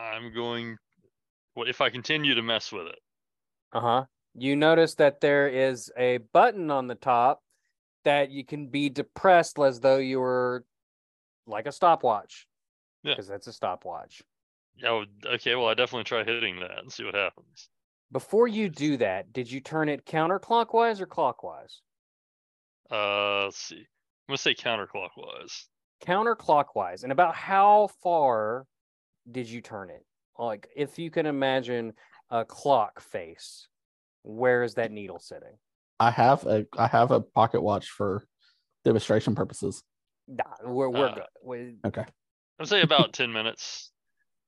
[0.00, 0.76] I'm going.
[1.54, 2.98] What if I continue to mess with it?
[3.72, 4.04] Uh huh.
[4.34, 7.42] You notice that there is a button on the top
[8.04, 10.64] that you can be depressed as though you were
[11.46, 12.46] like a stopwatch.
[13.02, 13.12] Yeah.
[13.14, 14.22] Because that's a stopwatch.
[14.76, 14.92] Yeah.
[14.92, 15.04] well,
[15.34, 15.54] Okay.
[15.54, 17.68] Well, I definitely try hitting that and see what happens.
[18.12, 21.80] Before you do that, did you turn it counterclockwise or clockwise?
[22.90, 23.76] Uh, let's see.
[23.76, 23.86] I'm
[24.28, 25.64] gonna say counterclockwise.
[26.04, 28.66] counterclockwise and about how far
[29.30, 30.04] did you turn it
[30.38, 31.92] like if you can imagine
[32.30, 33.68] a clock face
[34.22, 35.56] where is that needle sitting
[36.00, 38.24] I have a I have a pocket watch for
[38.84, 39.84] demonstration purposes.
[40.26, 42.04] nah, we're, we're Uh, good we, Okay.
[42.58, 43.92] I'd say about ten minutes.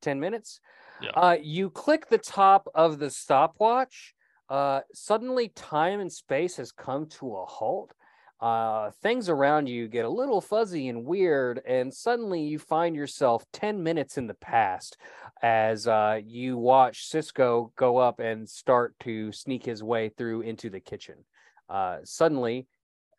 [0.00, 0.58] 10 minutes
[1.00, 1.12] Yeah.
[1.14, 4.14] uh you click the top of the stopwatch
[4.48, 7.92] uh suddenly time and space has come to a halt
[8.40, 13.44] uh things around you get a little fuzzy and weird and suddenly you find yourself
[13.52, 14.96] 10 minutes in the past
[15.40, 20.68] as uh you watch cisco go up and start to sneak his way through into
[20.68, 21.24] the kitchen
[21.72, 22.66] uh suddenly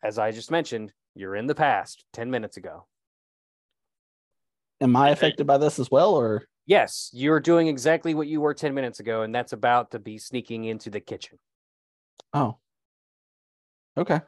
[0.02, 2.86] as i just mentioned you're in the past 10 minutes ago
[4.80, 8.54] Am I affected by this as well, or yes you're doing exactly what you were
[8.54, 11.38] 10 minutes ago and that's about to be sneaking into the kitchen
[12.32, 12.56] oh,
[13.96, 14.20] okay.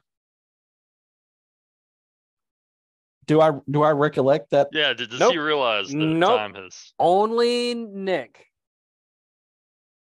[3.26, 4.68] Do I do I recollect that?
[4.72, 4.94] Yeah.
[4.94, 5.32] Did, does Nope.
[5.32, 6.38] he realize that Nope.
[6.38, 6.92] time has?
[6.98, 8.46] only nick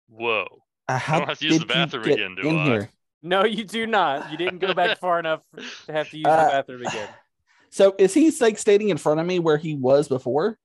[0.10, 0.45] Whoa.
[0.88, 2.64] Uh, how don't have to use the bathroom again, do in I?
[2.65, 2.89] here?
[3.28, 4.32] No, you do not.
[4.32, 5.44] You didn't go back far enough
[5.86, 7.10] to have to use Uh, the bathroom again.
[7.70, 10.58] So is he like standing in front of me where he was before?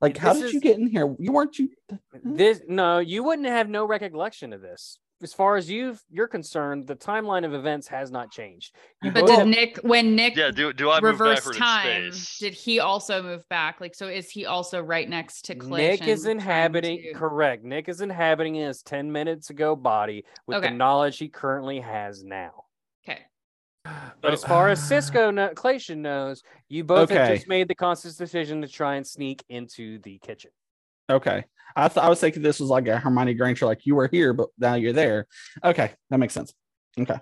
[0.00, 1.14] Like, how This did you get in here?
[1.18, 1.70] You weren't you?
[2.24, 4.98] This no, you wouldn't have no recollection of this.
[5.22, 8.74] As far as you you're concerned, the timeline of events has not changed.
[9.02, 10.50] You But did have- Nick, when Nick Yeah.
[10.50, 12.38] Do do I reverse backward time, space?
[12.38, 13.80] did he also move back?
[13.82, 15.76] Like, so is he also right next to Clish?
[16.00, 17.64] Nick is inhabiting to- correct.
[17.64, 22.64] Nick is inhabiting his 10 minutes ago body with the knowledge he currently has now.
[23.06, 23.20] Okay.
[24.22, 28.16] But as far as Cisco no, Clation knows, you both have just made the conscious
[28.16, 30.50] decision to try and sneak into the kitchen.
[31.10, 31.44] Okay.
[31.76, 34.32] I thought I was thinking this was like a Hermione Granger, like you were here,
[34.32, 35.26] but now you're there.
[35.64, 36.52] Okay, that makes sense.
[36.98, 37.18] Okay.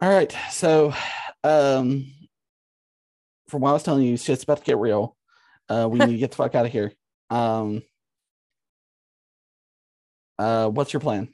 [0.00, 0.34] All right.
[0.50, 0.92] So
[1.44, 2.06] um
[3.48, 5.16] from what I was telling you, shit's about to get real.
[5.68, 6.92] Uh we need to get the fuck out of here.
[7.30, 7.82] Um
[10.38, 11.28] uh what's your plan?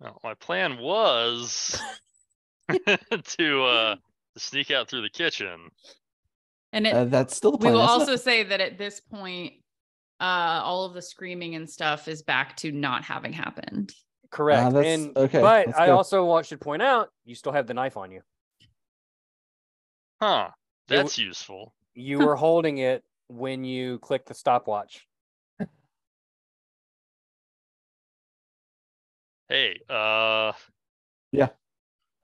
[0.00, 1.80] Well, my plan was
[2.68, 3.96] to uh
[4.38, 5.70] sneak out through the kitchen.
[6.72, 8.00] And it, Uh, that's still the we will isn't it?
[8.00, 9.54] also say that at this point,
[10.20, 13.92] uh, all of the screaming and stuff is back to not having happened.
[14.30, 14.72] Correct.
[14.74, 17.96] that's- and okay, but I also want should point out you still have the knife
[17.96, 18.20] on you.
[20.22, 20.50] Huh.
[20.88, 21.74] It w- That's useful.
[21.94, 25.06] You were holding it when you clicked the stopwatch.
[29.48, 30.52] Hey, uh
[31.32, 31.48] Yeah.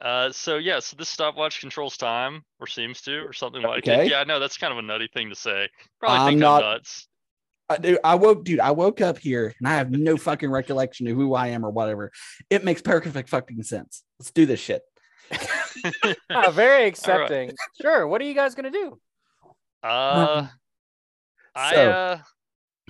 [0.01, 4.07] Uh so yeah, so this stopwatch controls time or seems to or something like Okay.
[4.07, 4.11] it.
[4.11, 5.69] Yeah, no, that's kind of a nutty thing to say.
[5.99, 7.09] Probably I'm think not- I'm nuts.
[7.69, 8.61] I, dude, I woke, dude.
[8.61, 11.71] I woke up here and I have no fucking recollection of who I am or
[11.71, 12.13] whatever.
[12.49, 14.03] It makes perfect fucking sense.
[14.19, 14.83] Let's do this shit.
[16.31, 17.53] Ah, very accepting.
[17.81, 18.07] Sure.
[18.09, 18.99] What are you guys gonna do?
[19.83, 20.47] Uh
[21.55, 22.19] I So- uh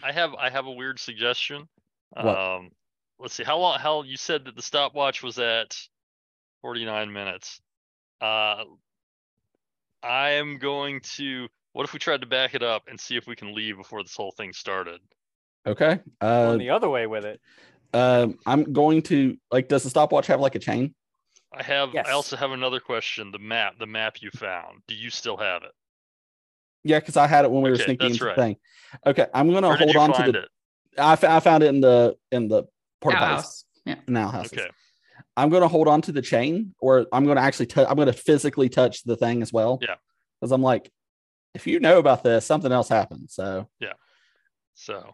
[0.02, 1.68] I have I have a weird suggestion.
[2.10, 2.26] What?
[2.38, 2.70] Um
[3.18, 3.78] let's see how long.
[3.80, 5.76] How you said that the stopwatch was at
[6.62, 7.60] 49 minutes.
[8.20, 8.64] Uh,
[10.02, 11.48] I am going to.
[11.76, 14.02] What if we tried to back it up and see if we can leave before
[14.02, 14.98] this whole thing started?
[15.66, 16.00] Okay.
[16.22, 17.38] Uh, Going the other way with it.
[17.92, 19.68] um, I'm going to like.
[19.68, 20.94] Does the stopwatch have like a chain?
[21.54, 21.90] I have.
[21.92, 22.06] Yes.
[22.08, 23.30] I also have another question.
[23.30, 23.74] The map.
[23.78, 24.84] The map you found.
[24.88, 25.72] Do you still have it?
[26.82, 28.36] Yeah, because I had it when we were Okay, sneaking that's into right.
[28.36, 28.56] the thing.
[29.04, 30.38] Okay, I'm gonna Where hold on to the.
[30.44, 30.48] it?
[30.96, 32.64] I, I found it in the in the
[33.02, 33.64] porta potties Outhouse.
[33.84, 33.96] Yeah.
[34.08, 34.46] now house.
[34.50, 34.70] Okay.
[35.36, 37.86] I'm gonna hold on to the chain, or I'm gonna actually touch.
[37.86, 39.78] I'm gonna physically touch the thing as well.
[39.82, 39.96] Yeah.
[40.40, 40.90] Because I'm like,
[41.56, 43.28] if you know about this, something else happened.
[43.30, 43.94] So yeah.
[44.74, 45.10] So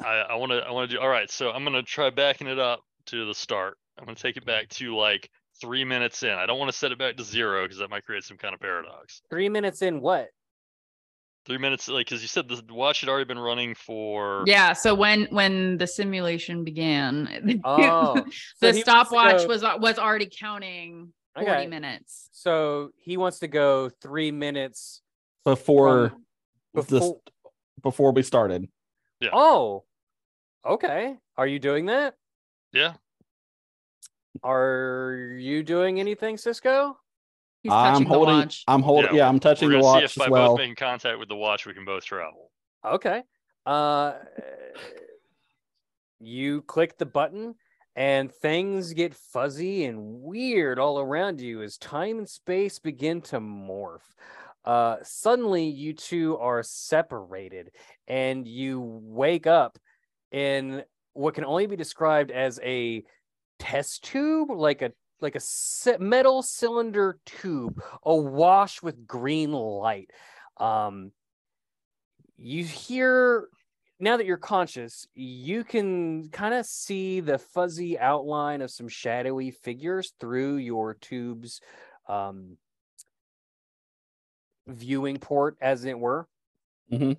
[0.00, 1.28] I I want to I want to do all right.
[1.30, 3.76] So I'm gonna try backing it up to the start.
[3.98, 5.28] I'm gonna take it back to like
[5.60, 6.30] three minutes in.
[6.30, 8.54] I don't want to set it back to zero because that might create some kind
[8.54, 9.22] of paradox.
[9.30, 10.28] Three minutes in what?
[11.46, 14.74] Three minutes, like because you said the watch had already been running for Yeah.
[14.74, 19.76] So when when the simulation began, Oh, the he wants to stopwatch go- was uh,
[19.80, 21.66] was already counting 40 Okay.
[21.66, 22.28] minutes.
[22.32, 25.00] So he wants to go three minutes
[25.44, 26.22] before from
[26.74, 27.20] this before.
[27.82, 28.68] before we started.
[29.20, 29.30] Yeah.
[29.32, 29.84] Oh,
[30.66, 31.16] okay.
[31.36, 32.14] Are you doing that?
[32.72, 32.94] yeah.
[34.42, 36.96] Are you doing anything, Cisco?
[37.62, 38.34] He's I'm holding.
[38.36, 38.64] the watch.
[38.68, 39.10] I'm holding.
[39.10, 40.48] Yeah, Yeah, I'm touching We're the gonna watch see if by as well.
[40.50, 42.50] both making contact with the watch we can both travel.
[42.84, 43.22] Okay.
[43.66, 44.14] Uh,
[46.20, 47.54] you click the button,
[47.96, 53.40] and things get fuzzy and weird all around you as time and space begin to
[53.40, 54.00] morph.
[54.64, 57.70] Uh, suddenly, you two are separated,
[58.06, 59.78] and you wake up
[60.32, 60.82] in
[61.14, 63.02] what can only be described as a
[63.58, 70.10] test tube, like a like a metal cylinder tube, awash with green light.
[70.56, 71.12] Um,
[72.36, 73.48] you hear
[73.98, 79.50] now that you're conscious, you can kind of see the fuzzy outline of some shadowy
[79.50, 81.60] figures through your tube's
[82.08, 82.56] um,
[84.70, 86.28] viewing port, as it were.
[86.92, 87.16] Mhm.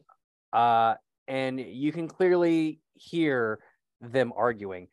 [0.52, 0.96] Uh,
[1.28, 3.60] and you can clearly hear
[4.02, 4.88] them arguing.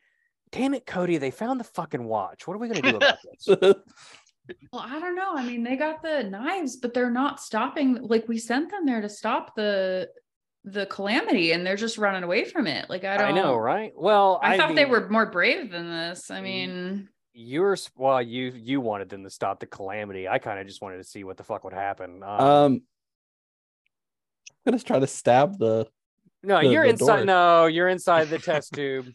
[0.50, 1.18] Damn it, Cody!
[1.18, 2.46] They found the fucking watch.
[2.46, 3.74] What are we gonna do about this?
[4.72, 5.34] Well, I don't know.
[5.34, 7.98] I mean, they got the knives, but they're not stopping.
[8.00, 10.08] Like we sent them there to stop the
[10.64, 12.88] the calamity, and they're just running away from it.
[12.88, 13.92] Like I don't I know, right?
[13.94, 16.30] Well, I, thought they were more brave than this.
[16.30, 17.08] I mean,
[17.40, 20.26] You're s- well, you you wanted them to stop the calamity.
[20.26, 22.22] I kind of just wanted to see what the fuck would happen.
[22.24, 22.82] Um, um,
[24.66, 25.86] I'm gonna try to stab the.
[26.42, 27.16] no, the- you're the inside.
[27.18, 27.24] door.
[27.24, 29.06] No, you're inside the test tube.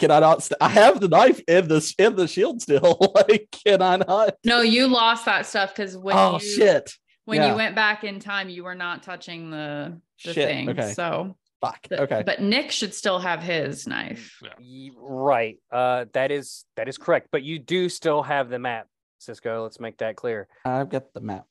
[0.00, 0.42] Can I not?
[0.42, 2.98] St- I have the knife in the in the shield still.
[3.14, 4.34] like, can I not?
[4.44, 6.92] no, you lost that stuff because when oh you shit!
[7.24, 7.50] when Yeah.
[7.50, 10.70] you went back in time, you were not touching the the Shit, thing.
[10.70, 10.92] okay.
[10.92, 11.86] So, Fuck.
[11.90, 12.22] but, okay.
[12.24, 14.40] but Nick should still have his knife.
[14.60, 15.58] Y- Right.
[15.70, 17.28] Uh, that is that is correct.
[17.30, 18.86] But you do still have the map,
[19.18, 19.62] Cisco.
[19.62, 20.48] Let's make that clear.
[20.64, 21.44] I've got the map.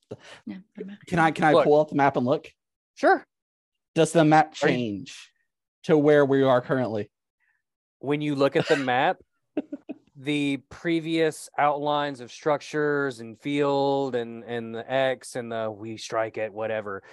[0.45, 0.57] Yeah.
[1.07, 1.65] Can I can I Look.
[1.65, 2.47] pull up the map and look?
[2.95, 3.23] Sure.
[3.95, 5.31] Does the map Are you- change
[5.83, 7.11] to where we are currently?
[7.99, 9.17] When you look at the map,
[10.15, 16.37] the previous outlines of structures and field and and the X and the we strike
[16.37, 17.03] at whatever,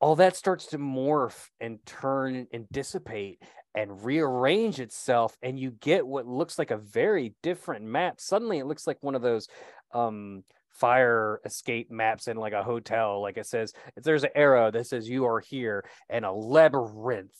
[0.00, 3.42] all that starts to morph and turn and dissipate
[3.74, 8.20] and rearrange itself, and you get what looks like a very different map.
[8.20, 9.48] Suddenly, it looks like one of those
[9.94, 13.22] um fire escape maps in like a hotel.
[13.22, 17.32] Like it says, if there's an arrow that says you are here, and a labyrinth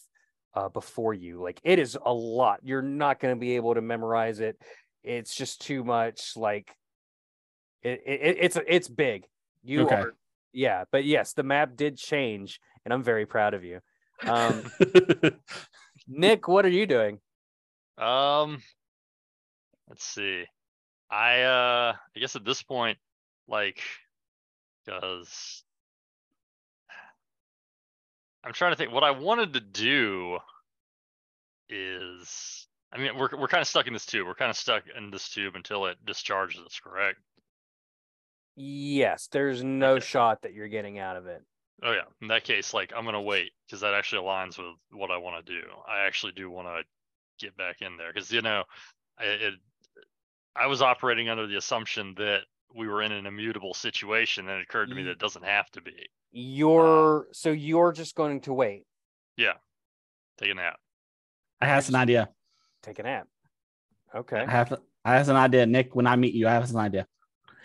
[0.57, 1.41] uh, before you.
[1.43, 2.61] Like it is a lot.
[2.63, 4.59] You're not going to be able to memorize it.
[5.05, 6.33] It's just too much.
[6.37, 6.75] Like
[7.83, 9.27] it, it it's it's big.
[9.63, 9.95] You Okay.
[9.97, 10.15] are
[10.57, 10.85] yeah.
[10.91, 13.81] But yes, the map did change, and I'm very proud of you.
[14.27, 14.65] Um,
[16.09, 17.21] Nick, what are you doing?
[17.99, 18.63] Um,
[19.89, 20.45] let's see.
[21.11, 22.99] I uh, I guess at this point,
[23.47, 23.81] like,
[24.85, 25.63] because
[28.43, 28.93] I'm trying to think.
[28.93, 30.39] What I wanted to do
[31.69, 34.27] is, I mean, we're we're kind of stuck in this tube.
[34.27, 36.81] We're kind of stuck in this tube until it discharges us.
[36.83, 37.19] Correct?
[38.57, 40.05] Yes, there's no Okay.
[40.07, 41.43] shot that you're getting out of it.
[41.83, 42.05] Oh yeah.
[42.23, 45.45] In that case, like, I'm gonna wait because that actually aligns with what I want
[45.45, 45.67] to do.
[45.89, 46.83] I actually do want to
[47.45, 48.65] get back in there because you know,
[49.19, 49.55] I, it,
[50.55, 52.41] I was operating under the assumption that
[52.75, 55.71] we were in an immutable situation, and it occurred to me that it doesn't have
[55.73, 56.09] to be.
[56.33, 58.85] You're so you're just going to wait,
[59.37, 59.53] Yeah,
[60.39, 60.79] Take a nap.
[61.61, 62.31] I have an idea.
[62.83, 63.29] take a nap.
[64.15, 64.39] Okay.
[64.39, 65.95] I have I have an idea, Nick.
[65.95, 67.07] When I meet you, I have an idea.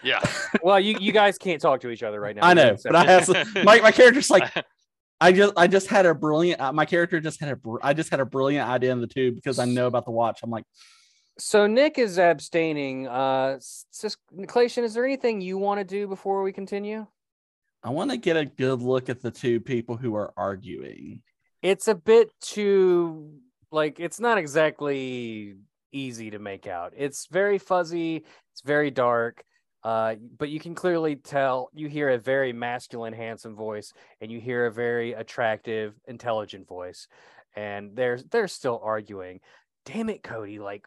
[0.04, 0.20] Yeah.
[0.64, 2.44] well, you you guys can't talk to each other right now.
[2.44, 3.28] I You're know, in but I have
[3.64, 4.52] my my character's like
[5.22, 7.94] I just I just had a brilliant uh, my character just had a br- I
[7.94, 10.40] just had a brilliant idea in the tube because I know about the watch.
[10.44, 10.66] I'm like,
[11.38, 13.08] So Nick is abstaining.
[13.08, 14.18] Uh, Sis-
[14.48, 17.06] Clation, is there anything you want to do before we continue?
[17.84, 21.22] I want to get a good look at the two people who are arguing.
[21.62, 23.40] It's a bit too
[23.72, 25.56] like it's not exactly
[25.92, 26.94] easy to make out.
[26.98, 28.26] It's very fuzzy.
[28.54, 29.44] It's very dark.
[29.84, 31.70] Uh, but you can clearly tell.
[31.74, 37.08] You hear a very masculine, handsome voice, and you hear a very attractive, intelligent voice,
[37.56, 39.40] and they're they're still arguing.
[39.86, 40.60] Damn it, Cody!
[40.60, 40.86] Like,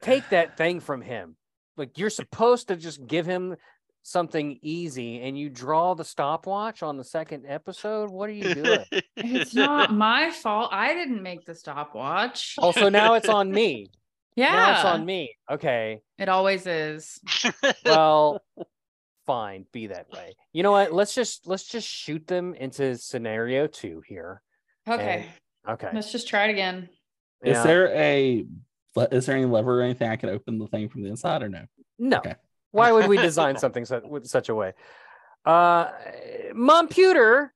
[0.00, 1.36] take that thing from him.
[1.76, 3.56] Like you're supposed to just give him
[4.04, 8.10] something easy, and you draw the stopwatch on the second episode.
[8.10, 8.84] What are you doing?
[9.16, 10.70] It's not my fault.
[10.72, 12.54] I didn't make the stopwatch.
[12.58, 13.88] also, now it's on me.
[14.38, 14.52] Yeah.
[14.52, 15.34] Now it's on me.
[15.50, 16.00] Okay.
[16.18, 17.18] It always is.
[17.84, 18.40] Well,
[19.26, 19.66] fine.
[19.72, 20.36] Be that way.
[20.52, 20.92] You know what?
[20.92, 24.40] Let's just let's just shoot them into scenario two here.
[24.88, 25.26] Okay.
[25.68, 25.88] Okay.
[25.92, 26.88] Let's just try it again.
[27.42, 27.62] Is Yeah.
[27.64, 28.44] there a
[29.12, 31.48] is there any lever or anything I can open the thing from the inside or
[31.48, 31.64] no?
[31.98, 32.18] No.
[32.18, 32.34] Okay.
[32.70, 34.72] Why would we design something su- with such a way?
[35.44, 35.88] Uh,
[36.54, 37.50] Momputer,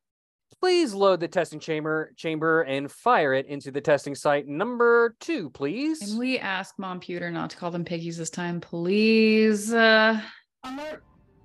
[0.61, 5.51] please load the testing chamber chamber and fire it into the testing site number two,
[5.51, 5.99] please.
[6.01, 9.73] Can we ask Momputer not to call them piggies this time, please?
[9.73, 10.21] Uh,
[10.65, 11.03] Alert!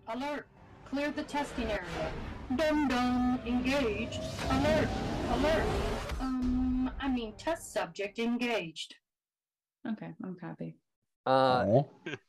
[0.07, 0.47] Alert!
[0.89, 2.11] Clear the testing area.
[2.55, 3.39] Dum dum.
[3.45, 4.21] Engaged.
[4.49, 4.87] Alert!
[5.33, 5.65] Alert!
[6.21, 8.95] Um, I mean, test subject engaged.
[9.87, 10.77] okay, I'm happy.
[11.25, 11.83] Uh, Aw.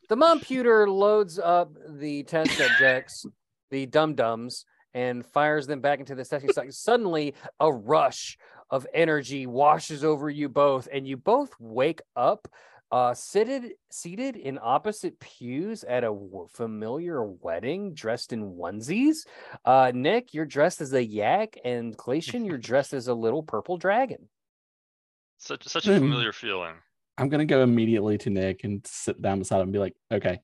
[0.09, 3.25] the Momputer loads up the test subjects,
[3.71, 4.65] the dum dums,
[4.99, 6.75] and fires them back into the testing site.
[6.75, 8.37] Suddenly, a rush
[8.69, 12.49] of energy washes over you both, and you both wake up,
[12.91, 19.19] uh, seated seated in opposite pews at a w- familiar wedding, dressed in onesies.
[19.65, 23.77] Uh, Nick, you're dressed as a yak, and Clation, you're dressed as a little purple
[23.77, 24.29] dragon.
[25.41, 25.99] such such a Hmm.
[26.01, 26.75] familiar feeling.
[27.17, 30.41] I'm gonna go immediately to Nick and sit down beside him and be like, okay.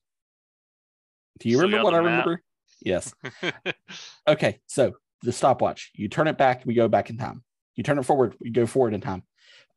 [1.39, 2.25] Do you Still remember got what I map?
[2.25, 2.43] remember?
[2.81, 3.13] Yes.
[4.27, 5.91] Okay, so the stopwatch.
[5.93, 7.43] You turn it back, we go back in time.
[7.75, 9.23] You turn it forward, we go forward in time.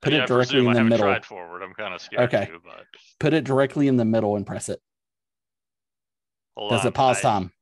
[0.01, 1.07] Put I mean, it directly presume in I the haven't middle.
[1.07, 1.63] tried forward.
[1.63, 2.47] I'm kind of scared Okay.
[2.47, 2.85] to, but
[3.21, 4.81] Put it directly in the middle and press it.
[6.57, 6.87] hold Does on.
[6.89, 7.53] it pause I- time?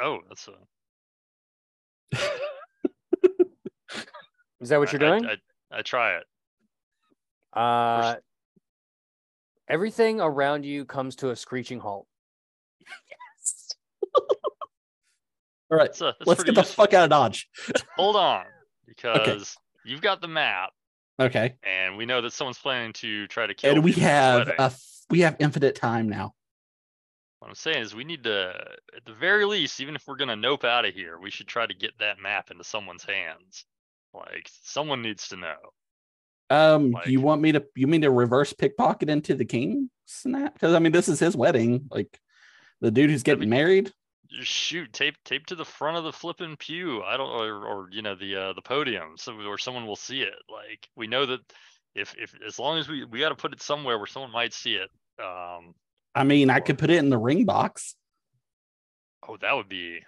[0.00, 0.52] Oh, that's a,
[4.60, 5.26] Is that what you're I- I- doing?
[5.72, 6.24] I, I try it.
[7.52, 8.14] Uh,
[9.68, 12.06] everything around you comes to a screeching halt.
[15.72, 16.84] All right, a, let's get the useful.
[16.84, 17.48] fuck out of Dodge.
[17.96, 18.44] Hold on,
[18.86, 20.70] because you've got the map,
[21.18, 23.72] Okay, and we know that someone's planning to try to kill.
[23.74, 26.34] and we people at this have a f- we have infinite time now.
[27.38, 28.52] What I'm saying is, we need to,
[28.96, 31.66] at the very least, even if we're gonna nope out of here, we should try
[31.66, 33.64] to get that map into someone's hands.
[34.14, 35.56] Like someone needs to know.
[36.50, 40.52] Um, Like- you want me to you mean to reverse pickpocket into the king snap?
[40.52, 41.86] Because I mean, this is his wedding.
[41.90, 42.20] Like
[42.82, 43.90] the dude who's getting married.
[44.38, 47.02] Just shoot tape tape to the front of the flipping pew.
[47.02, 50.22] I don't or, or you know the uh, the podium, so where someone will see
[50.22, 50.34] it.
[50.50, 51.40] Like we know that
[51.94, 54.54] if if as long as we we got to put it somewhere where someone might
[54.54, 54.88] see it.
[55.22, 55.74] Um,
[56.14, 57.94] I mean, I could put it in the ring box.
[59.28, 60.00] oh, that would be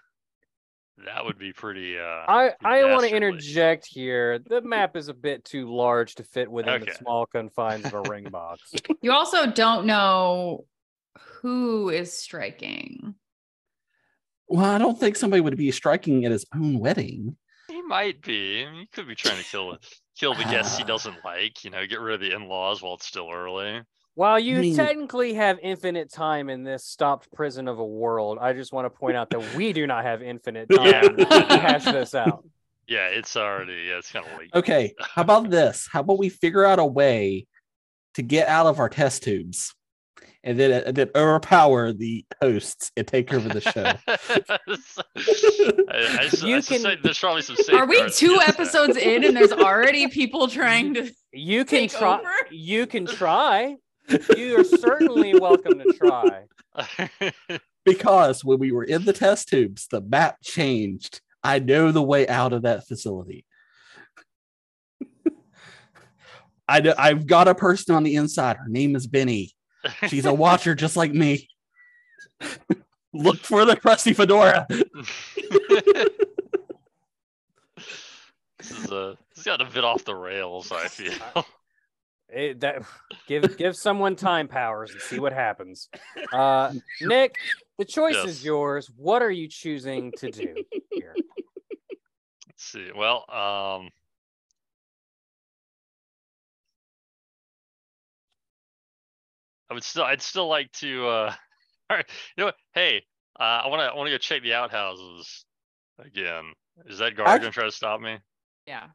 [1.05, 1.99] that would be pretty.
[1.99, 4.39] Uh, I, I want to interject here.
[4.39, 8.01] The map is a bit too large to fit within the small confines of a
[8.09, 8.73] ring box.
[9.03, 10.67] You also don't know
[11.41, 13.14] who is striking.
[14.55, 17.37] Well, I don't think somebody would be striking at his own wedding.
[17.67, 18.65] He might be.
[18.65, 19.77] I mean, he could be trying to kill
[20.17, 21.65] kill the guests he doesn't like.
[21.65, 23.83] You know, get rid of the in-laws while it's still early.
[24.15, 28.53] While you mean- technically have infinite time in this stopped prison of a world, I
[28.53, 32.15] just want to point out that we do not have infinite time to hash this
[32.15, 32.45] out.
[32.87, 33.87] Yeah, it's already.
[33.89, 34.51] Yeah, it's kind of late.
[34.55, 35.89] Okay, how about this?
[35.91, 37.49] How about we figure out a way
[38.15, 39.75] to get out of our test tubes
[40.45, 43.83] and then and then overpower the hosts and take over the show?
[44.07, 44.19] I,
[46.21, 47.57] I, su- You I can- suspect there's probably some.
[47.75, 48.49] Are we two against that.
[48.51, 51.11] episodes in and there's already people trying to?
[51.33, 52.19] You can Take try.
[52.19, 52.31] over?
[52.51, 53.77] You can try.
[54.37, 56.45] You are certainly welcome to try.
[57.85, 61.21] because when we were in the test tubes, the map changed.
[61.43, 63.47] I know the way out of that facility.
[66.67, 68.57] I know, I've got a person on the inside.
[68.57, 69.53] Her name is Benny.
[70.09, 71.49] She's a watcher just like me.
[73.13, 74.67] Look for the crusty fedora.
[78.59, 79.17] this is a.
[79.35, 80.73] This got a bit off the rails.
[80.73, 81.13] I feel.
[82.29, 82.83] It, that
[83.29, 85.89] give give someone time powers and see what happens.
[86.33, 87.37] Uh, Nick,
[87.79, 88.27] the choice Yes.
[88.29, 88.91] is yours.
[88.97, 90.55] What are you choosing to do
[90.91, 91.15] here?
[92.49, 92.91] Let's see.
[92.97, 93.91] Well, um.
[99.75, 101.09] I would still, I'd still like to.
[101.09, 101.35] uh
[101.91, 102.07] All right,
[102.37, 102.55] you know what?
[102.75, 103.03] Hey,
[103.41, 105.45] uh, I want to, I want to go check the outhouses
[105.99, 106.45] again.
[106.87, 108.19] Is that guard I- gonna try to stop me?
[108.69, 108.87] Yeah.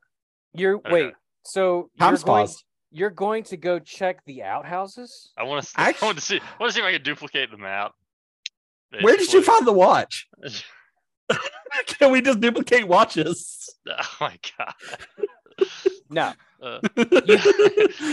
[0.54, 0.92] You're Okay.
[0.92, 1.14] wait.
[1.44, 2.64] So you're going, paused.
[2.92, 5.32] you're going to go check the outhouses?
[5.38, 7.04] I want to, I Actu- want to see, I want to see if I can
[7.04, 7.92] duplicate the map.
[9.02, 10.28] Where did you find the watch?
[11.86, 13.70] Can we just duplicate watches?
[13.88, 14.74] Oh my god.
[16.10, 16.34] No.
[16.62, 16.80] Uh,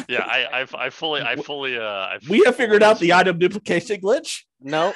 [0.08, 3.38] yeah, I, I, I fully, I fully, uh, I we have figured out the item
[3.38, 4.42] duplication glitch.
[4.60, 4.92] No.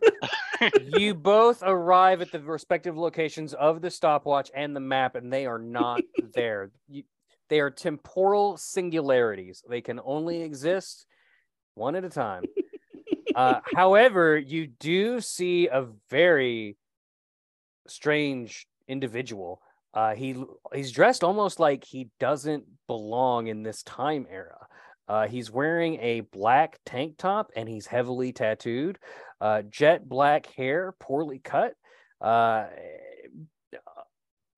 [0.96, 5.46] you both arrive at the respective locations of the stopwatch and the map, and they
[5.46, 6.00] are not
[6.34, 6.70] there.
[6.88, 7.04] You,
[7.48, 9.62] they are temporal singularities.
[9.68, 11.06] They can only exist
[11.74, 12.44] one at a time.
[13.34, 16.76] Uh, however, you do see a very
[17.86, 19.62] strange individual.
[19.94, 20.36] Uh, he
[20.72, 24.66] he's dressed almost like he doesn't belong in this time era.
[25.08, 28.98] Uh, he's wearing a black tank top and he's heavily tattooed.
[29.40, 31.72] Uh, jet black hair, poorly cut.
[32.20, 32.66] Uh,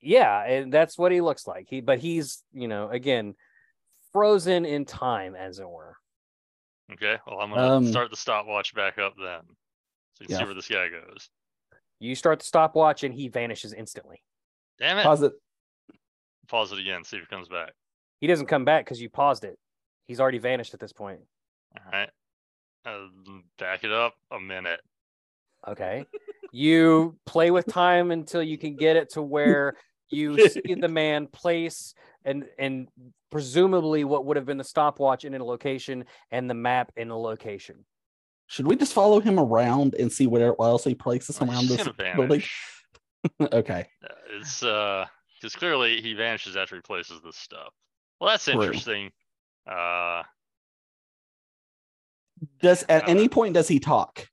[0.01, 1.67] yeah, and that's what he looks like.
[1.69, 3.35] He, but he's you know again
[4.13, 5.97] frozen in time, as it were.
[6.93, 9.43] Okay, well, I'm gonna Um, start the stopwatch back up then,
[10.15, 11.31] so you can see where this guy goes.
[12.01, 14.25] You start the stopwatch and he vanishes instantly.
[14.81, 15.05] Damn it!
[15.05, 15.33] Pause it.
[16.49, 17.05] Pause it again.
[17.05, 17.73] See if it comes back.
[18.21, 19.59] He doesn't come back because you paused it.
[20.07, 21.21] He's already vanished at this point.
[21.77, 22.11] All right.
[22.85, 23.07] Uh,
[23.59, 24.81] back it up a minute.
[25.69, 26.07] Okay.
[26.53, 29.75] you play with time until you can get it to where
[30.11, 31.95] you see the man place
[32.25, 32.89] and and
[33.31, 37.17] presumably what would have been the stopwatch in a location and the map in a
[37.17, 37.85] location.
[38.49, 41.87] Should we just follow him around and see where what else he places around this
[41.87, 42.43] gonna building?
[43.39, 43.53] Vanish.
[43.55, 43.87] okay.
[44.05, 44.09] Uh,
[44.41, 45.07] It's uh,
[45.41, 47.73] because clearly he vanishes after he places this stuff.
[48.21, 48.55] Well, that's True.
[48.55, 49.11] interesting.
[49.67, 50.23] Uh,
[52.61, 54.29] Does at any Uh, point does he talk?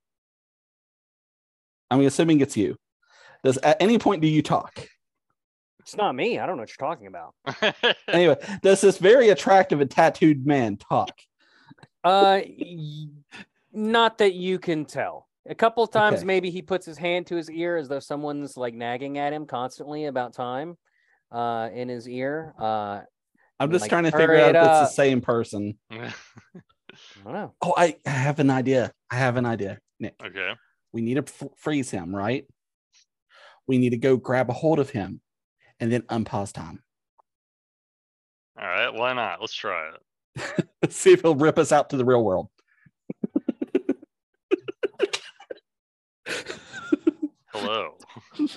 [1.89, 2.75] I'm assuming it's you.
[3.43, 4.87] Does at any point do you talk?
[5.79, 6.37] It's not me.
[6.37, 7.33] I don't know what you're talking about.
[8.09, 11.11] Anyway, does this very attractive and tattooed man talk?
[12.03, 13.07] Uh y-
[13.71, 15.27] not that you can tell.
[15.49, 16.25] A couple of times Okay.
[16.25, 19.45] maybe he puts his hand to his ear as though someone's like nagging at him
[19.45, 20.77] constantly about time
[21.31, 22.53] uh in his ear.
[22.59, 23.01] Uh
[23.59, 25.77] I'm just Like, trying to figure out it if it's the same person.
[25.91, 26.11] I
[27.23, 27.53] don't know.
[27.61, 28.91] Oh, I I have an idea.
[29.09, 29.79] I have an idea.
[29.99, 30.53] Nick, okay.
[30.93, 32.45] we need to f- freeze him, right?
[33.67, 35.21] We need to go grab a hold of him
[35.79, 36.83] and then unpause time.
[38.59, 38.93] All right.
[38.93, 39.39] Why not?
[39.41, 40.67] Let's try it.
[40.81, 42.49] Let's see if he'll rip us out to the real world.
[47.59, 47.97] Hello.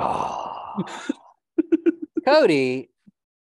[0.00, 0.84] Oh.
[2.24, 2.90] Cody,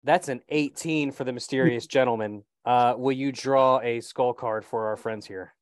[0.05, 2.45] that's an 18 for the mysterious gentleman.
[2.67, 5.55] Uh, will you draw a skull card for our friends here?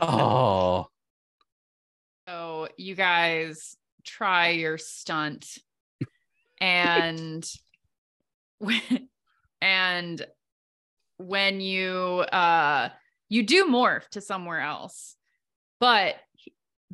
[0.00, 0.86] oh,
[2.26, 5.58] So you guys try your stunt
[6.60, 7.44] and
[8.58, 8.80] when,
[9.60, 10.26] and
[11.18, 12.88] when you uh
[13.28, 15.16] you do morph to somewhere else
[15.78, 16.16] but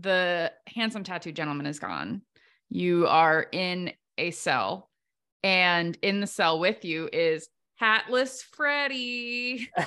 [0.00, 2.22] the handsome tattooed gentleman is gone
[2.68, 4.90] you are in a cell
[5.42, 7.48] and in the cell with you is
[7.80, 9.70] hatless freddy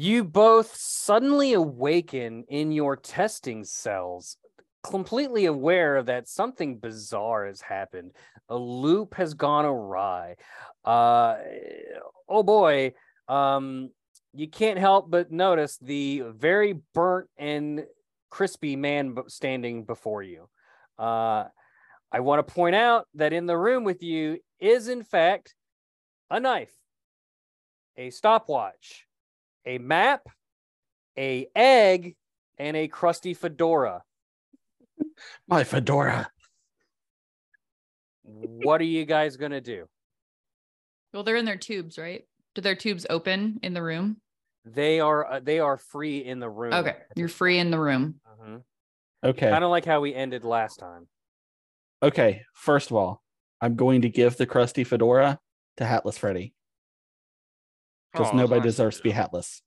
[0.00, 4.36] You both suddenly awaken in your testing cells,
[4.84, 8.12] completely aware that something bizarre has happened.
[8.48, 10.36] A loop has gone awry.
[10.84, 11.38] Uh,
[12.28, 12.92] oh boy,
[13.26, 13.90] um,
[14.34, 17.84] you can't help but notice the very burnt and
[18.30, 20.48] crispy man standing before you.
[20.98, 21.44] Uh,
[22.10, 25.54] I want to point out that in the room with you is, in fact,
[26.30, 26.72] a knife,
[27.96, 29.06] a stopwatch,
[29.66, 30.22] a map,
[31.16, 32.16] a egg,
[32.58, 34.02] and a crusty fedora.
[35.48, 36.30] my fedora.
[38.22, 39.86] What are you guys gonna do?
[41.12, 42.24] well they're in their tubes right
[42.58, 44.16] do their tubes open in the room
[44.64, 46.72] They are uh, they are free in the room.
[46.72, 48.16] okay you're free in the room
[49.24, 49.50] Okay.
[49.50, 51.08] Kind of like how we ended last time.
[52.00, 52.42] Okay.
[52.54, 53.20] First of all,
[53.60, 55.40] I'm going to give the crusty fedora
[55.78, 56.54] to Hatless Freddy
[58.12, 59.60] because Oh, nobody nice deserves to be hatless.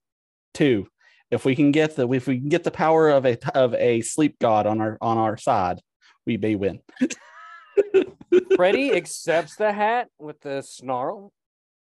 [0.54, 0.86] Two,
[1.30, 4.00] if we can get the if we can get the power of a of a
[4.00, 5.82] sleep god on our on our side,
[6.26, 6.80] we may win.
[8.56, 11.30] Freddy accepts the hat with the snarl.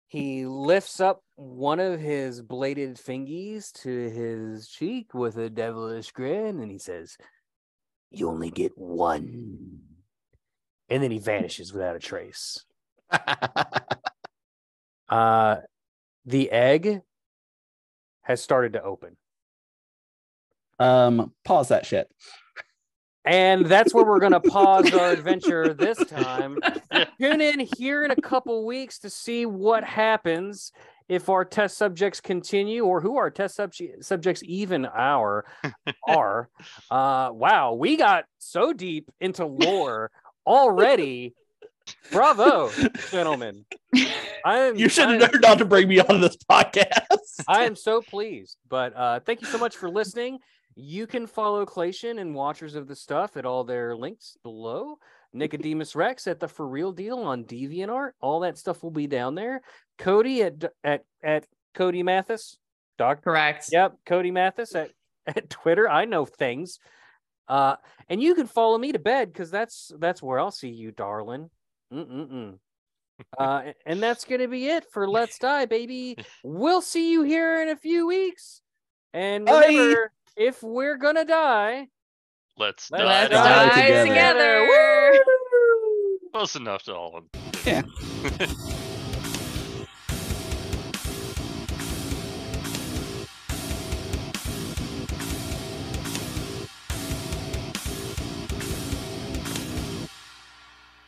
[0.08, 6.60] He lifts up one of his bladed fingies to his cheek with a devilish grin
[6.60, 7.16] and he says,
[8.10, 9.80] You only get one.
[10.88, 12.64] And then he vanishes without a trace.
[15.08, 15.58] Uh
[16.24, 17.00] the egg
[18.22, 19.16] has started to open.
[20.80, 22.10] Um, pause that shit.
[23.26, 26.58] And that's where we're going to pause our adventure this time.
[27.20, 30.72] Tune in here in a couple weeks to see what happens
[31.08, 35.44] if our test subjects continue or who our test subject subjects even our
[36.08, 36.48] are.
[36.90, 40.10] Uh, wow, we got so deep into lore
[40.46, 41.34] already.
[42.10, 42.70] Bravo,
[43.10, 43.64] gentlemen.
[44.44, 47.44] I am, You should have known not to bring me on this podcast.
[47.46, 48.56] I am so pleased.
[48.68, 50.38] But uh, thank you so much for listening.
[50.76, 54.98] You can follow Clation and Watchers of the Stuff at all their links below.
[55.32, 58.12] Nicodemus Rex at the For Real Deal on DeviantArt.
[58.20, 59.60] All that stuff will be down there.
[59.98, 62.56] Cody at at at Cody Mathis.
[62.98, 63.22] Doc.
[63.22, 63.68] Correct.
[63.70, 64.90] Yep, Cody Mathis at,
[65.26, 65.88] at Twitter.
[65.88, 66.78] I know things.
[67.48, 67.76] Uh,
[68.08, 71.50] and you can follow me to bed because that's that's where I'll see you, darling.
[71.92, 72.58] Mm-mm-mm.
[73.38, 76.18] Uh, and that's gonna be it for Let's Die, baby.
[76.44, 78.60] We'll see you here in a few weeks.
[79.14, 81.88] And remember, if we're gonna die,
[82.58, 84.06] Let's, let's Let's die die together.
[84.06, 84.66] together.
[84.66, 86.18] Woo!
[86.32, 87.42] Close enough to all of them.
[87.66, 87.82] Yeah.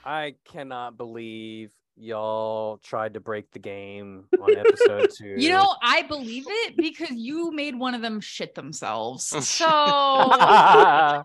[0.04, 1.70] I cannot believe
[2.00, 5.34] y'all tried to break the game on episode two.
[5.36, 9.28] You know, I believe it because you made one of them shit themselves.
[9.58, 11.24] So we I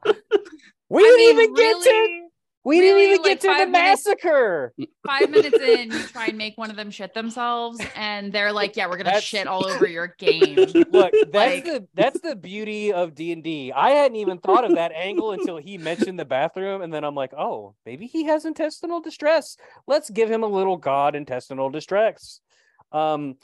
[1.02, 2.23] didn't mean, even get to really,
[2.66, 4.74] we really, didn't even like, get to the minutes- massacre.
[5.06, 8.76] five minutes in, you try and make one of them shit themselves, and they're like,
[8.78, 12.36] "Yeah, we're gonna That's- shit all over your game." Look, that's Like- the that's the
[12.36, 13.72] beauty of D and D.
[13.74, 17.16] I hadn't even thought of that angle until he mentioned the bathroom, and then I'm
[17.16, 19.58] like, oh, maybe he has intestinal distress.
[19.88, 22.40] Let's give him a little god intestinal distress.
[22.92, 23.36] Um,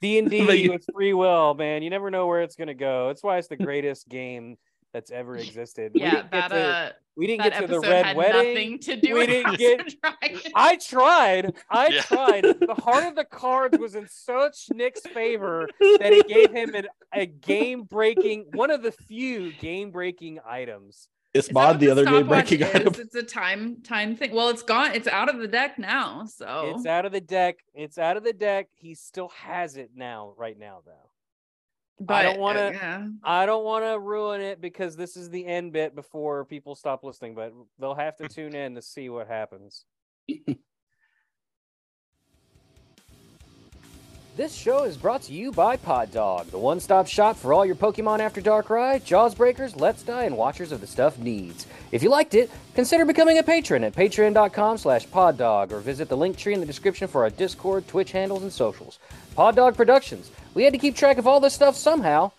[0.00, 1.82] D and D you- with free will, man.
[1.82, 3.08] You never know where it's gonna go.
[3.08, 4.58] That's why it's the greatest game
[4.92, 5.92] that's ever existed.
[5.94, 8.16] We yeah, didn't that get to, uh, we didn't that get to the red had
[8.16, 8.54] wedding.
[8.54, 9.94] nothing to do We with didn't House get-
[10.54, 11.54] I tried.
[11.70, 12.02] I Yeah.
[12.02, 12.44] tried.
[12.44, 16.86] The heart of the cards was in such Nick's favor that it gave him an,
[17.12, 21.08] a game breaking, one of the few game breaking items.
[21.34, 22.92] It's mod what the other game breaking item.
[22.98, 24.32] It's a time time thing.
[24.34, 24.94] Well, it's gone.
[24.94, 26.26] It's out of the deck now.
[26.26, 27.56] So It's out of the deck.
[27.74, 28.68] It's out of the deck.
[28.74, 31.08] He still has it now, right now, though.
[32.06, 33.06] But, don't wanna- uh, yeah.
[33.22, 37.04] I don't want to ruin it because this is the end bit before people stop
[37.04, 39.84] listening, but they'll have to tune in to see what happens.
[44.34, 47.74] This show is brought to you by Pod Dog, the one-stop shop for all your
[47.74, 51.66] Pokemon After Dark ride, Jaws Breakers, Let's Die, and Watchers of the Stuff needs.
[51.90, 56.16] If you liked it, consider becoming a patron at patreon.com slash poddog or visit the
[56.16, 58.98] link tree in the description for our Discord, Twitch handles, and socials.
[59.36, 60.30] Pod Dog Productions.
[60.54, 62.32] We had to keep track of all this stuff somehow.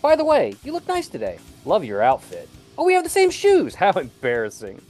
[0.00, 1.38] By the way, you look nice today.
[1.64, 2.48] Love your outfit.
[2.78, 3.74] Oh, we have the same shoes.
[3.82, 4.80] How embarrassing.